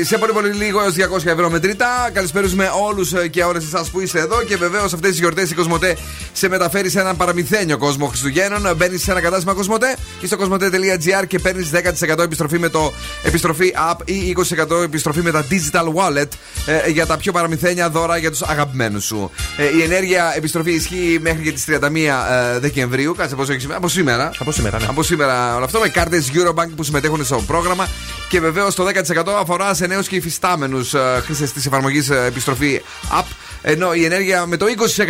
Ε, 0.00 0.04
σε 0.04 0.18
πολύ 0.18 0.32
πολύ 0.32 0.48
λίγο 0.52 0.80
έως 0.82 0.94
200 0.94 1.30
ευρώ 1.30 1.50
μετρητά. 1.50 2.10
Καλησπέριζουμε 2.12 2.70
όλους 2.88 3.12
και 3.30 3.42
όλες 3.44 3.64
εσάς 3.64 3.90
που 3.90 4.00
είστε 4.00 4.20
εδώ. 4.20 4.42
Και 4.42 4.56
βεβαίως 4.56 4.92
αυτές 4.92 5.10
τις 5.10 5.18
γιορτές 5.18 5.50
η 5.50 5.54
Κοσμοτέ 5.54 5.96
σε 6.32 6.48
μεταφέρει 6.48 6.90
σε 6.90 7.00
έναν 7.00 7.16
παραμυθένιο 7.16 7.78
κόσμο 7.78 8.06
Χριστουγέννων. 8.06 8.76
Μπαίνεις 8.76 9.02
σε 9.02 9.10
ένα 9.10 9.20
κατάστημα 9.20 9.52
Κοσμοτέ 9.52 9.96
ή 10.20 10.26
στο 10.26 10.36
κοσμοτέ.gr 10.36 11.26
και 11.26 11.38
παίρνεις 11.38 11.70
10% 11.70 12.22
επιστροφή 12.22 12.58
με 12.58 12.68
το 12.68 12.92
επιστροφή 13.22 13.72
app 13.90 13.96
ή 14.04 14.36
20% 14.78 14.82
επιστροφή 14.82 15.21
με 15.22 15.30
τα 15.30 15.44
digital 15.50 15.86
wallet 15.94 16.28
ε, 16.66 16.90
για 16.90 17.06
τα 17.06 17.16
πιο 17.16 17.32
παραμυθένια 17.32 17.90
δώρα 17.90 18.16
για 18.16 18.30
τους 18.30 18.42
αγαπημένους 18.42 19.04
σου. 19.04 19.30
Ε, 19.56 19.76
η 19.78 19.82
ενέργεια 19.82 20.32
επιστροφή 20.36 20.72
ισχύει 20.72 21.18
μέχρι 21.20 21.42
και 21.42 21.52
τις 21.52 21.64
31 21.68 21.72
ε, 21.74 22.58
Δεκεμβρίου. 22.58 23.14
Κάτσε 23.14 23.34
πόσο 23.34 23.52
έχει 23.52 23.60
σήμερα; 23.60 23.78
Από 23.78 23.88
σήμερα. 23.88 24.30
Από 24.38 24.52
σήμερα, 24.52 24.78
ναι. 24.78 24.86
Από 24.88 25.02
σήμερα 25.02 25.54
όλο 25.56 25.64
αυτό 25.64 25.78
με 25.78 25.88
κάρτες 25.88 26.30
Eurobank 26.34 26.68
που 26.76 26.82
συμμετέχουν 26.82 27.24
στο 27.24 27.42
πρόγραμμα. 27.46 27.88
Και 28.28 28.40
βεβαίως 28.40 28.74
το 28.74 28.84
10% 28.84 29.28
αφορά 29.40 29.74
σε 29.74 29.86
νέους 29.86 30.08
και 30.08 30.16
υφιστάμενους 30.16 30.94
χρήστες 31.24 31.52
της 31.52 31.66
εφαρμογής 31.66 32.10
επιστροφή 32.10 32.80
App 33.20 33.26
Ενώ 33.62 33.94
η 33.94 34.04
ενέργεια 34.04 34.46
με 34.46 34.56
το 34.56 34.66
20% 34.66 35.04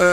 ε, 0.00 0.06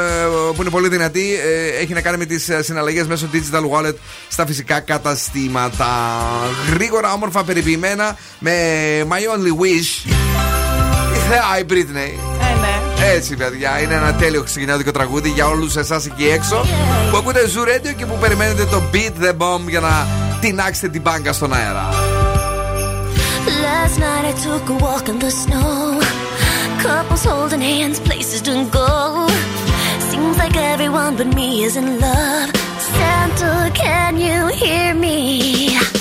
που 0.56 0.62
είναι 0.62 0.70
πολύ 0.70 0.88
δυνατή 0.88 1.36
ε, 1.46 1.82
έχει 1.82 1.94
να 1.94 2.02
κάνει 2.02 2.18
με 2.18 2.26
τις 2.26 2.50
συναλλαγές 2.60 3.08
μέσω 3.08 3.30
digital 3.34 3.62
wallet 3.72 3.96
στα 4.30 4.46
φυσικά 4.46 4.80
καταστήματα. 4.80 5.88
Γρήγορα, 6.74 7.14
όμορφα, 7.14 7.44
περιποιημένα 7.44 8.18
με 8.40 8.52
My 9.10 9.14
Only 9.14 9.62
Wish. 9.62 10.10
Η 11.16 11.18
θεά 11.30 11.60
η 11.60 11.66
Britney. 11.70 12.20
Ε, 12.40 12.60
ναι. 12.60 13.12
Έτσι, 13.14 13.36
παιδιά, 13.36 13.80
είναι 13.82 13.94
ένα 13.94 14.14
τέλειο 14.14 14.40
χριστουγεννιάτικο 14.40 14.92
τραγούδι 14.92 15.30
για 15.30 15.48
όλους 15.48 15.76
εσάς 15.76 16.06
εκεί 16.06 16.28
έξω 16.28 16.66
που 17.12 17.18
ακούτε 17.18 17.40
Zoo 17.56 17.68
Radio 17.68 17.94
και 17.98 18.06
που 18.06 18.18
περιμένετε 18.22 18.66
το 18.66 18.82
Beat 18.94 19.26
the 19.26 19.32
Bomb 19.38 19.70
για 19.70 19.80
να 19.80 20.08
τεινάξετε 20.42 20.88
την 20.88 21.02
μπάγκα 21.02 21.34
στον 21.34 21.54
αέρα. 21.54 21.90
Last 23.66 23.98
night 24.00 24.26
I 24.32 24.34
took 24.46 24.70
a 24.70 24.76
walk 24.84 25.08
in 25.12 25.18
the 25.20 25.32
snow. 25.42 26.45
Couples 26.86 27.26
holding 27.26 27.62
hands, 27.62 28.00
places 28.00 28.44
to 28.44 28.64
go. 28.70 29.28
Seems 30.12 30.38
like 30.38 30.56
everyone 30.56 31.18
but 31.18 31.26
me 31.34 31.64
is 31.64 31.78
in 31.78 32.00
love. 32.00 32.56
Santa, 32.80 33.72
can 33.74 34.20
you 34.20 34.46
hear 34.50 34.94
me? 34.94 35.95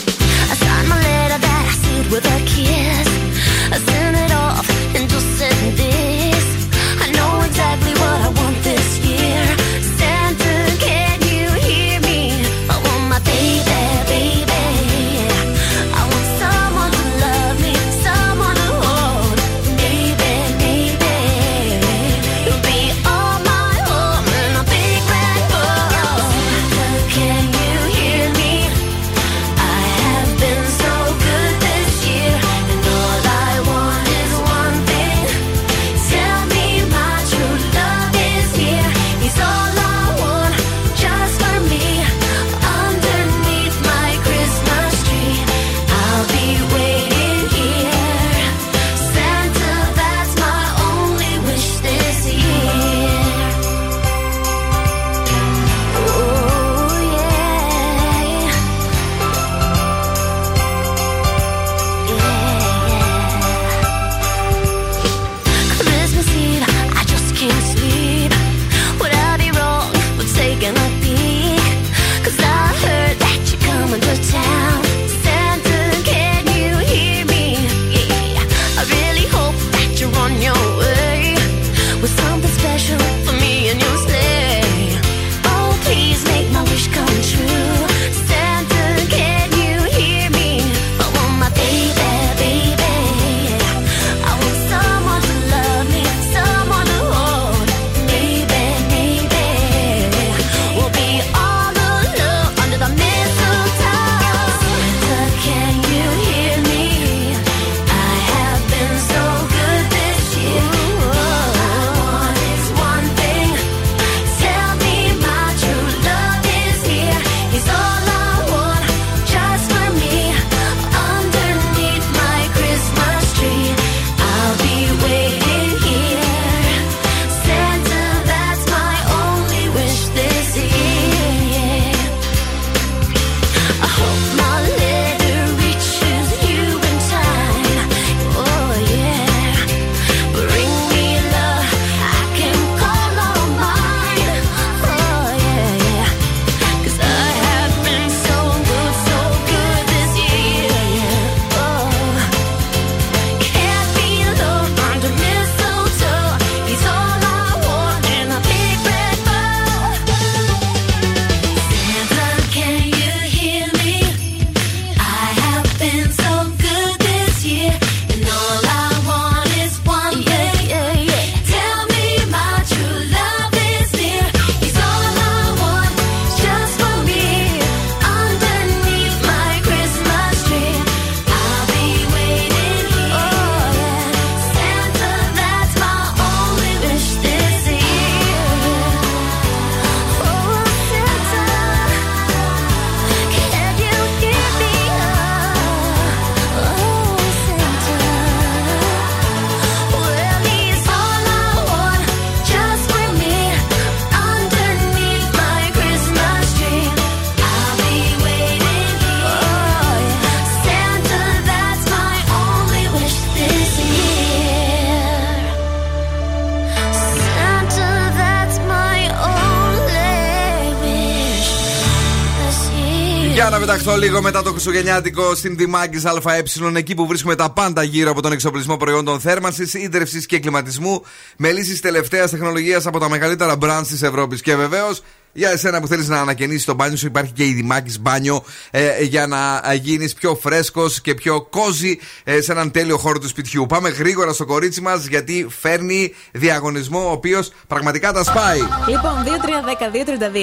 Year. 223.64 223.74
Για 223.74 223.76
να 223.76 223.78
πεταχτώ 223.78 223.96
λίγο 223.96 224.22
μετά 224.22 224.42
το 224.42 224.50
Χριστουγεννιάτικο 224.50 225.34
στην 225.34 225.56
Δημάκη 225.56 226.02
ΑΕ, 226.24 226.42
εκεί 226.74 226.94
που 226.94 227.06
βρίσκουμε 227.06 227.34
τα 227.34 227.50
πάντα 227.50 227.82
γύρω 227.82 228.10
από 228.10 228.22
τον 228.22 228.32
εξοπλισμό 228.32 228.76
προϊόντων 228.76 229.20
θέρμανσης, 229.20 229.74
ίδρυυσης 229.74 230.26
και 230.26 230.38
κλιματισμού, 230.38 231.02
με 231.36 231.52
λύσεις 231.52 231.80
τελευταίας 231.80 232.30
τεχνολογίας 232.30 232.86
από 232.86 232.98
τα 232.98 233.08
μεγαλύτερα 233.08 233.56
brands 233.60 233.86
της 233.86 234.02
Ευρώπης. 234.02 234.40
Και 234.40 234.56
βεβαίως, 234.56 235.02
για 235.36 235.50
εσένα 235.50 235.80
που 235.80 235.86
θέλεις 235.86 236.08
να 236.08 236.20
ανακαινήσεις 236.20 236.64
το 236.64 236.74
μπάνιο 236.74 236.96
σου, 236.96 237.06
υπάρχει 237.06 237.32
και 237.32 237.44
η 237.44 237.52
Δημάκης 237.52 238.00
μπάνιο 238.00 238.44
ε, 238.70 239.02
για 239.02 239.26
να 239.26 239.74
γίνεις 239.74 240.14
πιο 240.14 240.34
φρέσκος 240.34 241.00
και 241.00 241.14
πιο 241.14 241.42
κόζι 241.42 241.98
ε, 242.24 242.40
σε 242.40 242.52
έναν 242.52 242.70
τέλειο 242.70 242.98
χώρο 242.98 243.18
του 243.18 243.28
σπιτιού. 243.28 243.66
Πάμε 243.66 243.88
γρήγορα 243.88 244.32
στο 244.32 244.44
κορίτσι 244.44 244.80
μας 244.80 245.06
γιατί 245.06 245.46
φέρνει 245.60 246.14
διαγωνισμό 246.32 247.08
ο 247.08 247.10
οποίος 247.10 247.52
πραγματικά 247.66 248.12
τα 248.12 248.24
σπάει. 248.24 248.58
Λοιπόν, 248.88 249.12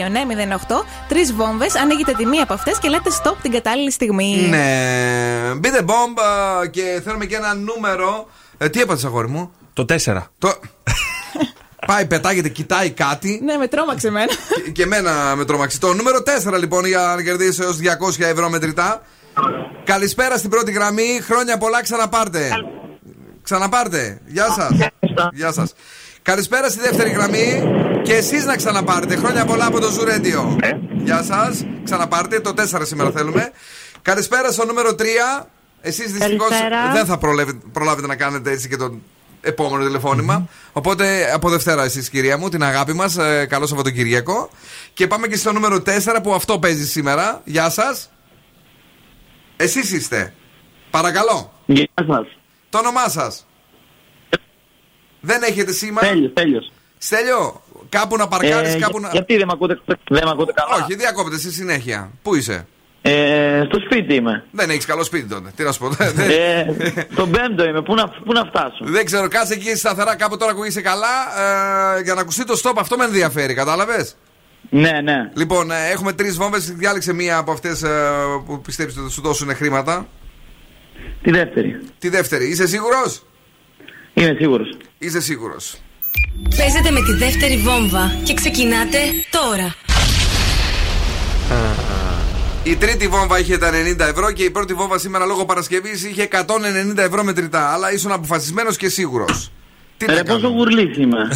2-3-10-2-32, 0.07 0.11
ναι, 0.11 0.21
08. 0.67 0.83
Τρεις 1.07 1.33
βόμβες. 1.33 1.75
Ανοίγετε 1.75 2.13
τη 2.17 2.25
μία 2.25 2.43
από 2.43 2.53
αυτές 2.53 2.79
και 2.79 2.89
λέτε 2.89 3.09
stop 3.23 3.35
την 3.41 3.51
κατάλληλη 3.51 3.91
στιγμή. 3.91 4.47
Ναι. 4.49 5.51
Be 5.61 5.65
the 5.65 5.85
bomb 5.85 6.63
ε, 6.63 6.67
και 6.67 7.01
θέλουμε 7.03 7.25
και 7.25 7.35
ένα 7.35 7.53
νούμερο. 7.53 8.27
Ε, 8.57 8.69
τι 8.69 8.81
έπαθες, 8.81 9.05
αγόρι 9.05 9.27
μου; 9.27 9.51
Το 9.73 9.85
4. 9.89 10.21
Το... 10.37 10.53
πάει, 11.93 12.05
πετάγεται, 12.05 12.49
κοιτάει 12.49 12.89
κάτι. 12.91 13.39
Ναι, 13.43 13.57
με 13.57 13.67
τρόμαξε 13.67 14.07
εμένα. 14.07 14.31
Και- 14.65 14.71
και 14.71 14.83
εμένα 14.83 15.11
με 15.35 15.45
τρομαξε. 15.45 15.79
Το 15.79 15.93
νούμερο 15.93 16.21
4 16.21 16.57
λοιπόν 16.57 16.85
για 16.85 17.13
να 17.15 17.23
κερδίσει 17.23 17.61
έως 17.63 17.77
200 17.77 18.25
ευρώ 18.25 18.49
μετρητά. 18.49 19.01
Καλησπέρα 19.83 20.37
στην 20.37 20.49
πρώτη 20.49 20.71
γραμμή. 20.71 21.19
Χρόνια 21.23 21.57
πολλά, 21.57 21.81
ξαναπάρτε. 21.81 22.49
Ξαναπάρτε. 23.43 24.19
Γεια 24.25 24.45
σας. 24.45 24.87
Γεια 25.33 25.51
σας. 25.51 25.73
Καλησπέρα 26.21 26.69
στη 26.69 26.79
δεύτερη 26.79 27.09
γραμμή. 27.09 27.63
Και 28.03 28.13
εσείς 28.13 28.45
να 28.45 28.55
ξαναπάρτε. 28.55 29.15
Χρόνια 29.15 29.45
πολλά 29.45 29.65
από 29.65 29.79
το 29.79 29.87
Zoo 29.87 30.07
Radio. 30.09 30.55
Γεια 31.03 31.23
σας. 31.23 31.65
Ξαναπάρτε. 31.83 32.39
Το 32.39 32.53
4 32.53 32.85
σήμερα 32.85 33.11
θέλουμε. 33.11 33.51
Καλησπέρα 34.01 34.51
στο 34.51 34.65
νούμερο 34.65 34.95
3. 34.95 35.47
Εσείς 35.81 36.11
δυστυχώς 36.11 36.49
Καλησπέρα. 36.49 36.91
δεν 36.93 37.05
θα 37.05 37.17
προλάβετε, 37.17 37.57
προλάβετε 37.71 38.07
να 38.07 38.15
κάνετε 38.15 38.51
έτσι 38.51 38.67
και 38.67 38.75
το 38.77 38.93
επόμενο 39.41 39.85
τηλεφώνημα. 39.85 40.47
Οπότε 40.73 41.31
από 41.33 41.49
Δευτέρα 41.49 41.83
εσείς, 41.83 42.09
κυρία 42.09 42.37
μου, 42.37 42.49
την 42.49 42.63
αγάπη 42.63 42.93
μας. 42.93 43.17
καλό 43.47 43.67
Σαββατοκύριακο. 43.67 44.49
Και 44.93 45.07
πάμε 45.07 45.27
και 45.27 45.35
στο 45.35 45.51
νούμερο 45.51 45.81
4 45.81 46.21
που 46.23 46.33
αυτό 46.33 46.59
παίζει 46.59 46.87
σήμερα. 46.87 47.41
Γεια 47.45 47.69
σας. 47.69 48.09
Εσείς 49.57 49.91
είστε. 49.91 50.33
Παρακαλώ. 50.89 51.53
Γεια 51.65 51.87
σας. 51.95 52.27
Το 52.69 52.77
όνομά 52.77 53.09
σας. 53.09 53.45
Δεν 55.21 55.43
έχετε 55.43 55.71
σήμα. 55.71 55.99
Τέλειος, 56.01 56.33
τέλειος. 56.33 56.71
Στέλιο, 56.97 57.61
κάπου 57.89 58.15
να 58.17 58.27
παρκάρεις, 58.27 58.73
Ε, 58.73 58.77
κάπου 58.79 58.99
για- 58.99 59.07
να. 59.07 59.13
Γιατί 59.13 59.37
δεν 59.37 59.45
με 59.47 59.51
ακούτε, 59.53 59.79
δεν 60.09 60.21
με 60.23 60.29
ακούτε 60.29 60.51
καλά; 60.55 60.83
Όχι, 60.83 60.95
διακόπτε 60.95 61.37
στη 61.37 61.51
συνέχεια. 61.51 62.11
Πού 62.21 62.35
είσαι; 62.35 62.67
Ε, 63.03 63.63
στο 63.65 63.79
σπίτι 63.79 64.13
είμαι. 64.13 64.43
Δεν 64.51 64.69
έχεις 64.69 64.85
καλό 64.85 65.03
σπίτι 65.03 65.27
τότε. 65.27 65.51
Τι 65.55 65.63
να 65.63 65.71
σου 65.71 65.79
πω. 65.79 65.87
Ε, 65.87 66.65
στον 67.11 67.31
πέμπτο 67.31 67.65
είμαι. 67.65 67.81
Πού 67.81 67.95
να, 67.95 68.07
πού 68.09 68.33
να 68.33 68.45
φτάσω; 68.45 68.85
Δεν 68.85 69.05
ξέρω, 69.05 69.27
κάτσε 69.27 69.53
εκεί 69.53 69.75
σταθερά 69.75 70.15
κάπου 70.15 70.37
τώρα 70.37 70.51
ακούγεσαι 70.51 70.81
καλά. 70.81 71.07
Ε, 71.97 72.01
για 72.01 72.13
να 72.13 72.21
ακουστεί 72.21 72.45
το 72.45 72.61
stop, 72.63 72.73
αυτό 72.77 72.97
με 72.97 73.03
ενδιαφέρει, 73.03 73.53
κατάλαβες; 73.53 74.15
Ναι, 74.69 75.01
ναι. 75.03 75.31
Λοιπόν, 75.33 75.71
ε, 75.71 75.89
έχουμε 75.91 76.13
τρεις 76.13 76.37
βόμβες. 76.37 76.71
Διάλεξε 76.71 77.13
μία 77.13 77.37
από 77.37 77.51
αυτές 77.51 77.83
που 78.45 78.61
πιστεύεις 78.61 78.97
ότι 78.97 79.03
θα 79.05 79.11
σου 79.11 79.21
δώσουν 79.21 79.55
χρήματα. 79.55 80.07
Τη 81.21 81.31
δεύτερη. 81.31 81.79
Τη 81.99 82.09
δεύτερη. 82.09 82.49
Είσαι 82.49 82.67
σίγουρος; 82.67 83.23
Είμαι 84.13 84.35
σίγουρος. 84.37 84.77
Είσαι 84.97 85.21
σίγουρος. 85.21 85.81
Παίζετε 86.57 86.91
με 86.91 87.01
τη 87.01 87.13
δεύτερη 87.13 87.57
βόμβα 87.57 88.15
και 88.23 88.33
ξεκινάτε 88.33 88.97
τώρα. 89.29 89.75
Η 92.63 92.75
τρίτη 92.75 93.07
βόμβα 93.07 93.39
είχε 93.39 93.57
τα 93.57 93.69
90 93.69 93.99
ευρώ 93.99 94.31
και 94.31 94.43
η 94.43 94.51
πρώτη 94.51 94.73
βόμβα 94.73 94.97
σήμερα 94.97 95.25
λόγω 95.25 95.45
Παρασκευής 95.45 96.03
είχε 96.03 96.27
190 96.31 96.97
ευρώ 96.97 97.23
μετρητά. 97.23 97.73
Αλλά 97.73 97.93
ήσουν 97.93 98.11
αποφασισμένος 98.11 98.77
και 98.77 98.89
σίγουρος. 98.89 99.51
Τι 99.97 100.05
να 100.05 100.13
Ρε, 100.13 100.23
πόσο 100.23 100.39
κάνουμε; 100.39 100.57
γουρλής 100.57 100.97
είμαι. 100.97 101.27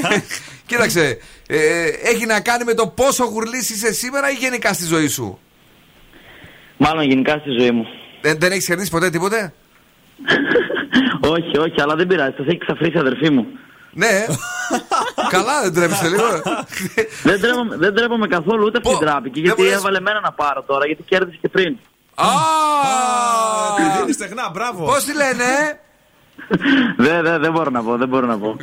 Κοίταξε, 0.66 1.18
ε, 1.46 1.84
έχει 2.02 2.26
να 2.26 2.40
κάνει 2.40 2.64
με 2.64 2.74
το 2.74 2.86
πόσο 2.86 3.24
γουρλής 3.24 3.70
είσαι 3.70 3.92
σήμερα 3.92 4.30
ή 4.30 4.34
γενικά 4.34 4.72
στη 4.72 4.86
ζωή 4.86 5.08
σου; 5.08 5.38
Μάλλον 6.76 7.04
γενικά 7.04 7.38
στη 7.38 7.50
ζωή 7.58 7.70
μου. 7.70 7.86
Δεν, 8.20 8.36
δεν 8.38 8.52
έχεις 8.52 8.66
κερδίσει 8.66 8.90
ποτέ 8.90 9.10
τίποτε; 9.10 9.52
όχι, 11.34 11.58
όχι, 11.58 11.80
αλλά 11.80 11.96
δεν 11.96 12.06
πειράζει. 12.06 12.34
Σα 12.36 12.42
έχει 12.42 12.58
ξαφρίσει 12.58 12.96
η 12.96 13.00
αδερφή 13.00 13.30
μου. 13.30 13.46
Ναι. 13.94 14.26
Καλά, 15.28 15.62
δεν 15.62 15.74
τρέπεσαι 15.74 16.08
λίγο. 16.08 16.26
δεν, 17.22 17.40
τρέπομαι, 17.40 17.76
δεν 17.76 17.94
τρέπομαι 17.94 18.26
καθόλου 18.26 18.64
ούτε 18.66 18.78
αυτή 18.78 18.90
την 18.90 19.06
τράπηκε. 19.06 19.40
Γιατί 19.40 19.62
μπορείς- 19.62 19.76
έβαλε 19.76 20.00
μένα 20.00 20.20
να 20.20 20.32
πάρω 20.32 20.62
τώρα, 20.62 20.86
γιατί 20.86 21.02
κέρδισε 21.02 21.38
και 21.40 21.48
πριν. 21.48 21.76
Α! 22.14 22.26
Τη 23.76 23.98
δίνει 23.98 24.12
στεγνά, 24.12 24.50
μπράβο. 24.52 24.84
Πώς 24.84 25.04
τη 25.04 25.14
λένε, 25.14 25.44
ε; 25.44 25.80
Δεν 26.96 27.22
δεν- 27.22 27.40
δεν 27.40 27.52
μπορώ 27.52 27.70
να 27.70 27.82
πω, 27.82 27.96
δεν 27.96 28.08
μπορώ 28.08 28.26
να 28.26 28.38
πω. 28.38 28.56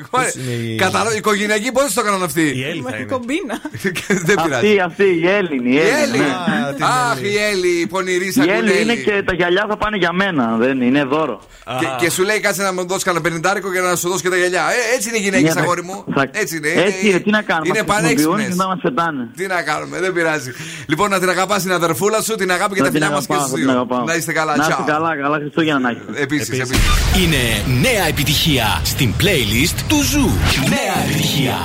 Κατάλαβα, 0.77 1.15
οικογενειακή 1.15 1.71
πώ 1.71 1.79
το 1.81 1.99
έκαναν 2.01 2.23
αυτοί. 2.23 2.41
Η 2.41 2.63
Έλλη 2.63 2.81
Με 2.81 3.05
κομπίνα. 3.09 3.55
Δεν 4.27 4.35
πειράζει. 4.43 4.65
Αυτή, 4.65 4.79
αυτή, 4.79 5.03
η 5.03 5.27
Έλληνη. 5.27 5.69
Η 5.69 5.73
Η 5.73 5.79
Έλληνη, 5.79 6.01
Έλλη. 6.03 6.17
ναι. 6.17 6.85
Αχ, 6.85 7.21
η 7.21 7.37
Έλλη, 7.51 7.67
η 7.81 7.87
πονηρή 7.87 8.25
Η 8.27 8.31
σαν 8.31 8.49
Έλλη 8.49 8.81
είναι 8.81 8.95
και 8.95 9.23
τα 9.25 9.33
γυαλιά 9.33 9.65
θα 9.69 9.77
πάνε 9.77 9.97
για 9.97 10.11
μένα, 10.13 10.55
δεν 10.59 10.81
είναι 10.81 11.03
δώρο. 11.03 11.39
Και, 11.79 11.85
και 11.99 12.09
σου 12.09 12.23
λέει 12.23 12.39
κάτσε 12.39 12.61
να 12.63 12.73
μου 12.73 12.85
δώσεις 12.87 13.03
κανένα 13.03 13.23
πενιντάρικο 13.23 13.71
για 13.71 13.81
να 13.81 13.95
σου 13.95 14.09
δώσει 14.09 14.23
και 14.23 14.29
τα 14.29 14.35
γυαλιά. 14.37 14.61
Ε, 14.69 14.95
έτσι 14.95 15.09
είναι 15.09 15.17
οι 15.17 15.21
γυναίκες, 15.21 15.43
Ναι, 15.43 15.51
θα- 15.51 15.59
αγόρι 15.61 15.83
μου. 15.83 16.03
θα- 16.15 16.27
Έτσι 16.31 16.57
είναι. 16.57 16.67
Έτσι 16.69 17.07
είναι, 17.09 17.19
τι 17.19 17.29
να 17.29 17.41
κάνουμε. 17.41 17.67
Είναι 17.67 17.83
μας 17.87 17.97
χρησιμοποιούν 17.97 18.35
πανέξυπνες. 18.35 18.47
και 18.47 18.63
να 18.63 18.67
μας 18.67 18.79
πετάνε. 18.81 19.27
Τι 19.35 19.47
να 19.47 19.61
κάνουμε, 19.61 19.99
δεν 19.99 20.13
πειράζει. 20.13 20.51
Λοιπόν, 20.87 21.09
να 21.09 21.19
την 21.19 21.29
αγαπάς 21.29 21.61
την 21.63 21.71
αδερφούλα 21.71 22.21
σου, 22.21 22.35
την 22.35 22.51
αγάπη 22.51 22.73
και 22.73 22.79
Θα 22.79 22.85
τα 22.85 22.91
την 22.91 22.99
φιλιά 22.99 23.15
μας 23.15 23.25
και 23.25 23.33
αγαπάω, 23.33 23.47
στους 23.47 23.59
θα 23.63 23.65
την 23.65 23.65
δύο. 23.65 23.75
αγαπάω. 23.79 24.03
Να 24.05 24.13
είστε 24.15 24.31
καλά, 24.33 24.55
Να 24.55 24.61
είστε 24.63 24.73
ciao. 24.73 24.85
καλά, 24.85 25.17
καλά 25.21 25.37
Χριστούγεννα 25.37 25.79
να 25.79 25.89
έχετε. 25.89 26.21
Επίσης, 26.21 26.59
επίσης. 26.59 26.77
Είναι 27.23 27.41
νέα 27.81 28.07
επιτυχία 28.07 28.81
στην 28.83 29.13
playlist 29.19 29.75
του 29.87 30.01
Ζου. 30.03 30.29
Νέα 30.69 31.03
επιτυχία. 31.05 31.55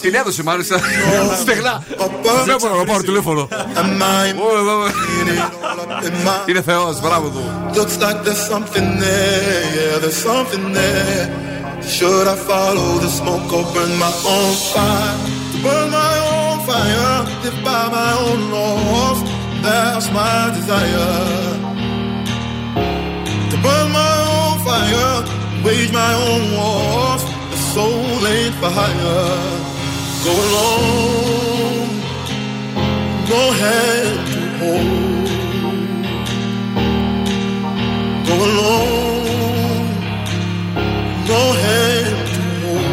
Την 0.00 0.14
έδωσε 0.14 0.42
μάλιστα. 0.42 0.80
Στεγνά. 1.40 1.82
Δεν 2.44 2.56
μπορώ 2.60 2.76
να 2.76 2.84
πάρω 2.84 3.02
τηλέφωνο. 3.02 3.40
Ω, 3.40 4.58
εδώ. 4.58 4.76
Είναι 6.48 6.62
Θεό, 6.62 6.98
μπράβο 7.02 7.28
του. 7.28 7.42
Looks 7.74 7.96
like 8.04 8.18
there's 8.24 8.44
something 8.52 8.88
there, 9.04 9.62
yeah, 9.76 9.98
there's 10.02 10.20
something 10.30 10.64
there. 10.78 11.24
Should 11.94 12.26
I 12.34 12.36
follow 12.50 12.88
the 13.04 13.10
smoke 13.18 13.50
or 13.58 13.64
burn 13.74 13.92
my 14.04 14.12
own 14.34 14.52
fire? 14.72 15.14
To 15.52 15.56
burn 15.64 15.88
my 16.00 16.14
own 16.34 16.56
fire, 16.68 17.14
live 17.42 17.58
by 17.68 17.84
my 17.98 18.10
own 18.24 18.40
laws. 18.54 19.18
That's 19.64 20.08
my 20.18 20.38
desire. 20.56 21.12
To 23.50 23.56
burn 23.66 23.88
my 24.02 24.14
own 24.36 24.54
fire, 24.66 25.14
wage 25.64 25.92
my 25.92 26.12
own 26.14 26.42
wars. 26.56 27.22
The 27.50 27.56
soul 27.72 28.26
ain't 28.34 28.54
for 28.60 28.70
hire. 28.70 29.68
Go 30.24 30.32
alone, 30.46 31.88
no 33.32 33.42
hand 33.62 34.18
to 34.32 34.40
hold. 34.60 35.28
Go 38.28 38.34
alone, 38.50 39.88
no 41.30 41.40
hand 41.64 42.18
to 42.34 42.42
hold. 42.62 42.90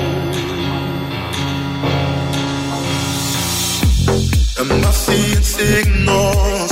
Am 4.59 4.69
I 4.85 4.91
seeing 4.91 5.43
signals 5.43 6.71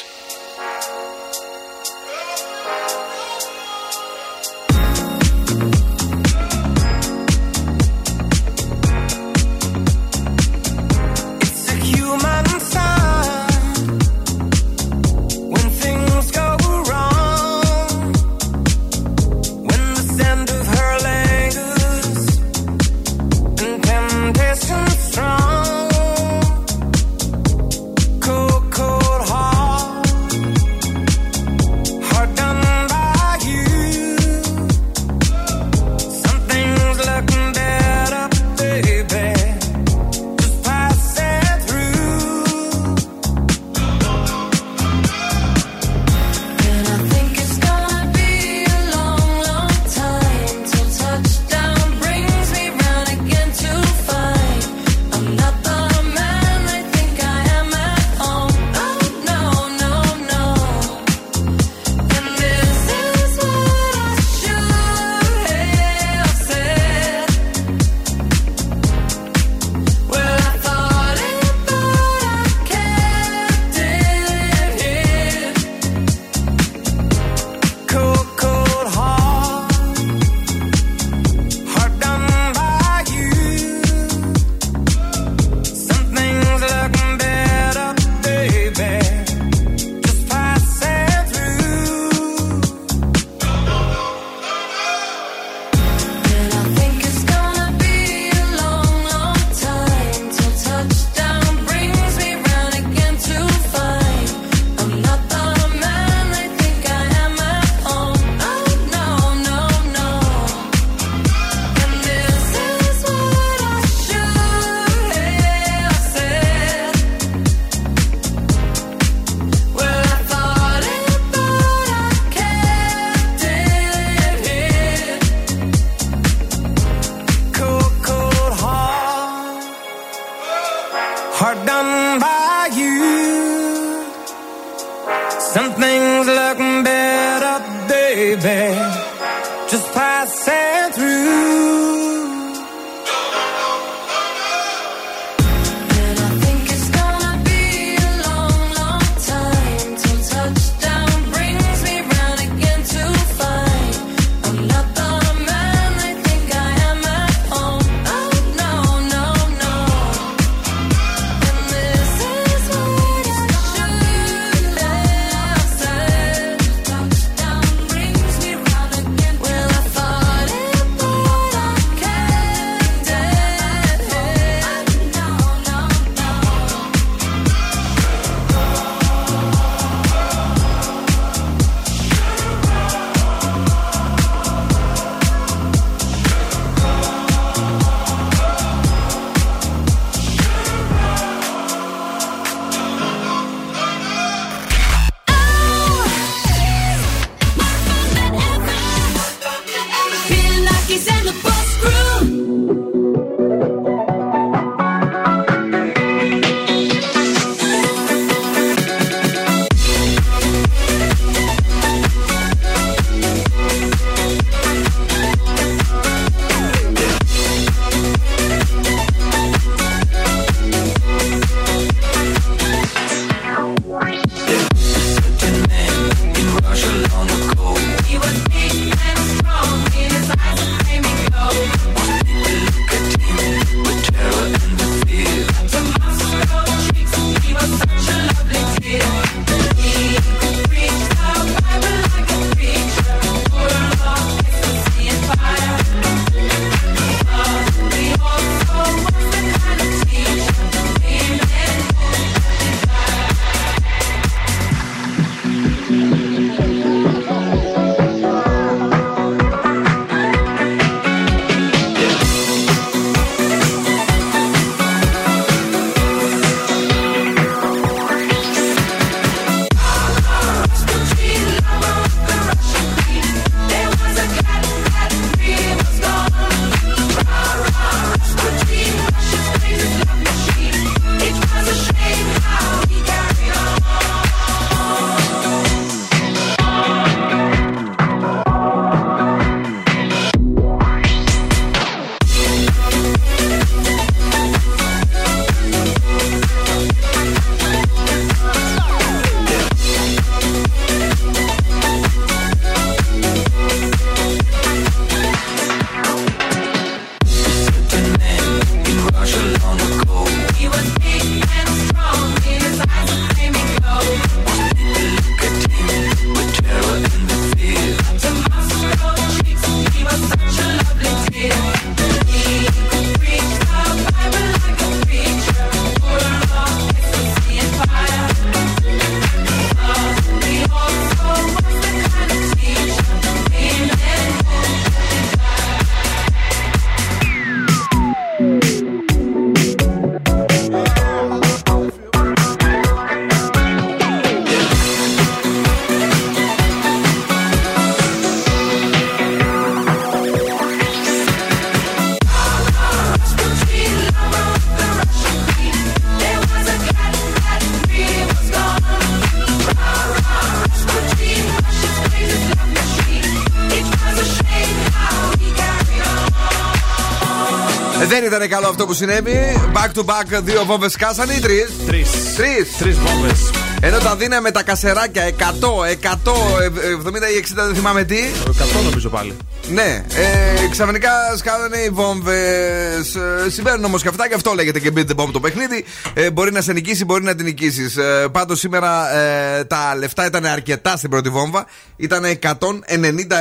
Ήταν 368.35 368.49
καλό 368.49 368.67
αυτό 368.67 368.85
που 368.85 368.93
συνέβη. 368.93 369.61
Back 369.73 369.99
to 369.99 370.05
back, 370.05 370.41
δύο 370.43 370.65
βόμβες 370.65 370.95
κάσανε 370.95 371.33
ή 371.33 371.39
τρεις; 371.39 371.69
Τρεις. 371.85 372.09
Τρεις. 372.35 372.77
Τρεις 372.77 372.97
βόμβες. 372.97 373.51
Ενώ 373.81 373.97
τα 373.97 374.15
δίναμε 374.15 374.51
τα 374.51 374.63
κασεράκια 374.63 375.23
100, 375.23 375.85
100, 375.85 376.59
ε, 376.61 376.91
70 376.91 377.29
ή 377.29 377.37
60, 377.37 377.65
δεν 377.65 377.75
θυμάμαι 377.75 378.03
τι. 378.03 378.19
100 378.47 378.83
νομίζω 378.83 379.09
πάλι. 379.09 379.37
Ναι, 379.69 380.05
ε, 380.15 380.67
ξαφνικά 380.71 381.09
σκάνανε 381.37 381.77
οι 381.77 381.89
βόμβες. 381.89 383.15
Ε, 383.15 383.49
συμβαίνουν 383.49 383.83
όμως 383.83 384.01
και 384.01 384.07
αυτά 384.07 384.27
και 384.27 384.33
αυτό 384.33 384.53
λέγεται 384.53 384.79
και 384.79 384.91
beat 384.95 385.05
the 385.05 385.23
bomb 385.23 385.29
το 385.31 385.39
παιχνίδι. 385.39 385.85
Ε, 386.13 386.31
μπορεί 386.31 386.51
να 386.51 386.61
σε 386.61 386.73
νικήσει, 386.73 387.05
μπορεί 387.05 387.23
να 387.23 387.35
την 387.35 387.45
νικήσεις. 387.45 387.97
Ε, 387.97 388.27
Πάντως 388.31 388.59
σήμερα 388.59 389.15
ε, 389.15 389.63
τα 389.63 389.95
λεφτά 389.97 390.25
ήταν 390.25 390.45
αρκετά 390.45 390.97
στην 390.97 391.09
πρώτη 391.09 391.29
βόμβα. 391.29 391.65
Ήταν 391.95 392.23
190 392.23 392.65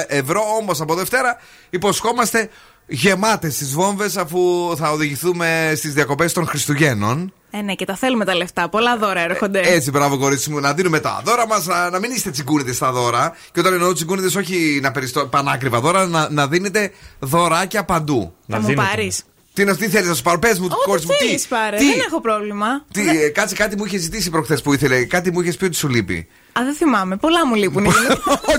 ευρώ, 0.07 0.43
όμως 0.61 0.81
από 0.81 0.95
Δευτέρα 0.95 1.37
υποσχόμαστε 1.71 2.49
γεμάτες 2.91 3.57
τις 3.57 3.75
βόμβες 3.75 4.17
αφού 4.17 4.41
θα 4.77 4.91
οδηγηθούμε 4.91 5.73
στις 5.77 5.93
διακοπές 5.95 6.33
των 6.33 6.47
Χριστουγέννων. 6.47 7.33
Ε, 7.51 7.61
ναι, 7.61 7.75
και 7.75 7.85
τα 7.85 7.97
θέλουμε 7.97 8.25
τα 8.25 8.35
λεφτά. 8.35 8.69
Πολλά 8.69 8.97
δώρα 8.99 9.21
έρχονται. 9.21 9.61
Έτσι, 9.65 9.91
μπράβο, 9.91 10.19
κορίτσι 10.19 10.51
μου, 10.51 10.61
να 10.61 10.73
δίνουμε 10.75 11.01
τα 11.01 11.23
δώρα 11.25 11.47
μας, 11.47 11.67
να, 11.67 11.91
να 11.91 11.99
μην 11.99 12.11
είστε 12.11 12.31
τσιγκούνιδες 12.31 12.77
στα 12.77 12.93
δώρα. 12.93 13.37
Και 13.53 13.61
όταν 13.61 13.73
εννοώ 13.73 13.93
τσιγκούνιδες, 13.93 14.35
όχι 14.37 14.79
να 14.83 14.91
περιστώ 14.91 15.27
πανάκριβα 15.27 15.81
δώρα, 15.81 16.07
να, 16.07 16.31
να 16.31 16.47
δίνετε 16.49 16.91
δωράκια 17.19 17.85
παντού. 17.85 18.35
Θα 18.49 18.61
μου 18.61 18.73
πάρεις. 18.75 19.23
Τι, 19.53 19.65
να- 19.65 19.77
τι 19.77 19.89
θέλεις 19.89 20.09
να 20.09 20.15
σου 20.15 20.23
πάρω, 20.23 20.39
πες 20.39 20.59
μου, 20.59 20.69
κόρη 20.69 21.01
μου, 21.01 21.09
Ό,τι 21.11 21.17
τι. 21.19 21.25
θέλεις 21.27 21.47
πάρε. 21.47 21.77
τι, 21.77 21.85
Δεν 21.85 22.01
έχω 22.07 22.21
πρόβλημα. 22.21 22.67
τι, 22.93 23.09
ε, 23.09 23.29
κάτσε 23.29 23.55
κάτι 23.55 23.77
μου 23.77 23.85
είχες 23.85 24.01
ζητήσει 24.01 24.31
προχθές 24.31 24.63
που 24.63 24.73
ήθελε, 24.75 25.05
κάτι 25.05 25.31
μου 25.33 25.41
είχες 25.41 25.57
πει 25.57 25.65
ότι 25.65 25.77
σου 25.77 25.89
λείπει. 25.89 26.27
Α, 26.61 26.65
δεν 26.65 26.75
θυμάμαι. 26.75 27.17
Πολλά 27.17 27.47
μου 27.47 27.55
λείπουν. 27.55 27.83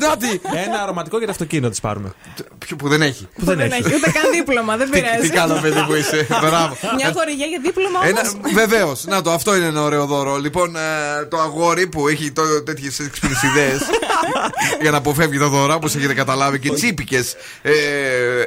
Νάτι! 0.02 0.42
Ένα 0.66 0.82
αρωματικό 0.84 1.18
για 1.18 1.26
το 1.26 1.32
αυτοκίνητο 1.32 1.70
τη 1.70 1.78
πάρουμε. 1.82 2.12
Ποιο 2.58 2.76
που 2.76 2.88
δεν 2.88 3.02
έχει. 3.02 3.28
Που 3.38 3.46
δεν 3.46 3.60
έχει. 3.60 3.86
Ούτε 3.96 4.12
καν 4.12 4.24
δίπλωμα, 4.34 4.78
δεν 4.78 4.92
Τι, 4.92 5.00
πειράζει. 5.00 5.20
τι 5.30 5.30
καλό 5.30 5.60
παιδί 5.62 5.84
που 5.88 5.96
είσαι. 5.96 6.28
Μπράβο. 6.46 6.78
Μια 6.96 7.12
χορηγία 7.16 7.46
για 7.46 7.60
δίπλωμα 7.64 8.00
Ένα, 8.04 8.22
όμω. 8.22 8.42
Βεβαίως. 8.54 9.06
Να 9.06 9.22
το, 9.22 9.32
αυτό 9.32 9.56
είναι 9.56 9.66
ένα 9.66 9.82
ωραίο 9.84 10.06
δώρο. 10.06 10.38
Λοιπόν, 10.38 10.76
ε, 10.76 11.26
το 11.26 11.38
αγόρι 11.40 11.88
που 11.88 12.08
έχει 12.08 12.32
τέτοιες 12.66 13.00
έξυπνες 13.00 13.42
ιδέες 13.44 13.80
για 14.82 14.92
να 14.92 14.98
αποφεύγει 14.98 15.38
τα 15.40 15.48
δώρα, 15.48 15.76
όπως 15.76 15.96
έχετε 15.96 16.14
καταλάβει, 16.14 16.60
και 16.60 16.70
τσίπικες 16.74 17.36
ε, 17.62 17.72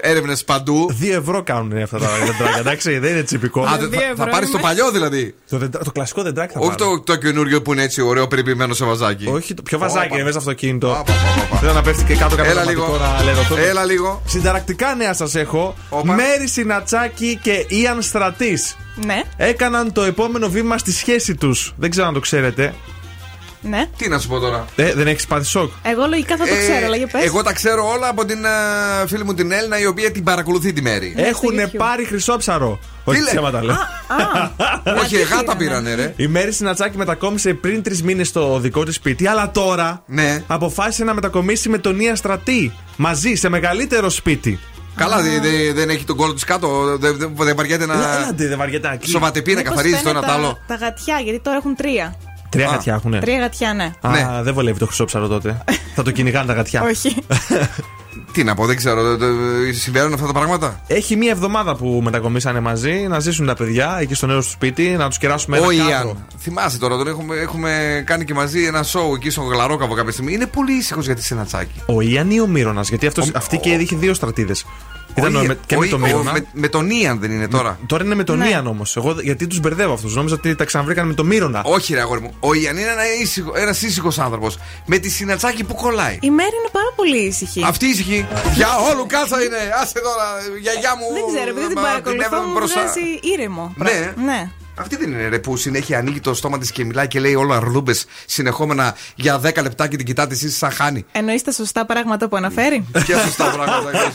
έρευνες 0.00 0.44
παντού. 0.44 0.86
Δύο 0.92 1.14
ευρώ 1.16 1.42
κάνουν 1.42 1.82
αυτά 1.82 1.98
τα 1.98 2.06
δεντράκια, 2.24 2.58
εντάξει, 2.58 2.98
δεν 2.98 3.10
είναι 3.12 3.22
τσιπικό. 3.22 3.62
Α, 3.62 3.76
δε- 3.80 3.96
θα, 3.98 4.12
θα 4.16 4.28
πάρεις 4.28 4.50
το 4.50 4.58
παλιό 4.58 4.90
δηλαδή. 4.90 5.34
Το, 5.50 5.58
δεντρα- 5.58 5.84
το 5.84 5.92
κλασικό 5.92 6.22
δεντράκι 6.22 6.52
θα 6.52 6.60
Όχι 6.60 6.74
πάρω. 6.78 6.90
το, 6.90 7.00
το 7.00 7.16
καινούριο 7.16 7.62
που 7.62 7.72
είναι 7.72 7.82
έτσι 7.82 8.00
ωραίο 8.02 8.26
περιποιημένο 8.26 8.74
σε 8.74 8.84
βαζάκι. 8.84 9.26
Όχι, 9.44 9.54
το 9.54 9.62
πιο 9.62 9.78
βαζάκι 9.78 10.06
Όπα. 10.06 10.14
είναι 10.14 10.24
μέσα 10.24 10.40
στο 10.40 10.50
αυτοκίνητο. 10.50 11.04
Θέλω 11.60 11.72
να 11.72 11.82
πέφτει 11.82 12.04
και 12.04 12.14
κάτω 12.16 12.36
κάποιο 12.36 12.50
Έλα 12.50 12.60
δραματικό 12.62 12.86
λίγο. 12.92 12.98
να 12.98 13.22
λερωθούμε. 13.22 13.60
Έλα 13.60 13.84
λίγο. 13.84 14.22
Συνταρακτικά 14.26 14.94
νέα 14.94 15.14
σας 15.14 15.34
έχω. 15.34 15.74
Μέρη 16.04 16.48
Σινατσάκη 16.48 17.38
και 17.42 17.66
Ιαν 17.68 18.02
Στρατής 18.02 18.76
Ναι, 19.04 19.22
έκαναν 19.36 19.92
το 19.92 20.02
επόμενο 20.02 20.48
βήμα 20.48 20.78
στη 20.78 20.92
σχέση 20.92 21.34
τους. 21.34 21.72
Δεν 21.76 21.90
ξέρω 21.90 22.06
αν 22.06 22.14
το 22.14 22.20
ξέρετε. 22.20 22.74
Ναι. 23.68 23.86
Τι 23.96 24.08
να 24.08 24.18
σου 24.18 24.28
πω 24.28 24.38
τώρα; 24.38 24.64
Ε, 24.76 24.92
δεν 24.94 25.06
έχεις 25.06 25.26
πάθει 25.26 25.44
σοκ; 25.44 25.70
Εγώ 25.82 26.06
λογικά 26.06 26.36
θα 26.36 26.44
το 26.46 26.54
Ε, 26.54 26.58
ξέρω, 26.58 26.86
αλλά 26.86 26.96
για 26.96 27.06
πες. 27.06 27.24
Εγώ 27.24 27.42
τα 27.42 27.52
ξέρω 27.52 27.88
όλα 27.88 28.08
από 28.08 28.24
την 28.24 28.44
ε, 28.44 29.06
φίλη 29.06 29.24
μου 29.24 29.34
την 29.34 29.52
Έλληνα 29.52 29.78
η 29.80 29.86
οποία 29.86 30.10
την 30.10 30.24
παρακολουθεί 30.24 30.72
τη 30.72 30.82
μέρη. 30.82 31.14
Έχουν 31.16 31.54
πάρει 31.76 32.04
χρυσόψαρο. 32.04 32.78
Όχι 33.04 33.18
λέ- 33.20 33.28
ψέματα 33.28 33.62
λέω. 33.64 33.76
Όχι, 35.02 35.16
γάτα 35.16 35.56
πήρανε, 35.56 35.94
ρε. 35.94 36.14
Η 36.16 36.26
Μέρη 36.26 36.52
Σινατσάκη 36.52 36.96
μετακόμισε 36.96 37.54
πριν 37.54 37.82
τρεις 37.82 38.02
μήνες 38.02 38.28
στο 38.28 38.58
δικό 38.58 38.84
της 38.84 38.94
σπίτι, 38.94 39.26
αλλά 39.26 39.50
τώρα 39.50 40.02
Ναι. 40.06 40.42
αποφάσισε 40.46 41.04
να 41.04 41.14
μετακομίσει 41.14 41.68
με 41.68 41.78
τον 41.78 42.00
Ία 42.00 42.16
Στρατή. 42.16 42.72
Μαζί, 42.96 43.34
σε 43.34 43.48
μεγαλύτερο 43.48 44.10
σπίτι. 44.10 44.58
Καλά, 44.96 45.20
δε- 45.22 45.40
δε- 45.40 45.72
δεν 45.72 45.88
έχει 45.90 46.04
τον 46.04 46.16
κόλλο 46.16 46.34
της 46.34 46.44
κάτω. 46.44 46.96
Δεν 46.98 47.16
δε, 47.18 47.44
δεν 47.44 47.56
βαριέται 47.56 47.86
να. 47.86 47.94
Έλα, 47.94 48.16
Έλαντε, 48.16 48.46
δεν 48.48 48.58
βαριέται 48.58 48.88
να 48.88 48.96
κλεί. 48.96 49.10
Σοβατεπεί 49.10 49.50
να 49.52 49.56
Μήπως 49.58 49.70
καθαρίζει 49.70 49.94
το 49.94 50.00
φταίνε 50.00 50.18
ένα 50.18 50.26
τ' 50.26 50.30
άλλο. 50.30 50.58
Τα 50.66 50.74
γατιά, 50.74 51.18
γιατί 51.24 51.40
τώρα 51.40 51.56
έχουν 51.56 51.74
τρία. 51.76 52.16
Τρία 52.54 52.68
Α. 52.68 52.70
γατιά 52.72 52.94
έχουνε. 52.94 53.18
Τρία 53.18 53.38
γατιά, 53.38 53.74
ναι. 53.74 53.92
Α, 54.00 54.42
δεν 54.42 54.54
βολεύει 54.54 54.78
το 54.78 54.86
χρυσόψαρο 54.86 55.28
τότε. 55.28 55.62
Θα 55.94 56.02
το 56.02 56.10
κυνηγάνε 56.10 56.46
τα 56.46 56.52
γατιά. 56.52 56.82
Όχι. 56.82 57.14
Τι 58.32 58.44
να 58.44 58.54
πω, 58.54 58.66
δεν 58.66 58.76
ξέρω. 58.76 59.16
δε- 59.16 59.26
δε- 59.26 59.72
Συμβαίνουν 59.72 60.12
αυτά 60.12 60.26
τα 60.26 60.32
πράγματα; 60.32 60.80
Έχει 60.86 61.16
μία 61.16 61.30
εβδομάδα 61.30 61.76
που 61.76 62.00
μετακομίσανε 62.04 62.60
μαζί 62.60 62.90
να 62.92 63.20
ζήσουν 63.20 63.46
τα 63.46 63.54
παιδιά 63.54 63.96
εκεί 64.00 64.14
στο 64.14 64.26
νέο 64.26 64.36
τους 64.38 64.50
σπίτι, 64.50 64.82
να 64.88 65.08
τους 65.08 65.18
κεράσουμε 65.18 65.56
ένα 65.56 65.66
Ο 65.66 65.68
κάδρο. 65.68 65.88
Ιαν. 65.88 66.16
Θυμάσαι 66.38 66.78
τώρα, 66.78 66.96
τον 66.96 67.06
έχουμε, 67.08 67.36
έχουμε 67.36 68.02
κάνει 68.06 68.24
και 68.24 68.34
μαζί 68.34 68.64
ένα 68.64 68.82
σοου 68.82 69.14
εκεί 69.14 69.30
στον 69.30 69.44
Γλαρόκαβο 69.48 69.94
κάποια 69.94 70.12
στιγμή. 70.12 70.32
Είναι 70.32 70.46
πολύ 70.46 70.72
ήσυχος 70.72 71.04
για 71.06 71.14
τη 71.14 71.24
Σενατσάκη. 71.24 71.80
Ο 71.86 72.00
Ιαν 72.00 72.30
ή 72.30 72.40
ο 72.40 72.46
Μύρονα, 72.46 72.80
γιατί 72.82 73.06
αυτός, 73.06 73.30
αυτή 73.34 73.58
και 73.58 73.68
είχε 73.70 73.96
δύο 73.96 74.14
στρατίδες. 74.14 74.64
Ήταν 75.16 75.34
Ο 75.34 75.38
ο- 75.38 75.42
Ιαν- 75.42 75.46
με- 75.48 75.58
και 75.66 75.76
ο 75.76 75.78
με 75.80 75.86
Ι- 75.86 75.90
τον 75.90 76.02
ο- 76.02 76.06
Μύρονα. 76.06 76.32
με- 76.32 76.46
Με 76.52 76.68
τον 76.68 76.90
Ιαν 76.90 77.18
δεν 77.20 77.30
είναι 77.30 77.48
τώρα. 77.48 77.78
Τώρα 77.86 78.04
είναι 78.04 78.14
με 78.14 78.24
τον 78.24 78.38
Ναι. 78.38 78.48
Ιαν 78.48 78.66
όμως. 78.66 78.96
Εγώ 78.96 79.16
γιατί 79.22 79.46
τους 79.46 79.60
μπερδεύω 79.60 79.92
αυτούς. 79.92 80.14
Νόμιζα 80.14 80.34
ότι 80.34 80.54
τα 80.54 80.64
ξαναβρήκαν 80.64 81.06
με 81.06 81.14
τον 81.14 81.26
Μύρονα. 81.26 81.62
Όχι, 81.64 81.94
ρε 81.94 82.00
αγόρι 82.00 82.20
μου. 82.20 82.34
Ο 82.40 82.54
Ιαν 82.54 82.76
είναι 82.76 82.90
ένα 82.90 83.14
ήσυχο, 83.22 83.52
ένας 83.56 83.82
ήσυχος 83.82 84.18
άνθρωπος 84.18 84.58
Με 84.86 84.98
τη 84.98 85.08
Σινατσάκη 85.10 85.64
που 85.64 85.74
κολλάει. 85.74 86.18
Η 86.20 86.30
Μέρη 86.30 86.56
είναι 86.60 86.68
πάρα 86.72 86.92
πολύ 86.96 87.16
ήσυχη. 87.18 87.64
Αυτή 87.64 87.86
ήσυχη. 87.86 88.26
Για 88.54 88.68
όλου 88.92 89.06
κάτσα 89.06 89.42
είναι. 89.42 89.56
Άσε 89.82 90.00
τώρα, 90.00 90.26
γιαγιά 90.60 90.92
μου. 90.98 91.12
Δεν 91.12 91.22
ξέρω, 91.34 91.50
επειδή 91.50 91.66
την 91.66 91.78
μα, 91.80 91.82
παρακολουθώ 91.82 92.24
έβλεπε 92.24 92.46
μου 92.46 92.52
μπροστά. 92.52 92.80
βγάζει 92.80 93.00
ήρεμο. 93.34 93.74
Ναι. 93.76 94.12
Ναι. 94.24 94.50
Αυτή 94.76 94.96
δεν 94.96 95.12
είναι 95.12 95.28
ρε 95.28 95.38
που 95.38 95.56
συνέχεια 95.56 95.98
ανοίγει 95.98 96.20
το 96.20 96.34
στόμα 96.34 96.58
της 96.58 96.70
και 96.72 96.84
μιλάει 96.84 97.08
και 97.08 97.20
λέει 97.20 97.34
όλα 97.34 97.56
αρλούμπες 97.56 98.06
συνεχόμενα 98.26 98.94
για 99.14 99.40
10 99.40 99.62
λεπτά 99.62 99.88
και 99.88 99.96
την 99.96 100.06
κοιτάτε 100.06 100.34
εσεί 100.34 100.50
σαν 100.50 100.70
χάνει. 100.70 101.04
Εννοείς 101.12 101.42
τα 101.42 101.52
σωστά 101.52 101.86
πράγματα 101.86 102.28
που 102.28 102.36
αναφέρει; 102.36 102.86
Ποια 103.04 103.18
σωστά 103.18 103.50
πράγματα. 103.50 104.12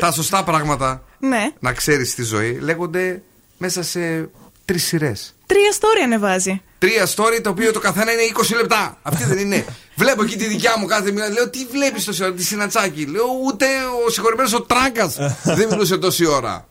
Τα 0.00 0.12
σωστά 0.12 0.44
πράγματα, 0.44 1.04
ναι. 1.18 1.50
να 1.58 1.72
ξέρεις 1.72 2.10
στη 2.10 2.22
ζωή, 2.22 2.58
λέγονται 2.60 3.22
μέσα 3.58 3.82
σε 3.82 4.28
τρεις 4.64 4.84
σειρές. 4.84 5.34
Τρία 5.46 5.72
story 5.80 6.02
ανεβάζει. 6.04 6.62
Τρία 6.78 7.06
story 7.06 7.40
το 7.42 7.50
οποίο 7.50 7.72
το 7.72 7.80
καθένα 7.80 8.12
είναι 8.12 8.22
20 8.36 8.56
λεπτά. 8.56 8.98
Αυτή 9.02 9.24
δεν 9.24 9.38
είναι. 9.38 9.64
Βλέπω 9.94 10.22
εκεί 10.22 10.36
τη 10.36 10.46
δικιά 10.46 10.74
μου 10.78 10.86
κάθε 10.86 11.10
μήνα. 11.10 11.28
Λέω 11.28 11.50
τι 11.50 11.66
βλέπεις 11.72 12.04
τόση 12.04 12.22
ώρα, 12.22 12.32
τη 12.32 12.44
συνατσάκι. 12.44 13.06
Λέω 13.06 13.24
ούτε 13.46 13.66
ο 14.06 14.10
συγχωρημένος 14.10 14.52
ο 14.52 14.62
Τράγκα 14.62 15.12
δεν 15.42 15.68
μιλούσε 15.70 15.98
τόση 15.98 16.26
ώρα. 16.26 16.66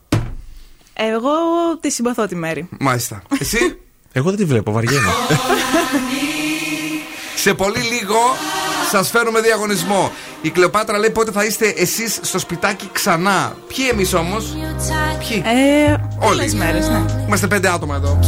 Εγώ 0.94 1.30
τη 1.80 1.90
συμπαθώ 1.90 2.26
τη 2.26 2.34
Μέρη. 2.34 2.68
Μάλιστα. 2.80 3.22
Εσύ; 3.40 3.58
Εγώ 4.12 4.28
δεν 4.28 4.38
τη 4.38 4.44
βλέπω, 4.44 4.72
βαριέμαι. 4.72 5.08
Σε 7.36 7.54
πολύ 7.54 7.78
λίγο 7.80 8.16
σας 8.90 9.10
φέρουμε 9.10 9.40
διαγωνισμό. 9.40 10.12
Η 10.42 10.50
Κλεοπάτρα 10.50 10.98
λέει 10.98 11.10
πότε 11.10 11.30
θα 11.30 11.44
είστε 11.44 11.68
εσείς 11.76 12.18
στο 12.22 12.38
σπιτάκι 12.38 12.88
ξανά. 12.92 13.56
Ποιοι 13.68 13.88
εμείς 13.92 14.14
όμως; 14.14 14.56
Ποιοι; 15.28 15.42
Ε, 15.46 15.90
Όλοι. 15.92 16.00
πολλές 16.18 16.54
μέρες, 16.54 16.88
ναι. 16.88 17.04
Είμαστε 17.26 17.46
πέντε 17.46 17.68
άτομα 17.68 17.94
εδώ. 17.96 18.18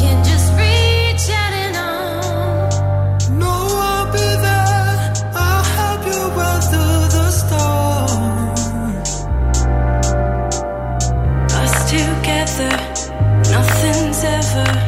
answer 14.57 14.84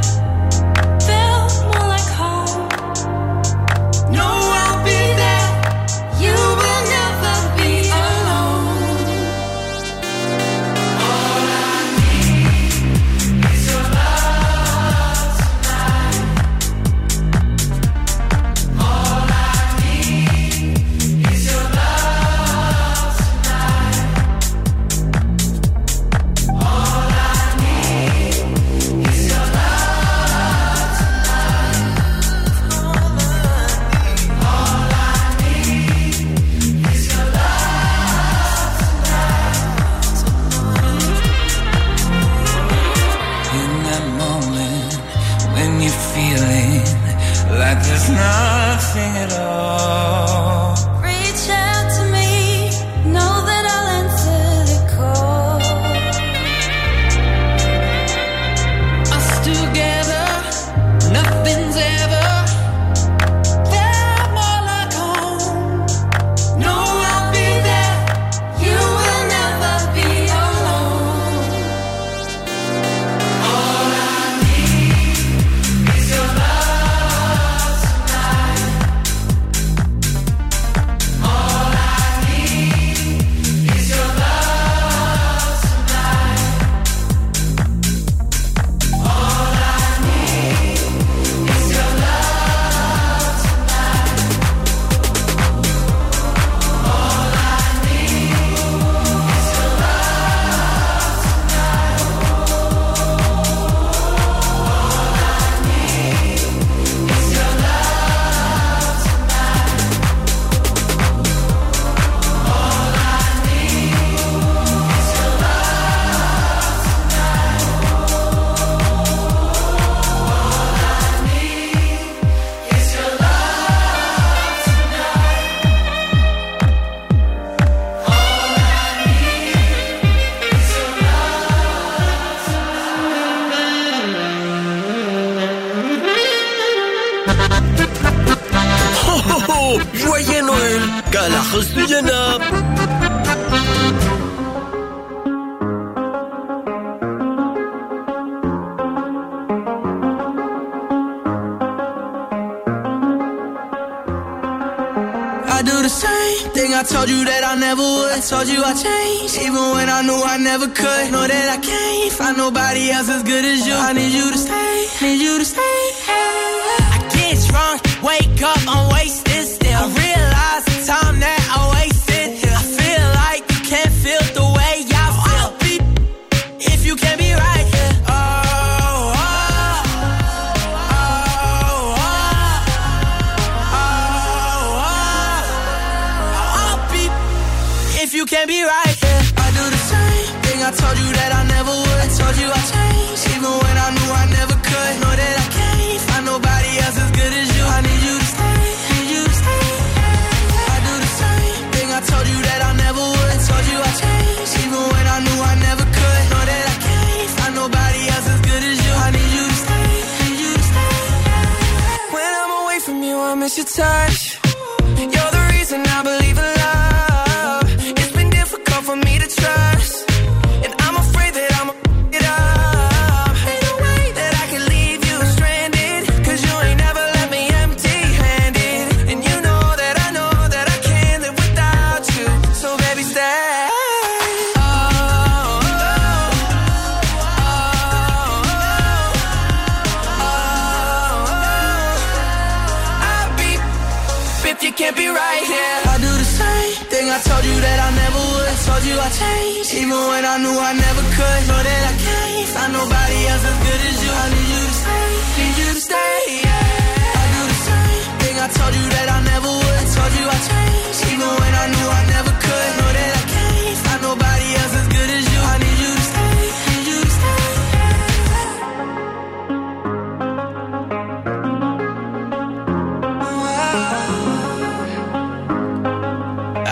never 160.67 160.75
could. 160.75 161.13
Know 161.13 161.27
that 161.27 161.59
I 161.59 161.61
can't 161.61 162.13
find 162.13 162.37
nobody 162.37 162.91
else 162.91 163.09
as 163.09 163.23
good 163.23 163.45
as 163.45 163.67
you. 163.67 163.75
I 163.75 163.93
need 163.93 164.13
you 164.13 164.31
to 164.33 164.39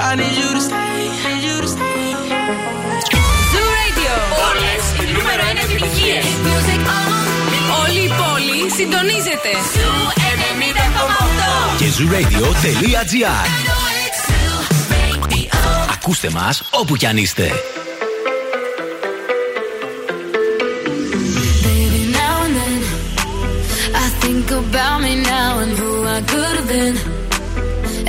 I 0.06 0.16
need 0.16 0.36
you 0.36 0.51
to 0.56 0.60
stay, 0.60 1.01
need 1.24 1.43
you 1.48 1.56
to 1.64 1.68
stay. 1.76 2.05
Zoo 3.52 3.66
Radio. 3.81 4.12
Όλες 4.48 4.82
οι 5.01 5.05
νούμερο 5.12 5.43
1 5.52 5.59
επιτυχίες. 5.64 6.24
Όλη 7.82 7.98
η 7.98 8.12
πόλη 8.20 8.70
συντονίζεται. 8.76 9.51
Zoo 9.74 10.05
Και 11.78 11.86
zooradio.gr 11.98 13.47
Ακούστε 15.93 16.31
μας 16.31 16.62
όπου 16.70 16.97
κι 16.97 17.06
αν 17.06 17.16
είστε. 17.16 17.52
About. 26.74 27.13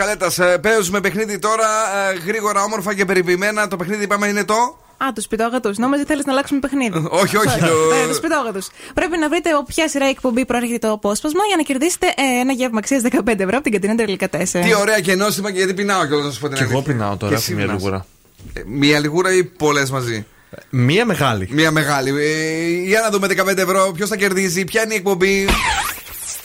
Καλέτας, 0.00 0.38
παίζουμε 0.60 1.00
παιχνίδι 1.00 1.38
τώρα 1.38 1.66
ε, 2.10 2.18
γρήγορα, 2.26 2.62
όμορφα 2.62 2.94
και 2.94 3.04
περιποιημένα. 3.04 3.68
Το 3.68 3.76
παιχνίδι 3.76 4.04
είπαμε 4.04 4.26
είναι 4.26 4.44
το; 4.44 4.54
Α, 4.96 5.12
του 5.14 5.22
πιτόγατου. 5.28 5.72
Νόμιζα 5.76 6.04
θέλεις 6.06 6.24
να 6.24 6.32
αλλάξουμε 6.32 6.60
παιχνίδι. 6.60 7.06
Όχι, 7.22 7.36
όχι, 7.36 7.48
Sorry. 7.48 7.58
το- 7.60 7.94
Ε, 8.10 8.14
του 8.14 8.20
πιτόγατου. 8.20 8.60
Πρέπει 8.94 9.18
να 9.18 9.28
βρείτε 9.28 9.50
από 9.50 9.64
ποια 9.64 9.88
σειρά 9.88 10.06
εκπομπή 10.06 10.44
προέρχεται 10.46 10.78
το 10.86 10.92
απόσπασμα 10.92 11.40
για 11.48 11.56
να 11.56 11.62
κερδίσετε 11.62 12.06
ε, 12.06 12.40
ένα 12.40 12.52
γεύμα 12.52 12.78
αξίας 12.78 13.02
15 13.04 13.18
ευρώ 13.26 13.48
από 13.54 13.62
την 13.62 13.72
καντίνα 13.72 13.94
Τερλικά 13.94 14.28
4. 14.32 14.42
Τι 14.64 14.74
ωραία 14.80 15.00
και 15.00 15.14
νόστιμα 15.14 15.50
και 15.50 15.56
γιατί 15.56 15.74
πεινάω 15.74 16.06
κιόλα 16.06 16.24
να 16.24 16.30
σου 16.30 16.40
πω 16.40 16.48
την 16.48 16.56
Κι 16.56 16.62
εγώ 16.62 16.72
αλήθεια. 16.72 16.92
πεινάω 16.92 17.16
τώρα, 17.16 17.34
Και 17.36 17.40
έχω 17.42 17.52
μια 17.54 17.64
εσύ 17.64 17.72
λιγούρα. 17.76 18.06
πεινάς. 18.52 18.66
Ε, 18.66 18.70
Μία 18.78 18.98
λιγούρα 18.98 19.32
ή 19.34 19.44
πολλές 19.44 19.90
μαζί; 19.90 20.26
Μία 20.70 21.04
μεγάλη. 21.04 21.48
Μία 21.50 21.70
μεγάλη. 21.70 22.10
Ε, 22.10 22.66
για 22.88 23.00
να 23.00 23.10
δούμε 23.10 23.26
15 23.26 23.56
ευρώ, 23.56 23.92
ποιος 23.96 24.08
θα 24.08 24.16
κερδίζει, 24.16 24.64
ποια 24.64 24.82
είναι 24.84 24.94
η 24.94 24.96
εκπομπή. 24.96 25.46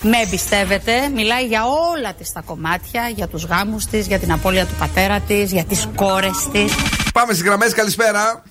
Με 0.08 0.18
εμπιστεύεται, 0.26 1.10
μιλάει 1.10 1.46
για 1.46 1.62
όλα 1.66 2.14
της 2.14 2.32
τα 2.32 2.42
κομμάτια, 2.42 3.10
για 3.16 3.28
τους 3.28 3.44
γάμους 3.44 3.86
της, 3.86 4.08
για 4.08 4.20
την 4.20 4.32
απώλεια 4.32 4.66
του 4.66 4.74
πατέρα 4.80 5.20
της, 5.20 5.52
για 5.52 5.64
τις 5.64 5.88
κόρες 5.96 6.48
της. 6.52 6.74
Πάμε 7.14 7.34
στις 7.34 7.46
γραμμές, 7.46 7.74
καλησπέρα. 7.74 8.44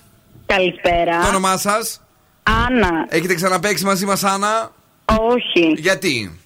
Καλησπέρα. 0.45 1.21
Το 1.21 1.27
όνομά 1.27 1.57
σας; 1.57 2.01
Άννα. 2.43 3.05
Έχετε 3.09 3.33
ξαναπέξει 3.33 3.85
μαζί 3.85 4.05
μας, 4.05 4.23
Άννα; 4.23 4.71
Όχι. 5.05 5.73
Γιατί; 5.77 6.39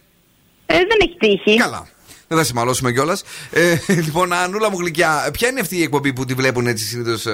Ε, 0.65 0.75
δεν 0.75 0.97
έχει 1.01 1.17
τύχει. 1.19 1.57
Καλά. 1.57 1.87
Δεν 2.27 2.37
θα 2.37 2.43
συμμαλώσουμε 2.43 2.91
κιόλας. 2.91 3.23
Ε, 3.51 3.77
λοιπόν, 3.87 4.33
Ανούλα 4.33 4.69
μου 4.69 4.79
γλυκιά, 4.79 5.29
ποια 5.33 5.47
είναι 5.47 5.59
αυτή 5.59 5.77
η 5.77 5.83
εκπομπή 5.83 6.13
που 6.13 6.25
τη 6.25 6.33
βλέπουν 6.33 6.67
έτσι 6.67 6.85
συνήθως 6.85 7.25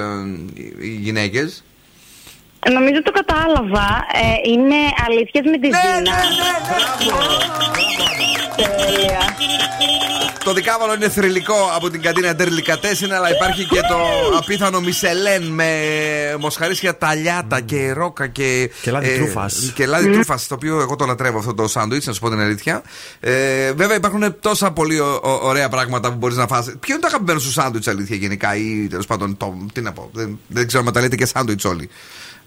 οι 0.79 0.89
γυναίκες; 0.89 1.63
Ε, 2.67 2.69
Νομίζω 2.71 3.01
το 3.03 3.11
κατάλαβα. 3.11 3.87
Ε, 4.13 4.49
είναι 4.51 4.75
αλήθειες 5.07 5.43
με 5.51 5.57
τη 5.57 5.65
Ζήνα. 5.67 6.15
Τέλεια. 8.55 9.19
Το 10.43 10.53
δικάβαλο 10.53 10.93
είναι 10.93 11.09
θρηλυκό 11.09 11.69
από 11.75 11.89
την 11.89 12.01
καντίνα 12.01 12.33
Ντερλικατέσιν, 12.35 13.13
αλλά 13.13 13.35
υπάρχει 13.35 13.65
και 13.65 13.79
το 13.81 13.97
απίθανο 14.37 14.79
Μισελέν 14.79 15.43
με 15.43 15.69
μοσχαρίσια 16.39 16.97
ταλιάτα 16.97 17.61
και 17.61 17.91
ρόκα 17.91 18.27
και. 18.27 18.69
Και 18.81 18.91
λάδι 18.91 19.15
τρούφας. 19.15 19.71
Και 19.75 19.85
λάδι 19.85 20.07
Μμ. 20.07 20.13
τρούφας, 20.13 20.47
το 20.47 20.53
οποίο 20.55 20.79
εγώ 20.79 20.95
το 20.95 21.05
λατρεύω 21.05 21.37
αυτό 21.37 21.53
το 21.53 21.67
σάντουιτς, 21.67 22.05
να 22.05 22.13
σου 22.13 22.19
πω 22.19 22.29
την 22.29 22.39
αλήθεια. 22.39 22.81
Ε, 23.19 23.71
βέβαια 23.73 23.95
υπάρχουν 23.95 24.35
τόσα 24.39 24.71
πολύ 24.71 24.99
ο- 24.99 25.19
ο- 25.23 25.39
ωραία 25.47 25.69
πράγματα 25.69 26.09
που 26.11 26.17
μπορείς 26.17 26.37
να 26.37 26.47
φας. 26.47 26.65
Ποιο 26.79 26.93
είναι 26.93 27.01
το 27.01 27.07
αγαπημένο 27.07 27.39
σου 27.39 27.51
σάντουιτς, 27.51 27.87
αλήθεια, 27.87 28.15
γενικά, 28.15 28.55
ή 28.55 28.87
τέλος 28.89 29.05
πάντων, 29.05 29.37
το, 29.37 29.57
τι 29.73 29.81
να 29.81 29.91
πω. 29.91 30.09
Δεν, 30.13 30.39
δεν 30.47 30.67
ξέρω 30.67 30.83
αν 30.87 30.93
τα 30.93 31.01
λέτε 31.01 31.15
και 31.15 31.25
σάντουιτς 31.25 31.65
όλοι. 31.65 31.89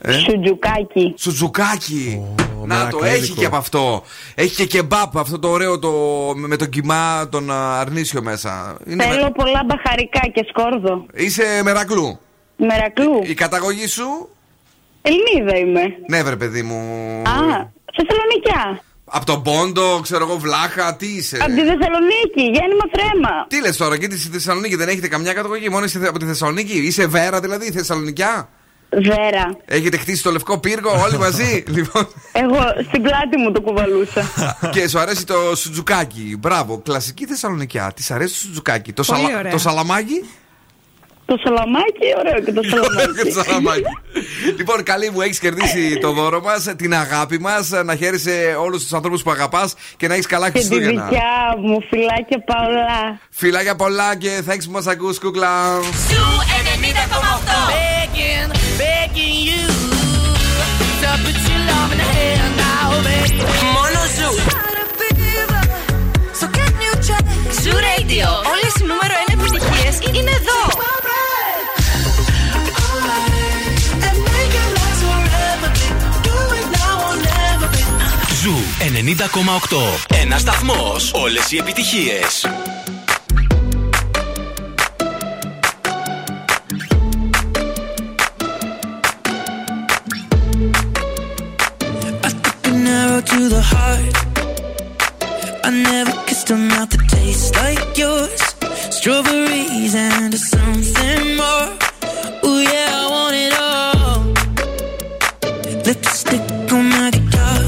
Ε; 0.01 0.13
Σουτζουκάκι. 0.13 1.15
Σουτζουκάκι. 1.19 2.23
Να 2.67 2.89
το 2.89 2.99
μερακλέδικο. 2.99 3.23
έχει 3.23 3.33
και 3.33 3.47
από 3.47 3.57
αυτό. 3.57 4.03
Έχει 4.35 4.55
και 4.55 4.65
κεμπάπ, 4.67 5.19
αυτό 5.19 5.39
το 5.39 5.49
ωραίο 5.49 5.79
το, 5.79 5.93
με 6.37 6.57
τον 6.57 6.69
κιμά, 6.69 7.29
τον 7.31 7.51
α, 7.51 7.79
αρνίσιο 7.81 8.23
μέσα. 8.23 8.77
Είναι 8.87 9.05
Θέλω 9.05 9.23
με- 9.23 9.31
πολλά 9.31 9.63
μπαχαρικά 9.67 10.21
και 10.33 10.47
σκόρδο. 10.49 11.07
Είσαι 11.15 11.61
μερακλού. 11.65 12.19
Μερακλού. 12.57 13.21
Η 13.23 13.35
καταγωγή 13.35 13.87
σου; 13.87 14.29
Ελληνίδα 15.03 15.57
είμαι. 15.59 15.83
Ναι, 16.09 16.23
βρε 16.23 16.37
παιδί 16.37 16.63
μου. 16.63 16.77
Α, 17.27 17.37
Θεσσαλονικιά. 17.97 18.83
Από 19.11 19.27
τον 19.27 19.43
Πόντο, 19.43 20.01
ξέρω 20.03 20.25
εγώ, 20.25 20.37
βλάχα, 20.39 20.97
τι 20.97 21.07
είσαι; 21.07 21.37
Από 21.37 21.47
τη 21.53 21.61
Θεσσαλονίκη, 21.61 22.43
γέννημα 22.43 22.85
θρέμα. 22.93 23.47
Τι 23.49 23.61
λες 23.61 23.77
τώρα, 23.77 23.99
και 23.99 24.05
στη 24.11 24.29
Θεσσαλονίκη 24.29 24.77
δεν 24.77 24.89
έχετε 24.89 25.09
καμιά 25.09 25.33
καταγωγή, 25.33 25.69
μόνο 25.69 25.85
είστε 25.85 26.09
από 26.09 26.19
τη 26.19 26.25
Θεσσαλονίκη; 26.25 26.79
Είσαι 26.79 27.07
βέρα 27.07 27.41
δηλαδή, 27.41 27.71
Θεσσαλονικιά; 27.71 28.49
Βέρα. 28.93 29.57
Έχετε 29.65 29.97
χτίσει 29.97 30.23
το 30.23 30.31
λευκό 30.31 30.59
πύργο 30.59 30.91
όλοι 31.03 31.19
μαζί; 31.25 31.65
λοιπόν. 31.67 32.09
Εγώ 32.33 32.59
στην 32.89 33.03
πλάτη 33.03 33.37
μου 33.39 33.53
το 33.53 33.61
κουβαλούσα. 33.61 34.31
και 34.75 34.89
σου 34.89 34.99
αρέσει 34.99 35.27
το 35.27 35.35
σουτζουκάκι. 35.57 36.37
Μπράβο, 36.39 36.79
κλασική 36.85 37.27
Θεσσαλονικιά. 37.27 37.93
Της 37.97 38.11
αρέσει 38.11 38.35
το 38.35 38.39
σουτζουκάκι. 38.41 38.93
Το, 38.93 39.03
Πολύ 39.07 39.21
σαλα... 39.21 39.39
ωραία. 39.39 39.51
το 39.53 39.59
σαλαμάκι; 39.59 40.25
Το 41.27 41.37
σαλαμάκι, 41.45 42.07
ωραίο 42.19 42.41
και 42.45 42.53
το 42.53 42.63
σαλαμάκι. 42.71 43.13
Και 43.23 43.33
το 43.35 43.43
σαλαμάκι. 43.43 43.83
λοιπόν, 44.57 44.83
καλή 44.83 45.11
μου, 45.11 45.21
έχεις 45.21 45.39
κερδίσει 45.39 45.99
το 46.01 46.13
δώρο 46.13 46.41
μας, 46.41 46.75
την 46.77 46.95
αγάπη 46.95 47.39
μας, 47.41 47.71
να 47.85 47.95
χαίρεσαι 47.97 48.57
όλους 48.61 48.83
τους 48.83 48.93
ανθρώπους 48.93 49.23
που 49.23 49.31
αγαπάς 49.31 49.75
και 49.97 50.09
να 50.09 50.15
έχεις 50.15 50.27
καλά 50.27 50.51
και 50.51 50.59
τη 50.59 50.67
Χριστούγεννα. 50.67 51.05
δικιά 51.05 51.55
μου, 51.59 51.83
φιλάκια 51.91 52.39
πολλά. 52.45 53.21
Φιλάκια 53.31 53.77
πολλά 53.77 54.17
και 54.17 54.43
θα 54.47 54.53
έχει 54.53 54.67
που 54.67 54.73
μας 54.73 54.87
ακούς, 54.87 55.19
κούκλα. 55.19 55.49
Ζου 56.89 56.95
90,8 56.95 57.69
Begging, 57.75 58.49
begging 58.81 59.37
you 59.49 59.65
To 61.01 61.11
put 61.25 61.39
your 61.49 61.61
loving 61.71 62.09
hand 62.17 62.53
out, 62.65 62.89
baby 63.07 63.41
Μόνο 63.77 64.01
στο 64.17 64.29
Ζου 67.63 67.71
Radio 67.71 68.29
Όλες 68.53 68.75
οι 68.81 68.85
νούμερο 68.91 69.15
1 69.27 69.33
επιτυχίες 69.33 70.19
είναι 70.19 70.31
εδώ 70.31 70.61
Ζου 78.43 78.55
90,8. 78.79 80.17
Ένας 80.23 80.41
σταθμός. 80.41 81.11
Όλες 81.15 81.51
οι 81.51 81.57
επιτυχίες. 81.57 82.47
An 93.19 93.25
to 93.25 93.49
the 93.49 93.63
heart. 93.63 94.15
I 95.65 95.71
never 95.71 96.13
kissed 96.27 96.51
a 96.51 96.57
mouth 96.57 96.91
that 96.91 97.09
tastes 97.09 97.55
like 97.57 97.99
yours. 97.99 98.41
Strawberries 98.97 99.95
and 99.95 100.35
something 100.35 101.37
more. 101.37 101.69
Ooh, 102.45 102.61
yeah, 102.73 103.03
I 103.03 103.07
want 103.15 103.35
it 103.45 103.53
all. 103.67 104.21
Lipstick 105.87 106.73
on 106.73 106.85
my 106.91 107.11
guitar. 107.11 107.61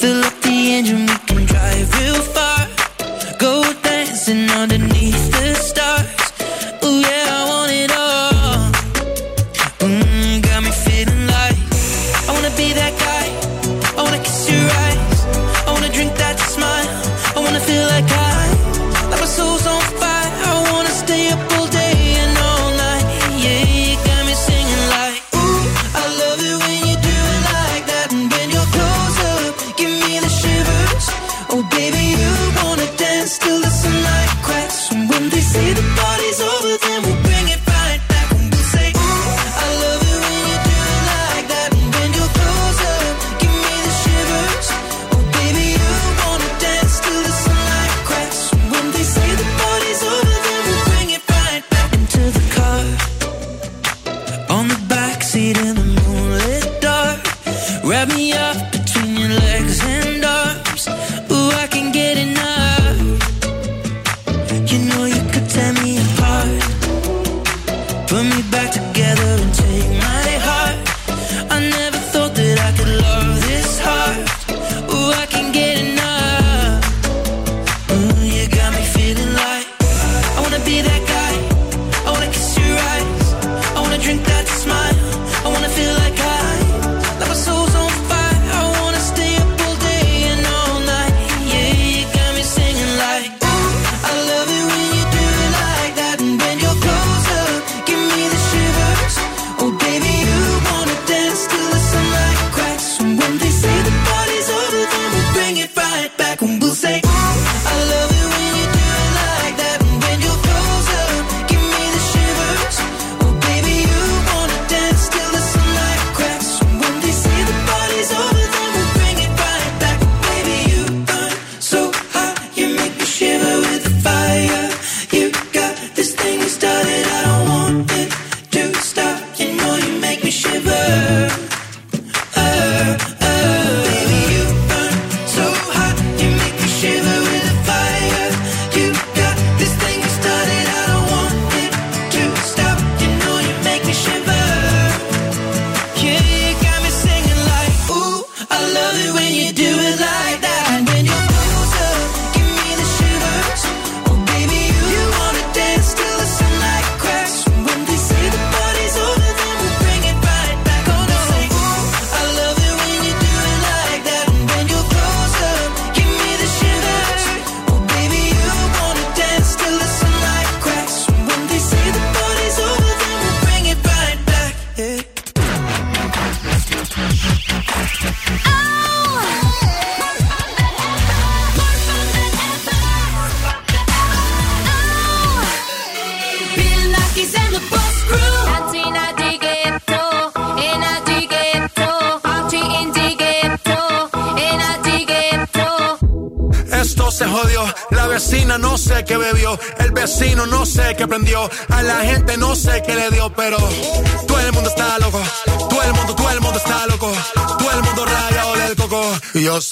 Fill 0.00 0.24
up 0.24 0.36
the 0.42 0.56
engine, 0.76 1.06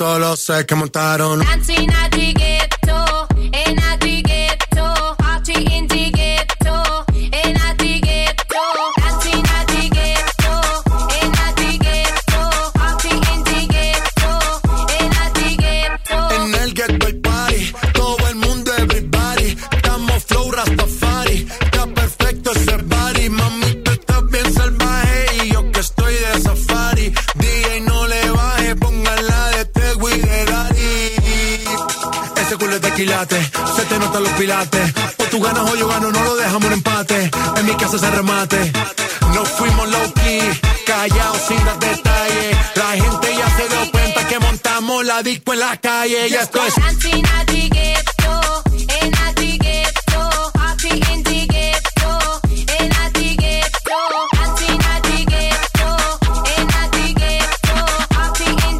solo 0.02 0.34
sé 0.34 0.66
que 0.66 0.74
montaron. 0.74 1.40
At 1.42 2.51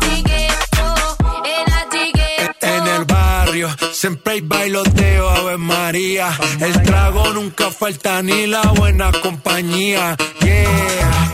the 0.05 0.25
ghetto, 0.25 1.17
in 1.45 1.73
at 1.73 1.91
the 1.91 2.13
ghetto. 2.13 2.67
En 2.67 2.87
el 2.87 3.05
barrio 3.05 3.69
siempre 3.93 4.35
hay 4.35 4.41
bailoteo, 4.43 5.29
Ave 5.29 5.57
María. 5.57 6.39
El 6.61 6.83
trago 6.83 7.33
nunca 7.33 7.71
falta 7.71 8.23
ni 8.23 8.47
la 8.47 8.63
buena 8.63 9.11
compañía. 9.11 10.17
Yeah, 10.41 11.33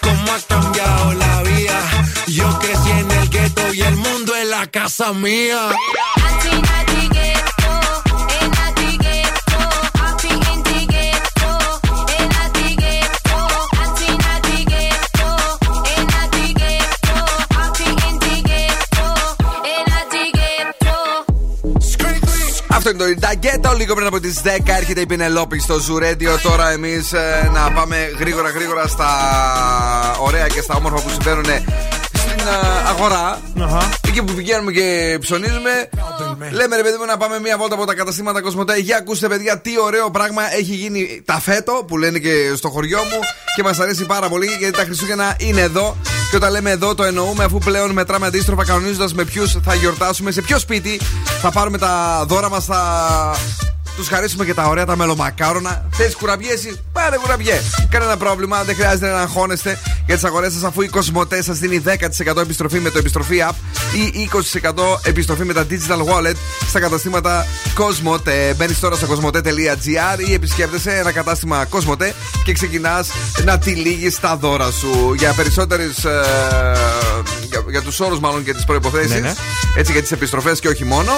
cómo 0.00 0.32
ha 0.32 0.40
cambiado 0.48 1.14
la. 1.14 1.37
Yo 2.30 2.58
crecí 2.58 2.90
en 2.90 3.10
el 3.10 3.30
gueto 3.30 3.72
y 3.72 3.80
el 3.80 3.96
mundo 3.96 4.34
es 4.36 4.46
la 4.48 4.66
casa 4.66 5.12
mía. 5.12 5.70
Αυτό 22.70 22.90
είναι 22.90 22.98
το 22.98 23.08
Ιντακέτο. 23.08 23.72
Λίγο 23.72 23.94
πριν 23.94 24.06
από 24.06 24.20
τις 24.20 24.40
10 24.44 24.48
έρχεται 24.64 25.00
η 25.00 25.06
Πινελόπη 25.06 25.58
στο 25.58 25.78
Ζουρέντιο. 25.78 26.38
Τώρα 26.42 26.70
εμείς 26.70 27.12
ε, 27.12 27.50
να 27.52 27.70
πάμε 27.70 27.96
γρήγορα 28.18 28.50
γρήγορα 28.50 28.86
στα 28.86 29.10
ωραία 30.18 30.46
και 30.46 30.60
στα 30.60 30.74
όμορφα 30.74 31.02
που 31.02 31.08
συμβαίνουν 31.08 31.44
στην 32.38 32.50
ε, 32.50 32.88
αγορά. 32.88 33.40
Εκεί 34.08 34.22
που 34.22 34.32
πηγαίνουμε 34.32 34.72
και 34.72 35.18
ψωνίζουμε. 35.20 35.88
Λέμε 36.50 36.76
ρε 36.76 36.82
παιδί 36.82 36.96
μου 36.98 37.04
να 37.04 37.16
πάμε 37.16 37.40
μία 37.40 37.56
βόλτα 37.58 37.74
από 37.74 37.84
τα 37.84 37.94
καταστήματα 37.94 38.40
Κοσμοτέ. 38.40 38.78
Για 38.78 38.96
ακούστε 38.96 39.28
παιδιά 39.28 39.58
τι 39.58 39.70
ωραίο 39.80 40.10
πράγμα 40.10 40.54
έχει 40.54 40.74
γίνει 40.74 41.22
τα 41.24 41.40
φέτο 41.40 41.84
που 41.86 41.96
λένε 41.96 42.18
και 42.18 42.52
στο 42.56 42.68
χωριό 42.68 42.98
μου 42.98 43.20
και 43.56 43.62
μας 43.62 43.78
αρέσει 43.78 44.04
πάρα 44.04 44.28
πολύ 44.28 44.46
γιατί 44.46 44.76
τα 44.76 44.84
Χριστούγεννα 44.84 45.36
είναι 45.38 45.60
εδώ. 45.60 45.96
Και 46.30 46.36
όταν 46.36 46.50
λέμε 46.50 46.70
εδώ 46.70 46.94
το 46.94 47.04
εννοούμε 47.04 47.44
αφού 47.44 47.58
πλέον 47.58 47.90
μετράμε 47.90 48.26
αντίστροφα 48.26 48.64
κανονίζοντας 48.64 49.14
με 49.14 49.24
ποιους 49.24 49.56
θα 49.64 49.74
γιορτάσουμε, 49.74 50.30
σε 50.30 50.42
ποιο 50.42 50.58
σπίτι 50.58 51.00
θα 51.40 51.50
πάρουμε 51.50 51.78
τα 51.78 52.24
δώρα 52.26 52.48
μας, 52.48 52.64
θα 52.64 52.80
τους 53.98 54.08
χαρίσουμε 54.08 54.44
και 54.44 54.54
τα 54.54 54.66
ωραία 54.66 54.84
τα 54.84 54.96
μελομακάρονα. 54.96 55.84
Θε 55.92 56.10
κουραμπιέ, 56.18 56.52
εσύ, 56.52 56.80
πάρε 56.92 57.16
κουραμπιέ. 57.16 57.60
Κανένα 57.90 58.16
πρόβλημα, 58.16 58.64
δεν 58.64 58.74
χρειάζεται 58.74 59.10
να 59.10 59.20
αγχώνεστε 59.20 59.78
για 60.06 60.14
τις 60.14 60.24
αγορές 60.24 60.52
σας 60.52 60.62
αφού 60.62 60.82
η 60.82 60.88
Κοσμοτέ 60.88 61.42
σας 61.42 61.58
δίνει 61.58 61.82
10% 61.86 62.40
επιστροφή 62.40 62.78
με 62.78 62.90
το 62.90 62.98
επιστροφή 62.98 63.38
app 63.48 63.54
ή 63.94 64.28
20% 64.62 64.98
επιστροφή 65.02 65.44
με 65.44 65.52
τα 65.52 65.66
digital 65.70 65.98
wallet 65.98 66.34
στα 66.68 66.80
καταστήματα 66.80 67.46
Κοσμοτέ. 67.74 68.54
Μπαίνεις 68.56 68.80
τώρα 68.80 68.96
στο 68.96 69.06
κοσμοτέ.gr 69.06 70.28
ή 70.28 70.32
επισκέπτεσαι 70.32 70.90
ένα 70.90 71.12
κατάστημα 71.12 71.64
Κοσμοτέ 71.64 72.14
και 72.44 72.52
ξεκινάς 72.52 73.08
να 73.44 73.58
τυλίγεις 73.58 74.20
τα 74.20 74.36
δώρα 74.36 74.70
σου. 74.70 75.14
Για 75.16 75.32
περισσότερες. 75.32 75.96
για, 77.48 77.64
για 77.70 77.82
τους 77.82 78.00
όρους 78.00 78.20
μάλλον 78.20 78.44
και 78.44 78.54
τις 78.54 78.64
προποθέσει. 78.64 79.14
Ναι, 79.14 79.20
ναι. 79.20 79.32
Έτσι 79.76 79.92
για 79.92 80.02
τις 80.02 80.12
επιστροφές 80.12 80.60
και 80.60 80.68
όχι 80.68 80.84
μόνο. 80.84 81.12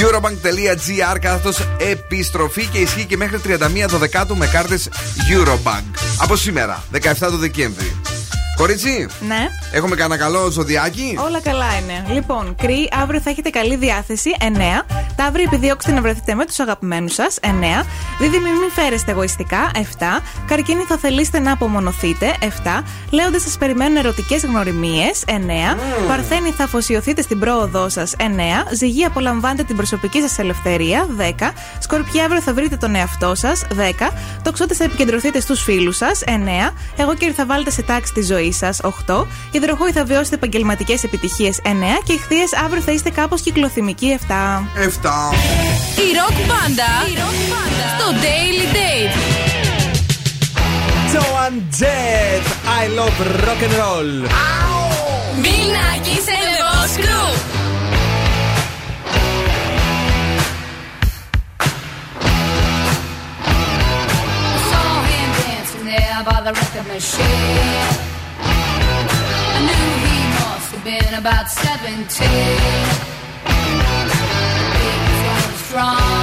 Eurobank.gr 0.00 1.18
κάθετος 1.20 1.58
επιστροφή 2.18 2.66
και 2.66 2.78
ισχύει 2.78 3.04
και 3.04 3.16
μέχρι 3.16 3.40
31 3.44 3.98
Δεκάτου 3.98 4.36
με 4.36 4.46
κάρτες 4.46 4.88
Eurobank. 5.32 5.98
Από 6.18 6.36
σήμερα, 6.36 6.84
17 6.92 7.28
του 7.30 7.36
Δεκέμβρη. 7.36 7.96
Κορίτσι, 8.58 9.06
Ναι. 9.28 9.48
έχουμε 9.72 9.96
κανένα 9.96 10.20
καλό 10.22 10.50
ζωδιάκι; 10.50 11.18
Όλα 11.26 11.40
καλά 11.40 11.66
είναι. 11.82 12.12
Λοιπόν, 12.14 12.54
Κρυ, 12.62 12.88
αύριο 13.02 13.20
θα 13.20 13.30
έχετε 13.30 13.50
καλή 13.50 13.76
διάθεση. 13.76 14.30
9. 14.40 14.82
Ταύροι, 15.16 15.42
επιδιώξτε 15.42 15.92
να 15.92 16.00
βρεθείτε 16.00 16.34
με 16.34 16.46
τους 16.46 16.58
αγαπημένους 16.60 17.14
σας. 17.14 17.38
9. 17.42 17.84
Δίδυμοι, 18.20 18.50
μην 18.50 18.70
φέρεστε 18.74 19.10
εγωιστικά. 19.10 19.70
7. 19.74 20.20
Καρκίνοι, 20.46 20.82
θα 20.82 20.96
θελήσετε 20.96 21.38
να 21.38 21.52
απομονωθείτε. 21.52 22.36
7. 22.40 22.82
Λέοντε, 23.10 23.38
σας 23.38 23.56
περιμένουν 23.58 23.96
ερωτικές 23.96 24.44
γνωριμίες. 24.44 25.24
9. 25.26 25.76
Παρθένοι, 26.08 26.50
θα 26.50 26.64
αφοσιωθείτε 26.64 27.22
στην 27.22 27.38
πρόοδό 27.38 27.88
σας. 27.88 28.14
9. 28.18 28.66
Ζυγοί, 28.72 29.04
απολαμβάνετε 29.04 29.62
την 29.62 29.76
προσωπική 29.76 30.20
σας 30.20 30.38
ελευθερία. 30.38 31.06
10. 31.16 31.52
Σκορπιά, 31.78 32.24
αύριο 32.24 32.40
θα 32.40 32.54
βρείτε 32.54 32.76
τον 32.76 32.94
εαυτό 32.94 33.34
σας. 33.34 33.64
10. 33.74 34.10
Τοξότες, 34.42 34.76
θα 34.76 34.84
επικεντρωθείτε 34.84 35.40
στους 35.40 35.62
φίλους 35.62 35.96
σας. 35.96 36.22
9. 36.26 36.74
Εγώ 36.96 37.14
και 37.14 37.32
θα 37.36 37.46
βάλετε 37.46 37.70
σε 37.70 37.82
τάξη 37.82 38.12
της 38.12 38.26
ζωής 38.26 38.46
σας. 38.52 38.80
8. 38.82 39.26
Υδροχόοι, 39.50 39.92
θα 39.92 40.04
βιώσετε 40.04 40.34
επαγγελματικές 40.34 41.04
επιτυχίες. 41.04 41.60
9. 41.62 42.00
Και 42.04 42.12
ηχθείε, 42.12 42.44
αύριο 42.64 42.82
θα 42.82 42.92
είστε 42.92 43.10
κάπως 43.10 43.40
κυκλοθυμικοί. 43.40 44.06
7. 44.06 44.68
7. 44.74 45.32
Η 45.96 46.08
ροκ 46.18 46.46
μπάντα 46.46 46.92
στο 47.98 48.06
Daily 48.22 48.66
Date. 48.76 49.16
Joan 51.12 51.54
Jett, 51.78 52.44
I 52.80 52.82
love 52.98 53.16
rock 53.46 53.62
and 53.66 53.74
roll. 53.82 54.10
Μινάκης 55.42 56.24
and 56.36 56.50
the 56.56 56.64
Boss 56.68 56.94
Crew. 57.02 57.28
saw 64.70 64.92
him 65.10 65.30
dancing 65.42 65.84
there 65.92 66.20
by 66.28 66.38
the 66.46 66.52
record 66.60 66.86
machine. 66.94 68.17
He 69.68 70.18
must 70.38 70.68
have 70.74 70.84
been 70.84 71.14
about 71.14 71.50
17. 71.50 72.28
He 74.78 74.94
was 75.26 75.44
strong, 75.64 76.17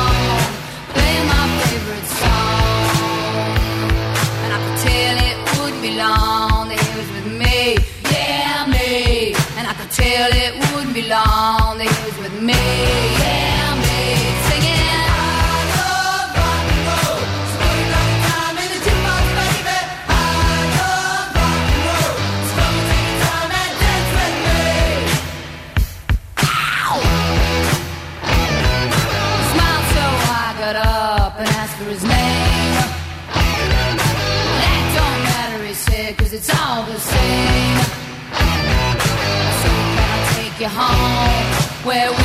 where 41.85 42.09
we 42.09 42.24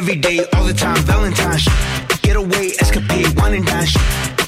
Every 0.00 0.16
day, 0.16 0.40
all 0.54 0.64
the 0.64 0.72
time, 0.72 0.96
Valentine's. 1.02 1.68
Get 2.22 2.34
away, 2.34 2.72
escapade, 2.80 3.36
wine 3.36 3.52
and 3.52 3.66
dine. 3.66 3.86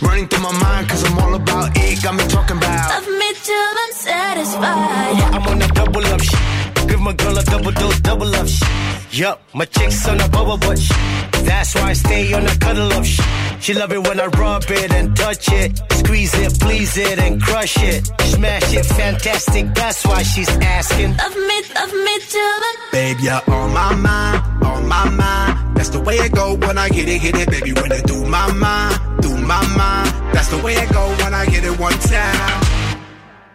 Running 0.01 0.27
through 0.27 0.45
my 0.45 0.59
mind, 0.59 0.89
cause 0.89 1.05
I'm 1.05 1.19
all 1.19 1.35
about 1.35 1.77
it. 1.77 2.03
Got 2.03 2.15
me 2.15 2.25
talking 2.25 2.57
about. 2.57 2.89
Love 2.89 3.07
me 3.07 3.35
till 3.45 3.75
I'm 3.85 3.93
satisfied. 3.93 5.21
I'm 5.35 5.47
on 5.47 5.61
a 5.61 5.69
double 5.69 6.07
up 6.07 6.23
shit. 6.23 6.89
Give 6.89 7.03
my 7.03 7.13
girl 7.13 7.37
a 7.37 7.45
double 7.45 7.71
dose, 7.73 8.01
double 8.01 8.35
up 8.35 8.49
shit. 8.49 8.82
Yup, 9.13 9.43
my 9.53 9.67
chick's 9.67 10.09
on 10.09 10.19
a 10.23 10.29
bubble 10.31 10.57
butt 10.57 10.79
shit. 10.79 10.97
That's 11.45 11.75
why 11.75 11.91
I 11.91 11.93
stay 11.93 12.33
on 12.33 12.47
a 12.47 12.57
cuddle 12.57 12.91
up 12.95 13.05
shit. 13.05 13.27
She 13.61 13.75
love 13.75 13.93
it 13.93 14.07
when 14.09 14.19
I 14.19 14.27
rub 14.27 14.65
it 14.71 14.91
and 14.91 15.15
touch 15.15 15.53
it. 15.53 15.79
Squeeze 15.93 16.35
it, 16.35 16.59
please 16.59 16.97
it, 16.97 17.19
and 17.19 17.41
crush 17.41 17.77
it. 17.83 18.07
Smash 18.23 18.75
it, 18.75 18.87
fantastic. 18.87 19.75
That's 19.75 20.07
why 20.07 20.23
she's 20.23 20.49
asking. 20.49 21.15
Love 21.19 21.37
me, 21.37 21.63
love 21.75 21.93
me 21.93 22.19
till 22.27 22.41
I'm 22.41 22.77
Babe, 22.91 23.19
you're 23.21 23.55
on 23.55 23.75
my 23.75 23.95
mind, 23.95 24.65
on 24.65 24.89
my 24.89 25.09
mind. 25.11 25.77
That's 25.77 25.91
the 25.91 26.01
way 26.01 26.17
it 26.17 26.33
go 26.33 26.57
when 26.57 26.79
I 26.79 26.89
hit 26.89 27.07
it, 27.07 27.21
hit 27.21 27.37
it, 27.37 27.51
baby. 27.51 27.73
When 27.75 27.93
it 27.93 28.07
do 28.07 28.25
my 28.25 28.51
mind, 28.51 28.99
do 29.21 29.37
my 29.37 29.61
mind. 29.77 30.35
That's 30.35 30.49
the 30.49 30.59
way 30.65 30.73
it 30.73 30.91
go 30.91 31.07
when 31.23 31.35
I 31.35 31.45
hit 31.45 31.65
it 31.65 31.79
one 31.79 31.99
time. 31.99 32.63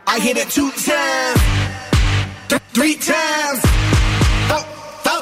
I 0.05 0.19
hit 0.19 0.38
it 0.38 0.49
two 0.49 0.69
times, 0.69 1.41
th- 2.47 2.61
three 2.73 2.95
times, 2.95 3.59
four, 3.61 3.65
four 3.65 3.97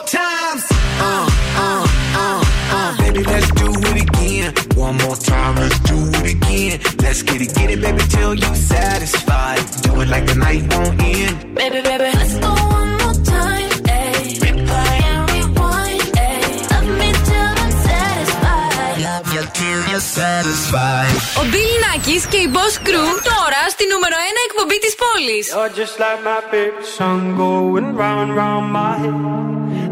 times. 0.04 0.64
Uh, 1.00 1.26
uh, 1.56 1.86
uh, 2.16 2.44
uh. 2.76 2.96
Baby, 2.98 3.22
let's 3.24 3.50
do 3.52 3.68
it 3.90 4.02
again. 4.08 4.54
One 4.76 4.96
more 4.98 5.16
time, 5.16 5.56
let's 5.56 5.78
do 5.80 5.96
it 6.20 6.34
again. 6.36 6.80
Let's 6.98 7.22
get 7.22 7.40
it, 7.40 7.54
get 7.54 7.70
it, 7.70 7.80
baby, 7.80 8.02
till 8.08 8.34
you 8.34 8.54
satisfied. 8.54 9.60
Do 9.82 10.00
it 10.00 10.08
like 10.08 10.26
the 10.26 10.34
night 10.34 10.62
won't 10.72 11.00
end. 11.02 11.54
Baby, 11.54 11.80
baby, 11.82 12.10
let's 12.18 12.36
go 12.38 12.50
one 12.78 12.92
more 13.00 13.18
time. 13.36 13.70
Ayy. 13.98 14.38
Replay 14.44 14.96
and 15.12 15.22
rewind. 15.32 16.02
Ayy. 16.28 16.70
Love 16.72 16.88
me 17.00 17.10
till 17.28 17.52
I'm 17.62 17.72
satisfied. 17.88 18.96
Love 19.08 19.26
you 19.34 19.42
till 19.58 19.80
you're 19.90 20.06
satisfied. 20.20 21.14
Ο 21.40 21.42
Bill 21.52 21.74
Nackis 21.84 22.24
και 22.30 22.36
η 22.36 22.50
Boss 22.54 22.74
Crew 22.86 23.10
τώρα 23.30 23.62
στη 23.68 23.84
νούμερο 23.92 24.16
1 24.16 24.36
εκπομπή 24.48 24.78
της 24.78 24.94
πόλης. 25.02 25.44
You're 25.54 25.74
just 25.80 25.98
like 25.98 26.20
my 26.30 26.40
favorite 26.50 26.86
song 26.98 27.22
going 27.42 27.88
round 28.02 28.28
round 28.40 28.66
my 28.72 28.94
head. 29.02 29.63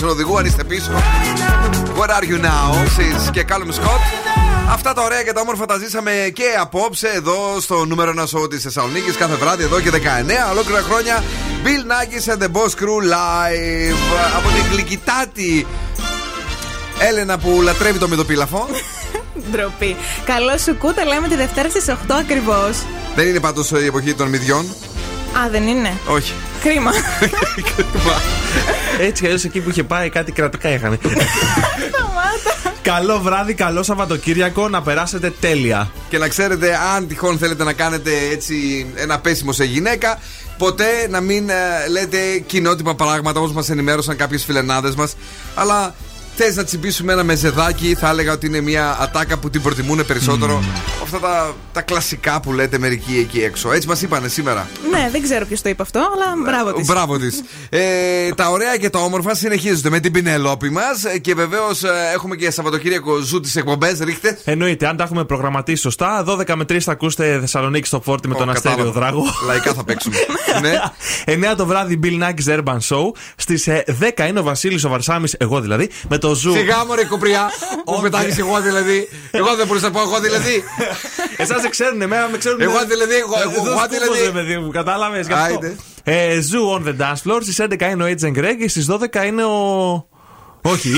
τους 0.00 0.10
οδηγού, 0.10 0.28
του 0.28 0.34
συνοδηγού, 0.34 0.38
αν 0.38 0.44
είστε 0.44 0.64
πίσω. 0.64 0.90
Where 1.98 2.10
are 2.10 2.24
you 2.30 2.44
now, 2.44 2.72
Sis; 2.96 3.30
Και 3.30 3.44
Callum 3.48 3.70
Scott. 3.80 4.00
Αυτά 4.70 4.92
τα 4.92 5.02
ωραία 5.02 5.22
και 5.22 5.32
τα 5.32 5.40
όμορφα 5.40 5.66
τα 5.66 5.78
ζήσαμε 5.78 6.30
και 6.32 6.44
απόψε 6.60 7.08
εδώ 7.08 7.60
στο 7.60 7.84
νούμερο 7.84 8.12
1 8.16 8.22
show 8.22 8.50
της 8.50 8.62
Θεσσαλονίκης 8.62 9.16
κάθε 9.16 9.34
βράδυ 9.34 9.62
εδώ 9.62 9.80
και 9.80 9.90
19 9.90 9.96
ολόκληρα 10.50 10.80
χρόνια. 10.80 11.24
Bill 11.64 11.90
Nackis 11.90 12.32
and 12.32 12.42
the 12.42 12.46
Boss 12.46 12.72
Crew 12.80 13.00
live 13.14 13.96
από 14.36 14.48
την 14.48 14.72
γλυκητάτη 14.72 15.66
Έλενα 16.98 17.38
που 17.38 17.60
λατρεύει 17.62 17.98
το 17.98 18.08
μυδοπίλαφο. 18.08 18.68
Ντροπή. 19.50 19.96
Καλό 20.24 20.58
σου 20.58 20.76
κούτα 20.76 21.04
λέμε 21.04 21.28
τη 21.28 21.36
Δευτέρα 21.36 21.68
στις 21.70 21.84
8 21.88 21.92
ακριβώς. 22.20 22.82
Δεν 23.14 23.26
είναι 23.28 23.40
πάντως 23.40 23.70
η 23.70 23.86
εποχή 23.86 24.14
των 24.14 24.28
μυδιών. 24.28 24.74
Α, 25.44 25.48
δεν 25.50 25.66
είναι; 25.66 25.98
Όχι. 26.06 26.32
Κρίμα. 26.62 26.92
Έτσι 28.98 29.20
κι 29.20 29.26
αλλιώς 29.26 29.44
εκεί 29.44 29.60
που 29.60 29.70
είχε 29.70 29.82
πάει 29.84 30.08
κάτι 30.08 30.32
κρατικά 30.32 30.68
είχαν. 30.68 30.98
καλό 32.82 33.20
βράδυ, 33.20 33.54
καλό 33.54 33.82
Σαββατοκύριακο, 33.82 34.68
να 34.68 34.82
περάσετε 34.82 35.32
τέλεια. 35.40 35.90
Και 36.08 36.18
να 36.18 36.28
ξέρετε, 36.28 36.78
αν 36.96 37.08
τυχόν 37.08 37.38
θέλετε 37.38 37.64
να 37.64 37.72
κάνετε 37.72 38.10
έτσι 38.30 38.86
ένα 38.94 39.18
πέσιμο 39.18 39.52
σε 39.52 39.64
γυναίκα, 39.64 40.18
ποτέ 40.58 41.06
να 41.10 41.20
μην 41.20 41.48
ε, 41.48 41.54
λέτε 41.90 42.38
κοινότυπα 42.46 42.94
πράγματα 42.94 43.40
όπως 43.40 43.52
μας 43.52 43.70
ενημέρωσαν 43.70 44.16
κάποιες 44.16 44.44
φιλενάδες 44.44 44.94
μας. 44.94 45.16
Αλλά 45.54 45.94
θες 46.36 46.56
να 46.56 46.64
τσιμπήσουμε 46.64 47.12
ένα 47.12 47.24
μεζεδάκι, 47.24 47.96
θα 48.00 48.08
έλεγα 48.08 48.32
ότι 48.32 48.46
είναι 48.46 48.60
μια 48.60 48.96
ατάκα 49.00 49.36
που 49.36 49.50
την 49.50 49.62
προτιμούν 49.62 50.06
περισσότερο. 50.06 50.64
Αυτά 51.02 51.18
τα, 51.18 51.54
τα 51.72 51.82
κλασικά 51.82 52.40
που 52.40 52.52
λέτε 52.52 52.78
μερικοί 52.78 53.18
εκεί 53.18 53.42
έξω. 53.42 53.72
Έτσι 53.72 53.88
μας 53.88 54.02
είπανε 54.02 54.28
σήμερα. 54.28 54.68
Ναι, 54.98 55.08
δεν 55.10 55.22
ξέρω 55.22 55.46
ποιος 55.46 55.62
το 55.62 55.68
είπε 55.68 55.82
αυτό, 55.82 55.98
αλλά 55.98 56.42
μπράβο 56.44 56.72
της. 56.72 56.86
Μπράβο 56.86 57.18
της. 57.18 57.42
Ε, 57.68 58.30
τα 58.34 58.48
ωραία 58.50 58.76
και 58.76 58.90
τα 58.90 58.98
όμορφα 58.98 59.34
συνεχίζονται 59.34 59.90
με 59.90 60.00
την 60.00 60.12
Πινελόπη 60.12 60.70
μας 60.70 61.02
και 61.20 61.34
βεβαίως 61.34 61.82
έχουμε 62.14 62.36
και 62.36 62.50
Σαββατοκύριακο 62.50 63.16
Zoo 63.18 63.40
τις 63.40 63.56
εκπομπές. 63.56 63.98
Ρίχτε. 63.98 64.38
Εννοείται, 64.44 64.86
αν 64.86 64.96
τα 64.96 65.04
έχουμε 65.04 65.24
προγραμματίσει 65.24 65.82
σωστά, 65.82 66.24
12 66.28 66.54
με 66.54 66.64
3 66.64 66.78
θα 66.80 66.92
ακούσετε 66.92 67.38
Θεσσαλονίκη 67.40 67.86
στο 67.86 68.00
φόρτε 68.00 68.28
με 68.28 68.34
τον 68.34 68.50
Αστέριο 68.50 68.76
κατάλαβα. 68.76 69.00
Δράγο. 69.00 69.24
Λαϊκά 69.46 69.74
θα 69.74 69.84
παίξουμε. 69.84 70.16
ναι. 71.26 71.50
9 71.52 71.54
το 71.56 71.66
βράδυ 71.66 72.00
Bill 72.02 72.22
Nakis 72.22 72.58
Urban 72.58 72.76
Show. 72.88 73.04
Στις 73.36 73.68
10 74.16 74.28
είναι 74.28 74.40
ο 74.40 74.42
Βασίλης 74.42 74.84
ο 74.84 74.88
Βαρσάμι, 74.88 75.28
εγώ 75.38 75.60
δηλαδή, 75.60 75.90
με 76.08 76.18
το 76.18 76.34
Zoo. 76.34 76.52
Σιγά 76.52 76.84
μωρέ 76.86 77.04
κοπριά. 77.04 77.50
Που 77.84 78.00
πετάγεις 78.02 78.38
εγώ 78.38 78.60
δηλαδή. 78.60 79.08
Εγώ 79.30 79.54
δεν 79.56 79.66
μπορούσα 79.66 79.86
να 79.86 79.92
πω 79.92 80.00
εγώ 80.00 80.20
δηλαδή. 80.20 80.64
Εσάς 81.36 81.60
δεν 81.60 81.70
ξέρουν, 81.70 82.02
εμένα 82.02 82.28
με 82.28 82.38
ξέρουν. 82.38 82.60
Εγώ 82.60 82.78
δηλαδή, 82.88 83.14
εγώ- 83.14 83.40
εγώ- 83.42 83.66
εγώ 83.66 83.86
δηλαδή. 83.88 84.54
Παιδί 84.92 85.18
μου, 85.18 85.28
κατάλαβε. 85.28 85.34
Άιντε. 85.34 85.76
Ε, 86.04 86.40
Zoo 86.40 86.60
on 86.78 86.88
the 86.88 86.96
dance 87.02 87.30
floor. 87.32 87.38
Στις 87.42 87.60
11 87.60 87.90
είναι 87.90 88.04
ο 88.04 88.06
DJ 88.06 88.38
Greg 88.38 88.54
και 88.60 88.68
στις 88.68 88.86
12 88.90 89.26
είναι 89.26 89.44
ο. 89.44 90.08
Όχι, 90.68 90.88
ή, 90.88 90.92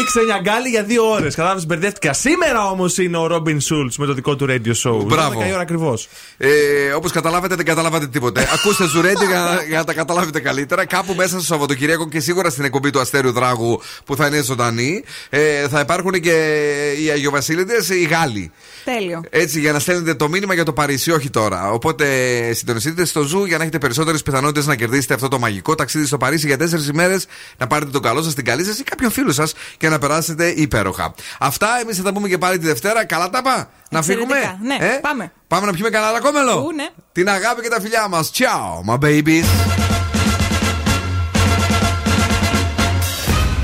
ή 0.00 0.04
Ξένια 0.04 0.39
Γκάλι 0.39 0.68
για 0.68 0.82
δύο 0.82 1.10
ώρες. 1.10 1.34
Κατάλαβες, 1.34 1.66
μπερδεύτηκα. 1.66 2.12
Σήμερα 2.12 2.70
όμως 2.70 2.98
είναι 2.98 3.16
ο 3.16 3.26
Robin 3.26 3.60
Schulz 3.60 3.94
με 3.98 4.06
το 4.06 4.12
δικό 4.14 4.36
του 4.36 4.46
radio 4.48 4.72
show. 4.90 5.04
Μπράβο. 5.06 5.40
12 5.40 5.48
η 5.48 5.52
ώρα 5.52 5.60
ακριβώς. 5.60 6.08
Ε, 6.36 6.48
Όπως 6.96 7.12
καταλάβατε, 7.12 7.54
δεν 7.54 7.64
καταλάβατε 7.64 8.06
τίποτε. 8.06 8.48
Ακούστε 8.54 8.86
Zoo 8.86 9.00
Radio 9.00 9.24
για, 9.26 9.40
να- 9.40 9.62
για 9.62 9.78
να 9.78 9.84
τα 9.84 9.92
καταλάβετε 9.94 10.40
καλύτερα. 10.40 10.84
Κάπου 10.86 11.14
μέσα 11.14 11.28
στο 11.28 11.40
Σαββατοκυριακό 11.42 12.08
και 12.08 12.20
σίγουρα 12.20 12.50
στην 12.50 12.64
εκπομπή 12.64 12.90
του 12.90 13.00
Αστέριου 13.00 13.32
Δράγου 13.32 13.80
που 14.04 14.16
θα 14.16 14.26
είναι 14.26 14.42
ζωντανή, 14.42 15.04
ε, 15.30 15.68
θα 15.68 15.80
υπάρχουν 15.80 16.12
και 16.12 16.62
οι 17.04 17.10
Αγιοβασίληδες, 17.10 17.74
οι 18.00 18.02
Γάλλοι. 18.04 18.52
Τέλειο. 18.96 19.20
Έτσι, 19.30 19.60
για 19.60 19.72
να 19.72 19.78
στέλνετε 19.78 20.14
το 20.14 20.28
μήνυμα 20.28 20.54
για 20.54 20.64
το 20.64 20.72
Παρίσι, 20.72 21.10
όχι 21.10 21.30
τώρα. 21.30 21.70
Οπότε 21.70 22.06
συντονιστείτε 22.52 23.04
στο 23.04 23.22
Zoo 23.22 23.44
για 23.44 23.56
να 23.56 23.62
έχετε 23.62 23.78
περισσότερες 23.78 24.22
πιθανότητες 24.22 24.66
να 24.66 24.74
κερδίσετε 24.76 25.14
αυτό 25.14 25.28
το 25.28 25.38
μαγικό 25.38 25.74
ταξίδι 25.74 26.06
στο 26.06 26.16
Παρίσι 26.16 26.46
για 26.46 26.56
τέσσερις 26.58 26.88
ημέρες, 26.88 27.26
να 27.58 27.66
πάρετε 27.66 27.90
τον 27.90 28.02
καλό 28.02 28.22
σας, 28.22 28.34
την 28.34 28.44
καλή 28.44 28.64
σας 28.64 28.78
ή 28.78 28.82
κάποιον 28.82 29.10
φίλο 29.10 29.32
σας 29.32 29.52
και 29.76 29.88
να 29.88 29.98
περάσετε 29.98 30.48
υπέροχα. 30.48 31.14
Αυτά 31.38 31.68
εμείς 31.82 31.96
θα 31.96 32.02
τα 32.02 32.12
πούμε 32.12 32.28
και 32.28 32.38
πάλι 32.38 32.58
τη 32.58 32.66
Δευτέρα. 32.66 33.04
Καλά 33.04 33.30
τα 33.30 33.42
πά. 33.42 33.70
Να 33.90 33.98
Εξαιρετικά. 33.98 34.34
φύγουμε; 34.34 34.58
Ναι, 34.78 34.86
Ε; 34.86 34.98
πάμε. 35.00 35.32
Πάμε 35.48 35.66
να 35.66 35.72
πιούμε 35.72 35.88
κανένα 35.90 36.10
ρακόμελο. 36.12 36.52
Ου, 36.66 36.72
ναι. 36.74 36.88
Την 37.12 37.28
αγάπη 37.28 37.62
και 37.62 37.68
τα 37.68 37.80
φιλιά 37.80 38.08
μας. 38.08 38.30
Ciao, 38.34 38.92
my 38.92 38.98
babies. 39.04 39.44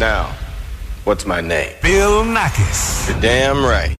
Now, 0.00 0.24
what's 1.06 1.24
my 1.32 1.40
name? 1.52 1.72
Bill 1.82 2.16
Nackis. 2.36 2.80
You're 3.08 3.20
damn 3.30 3.58
right. 3.74 3.92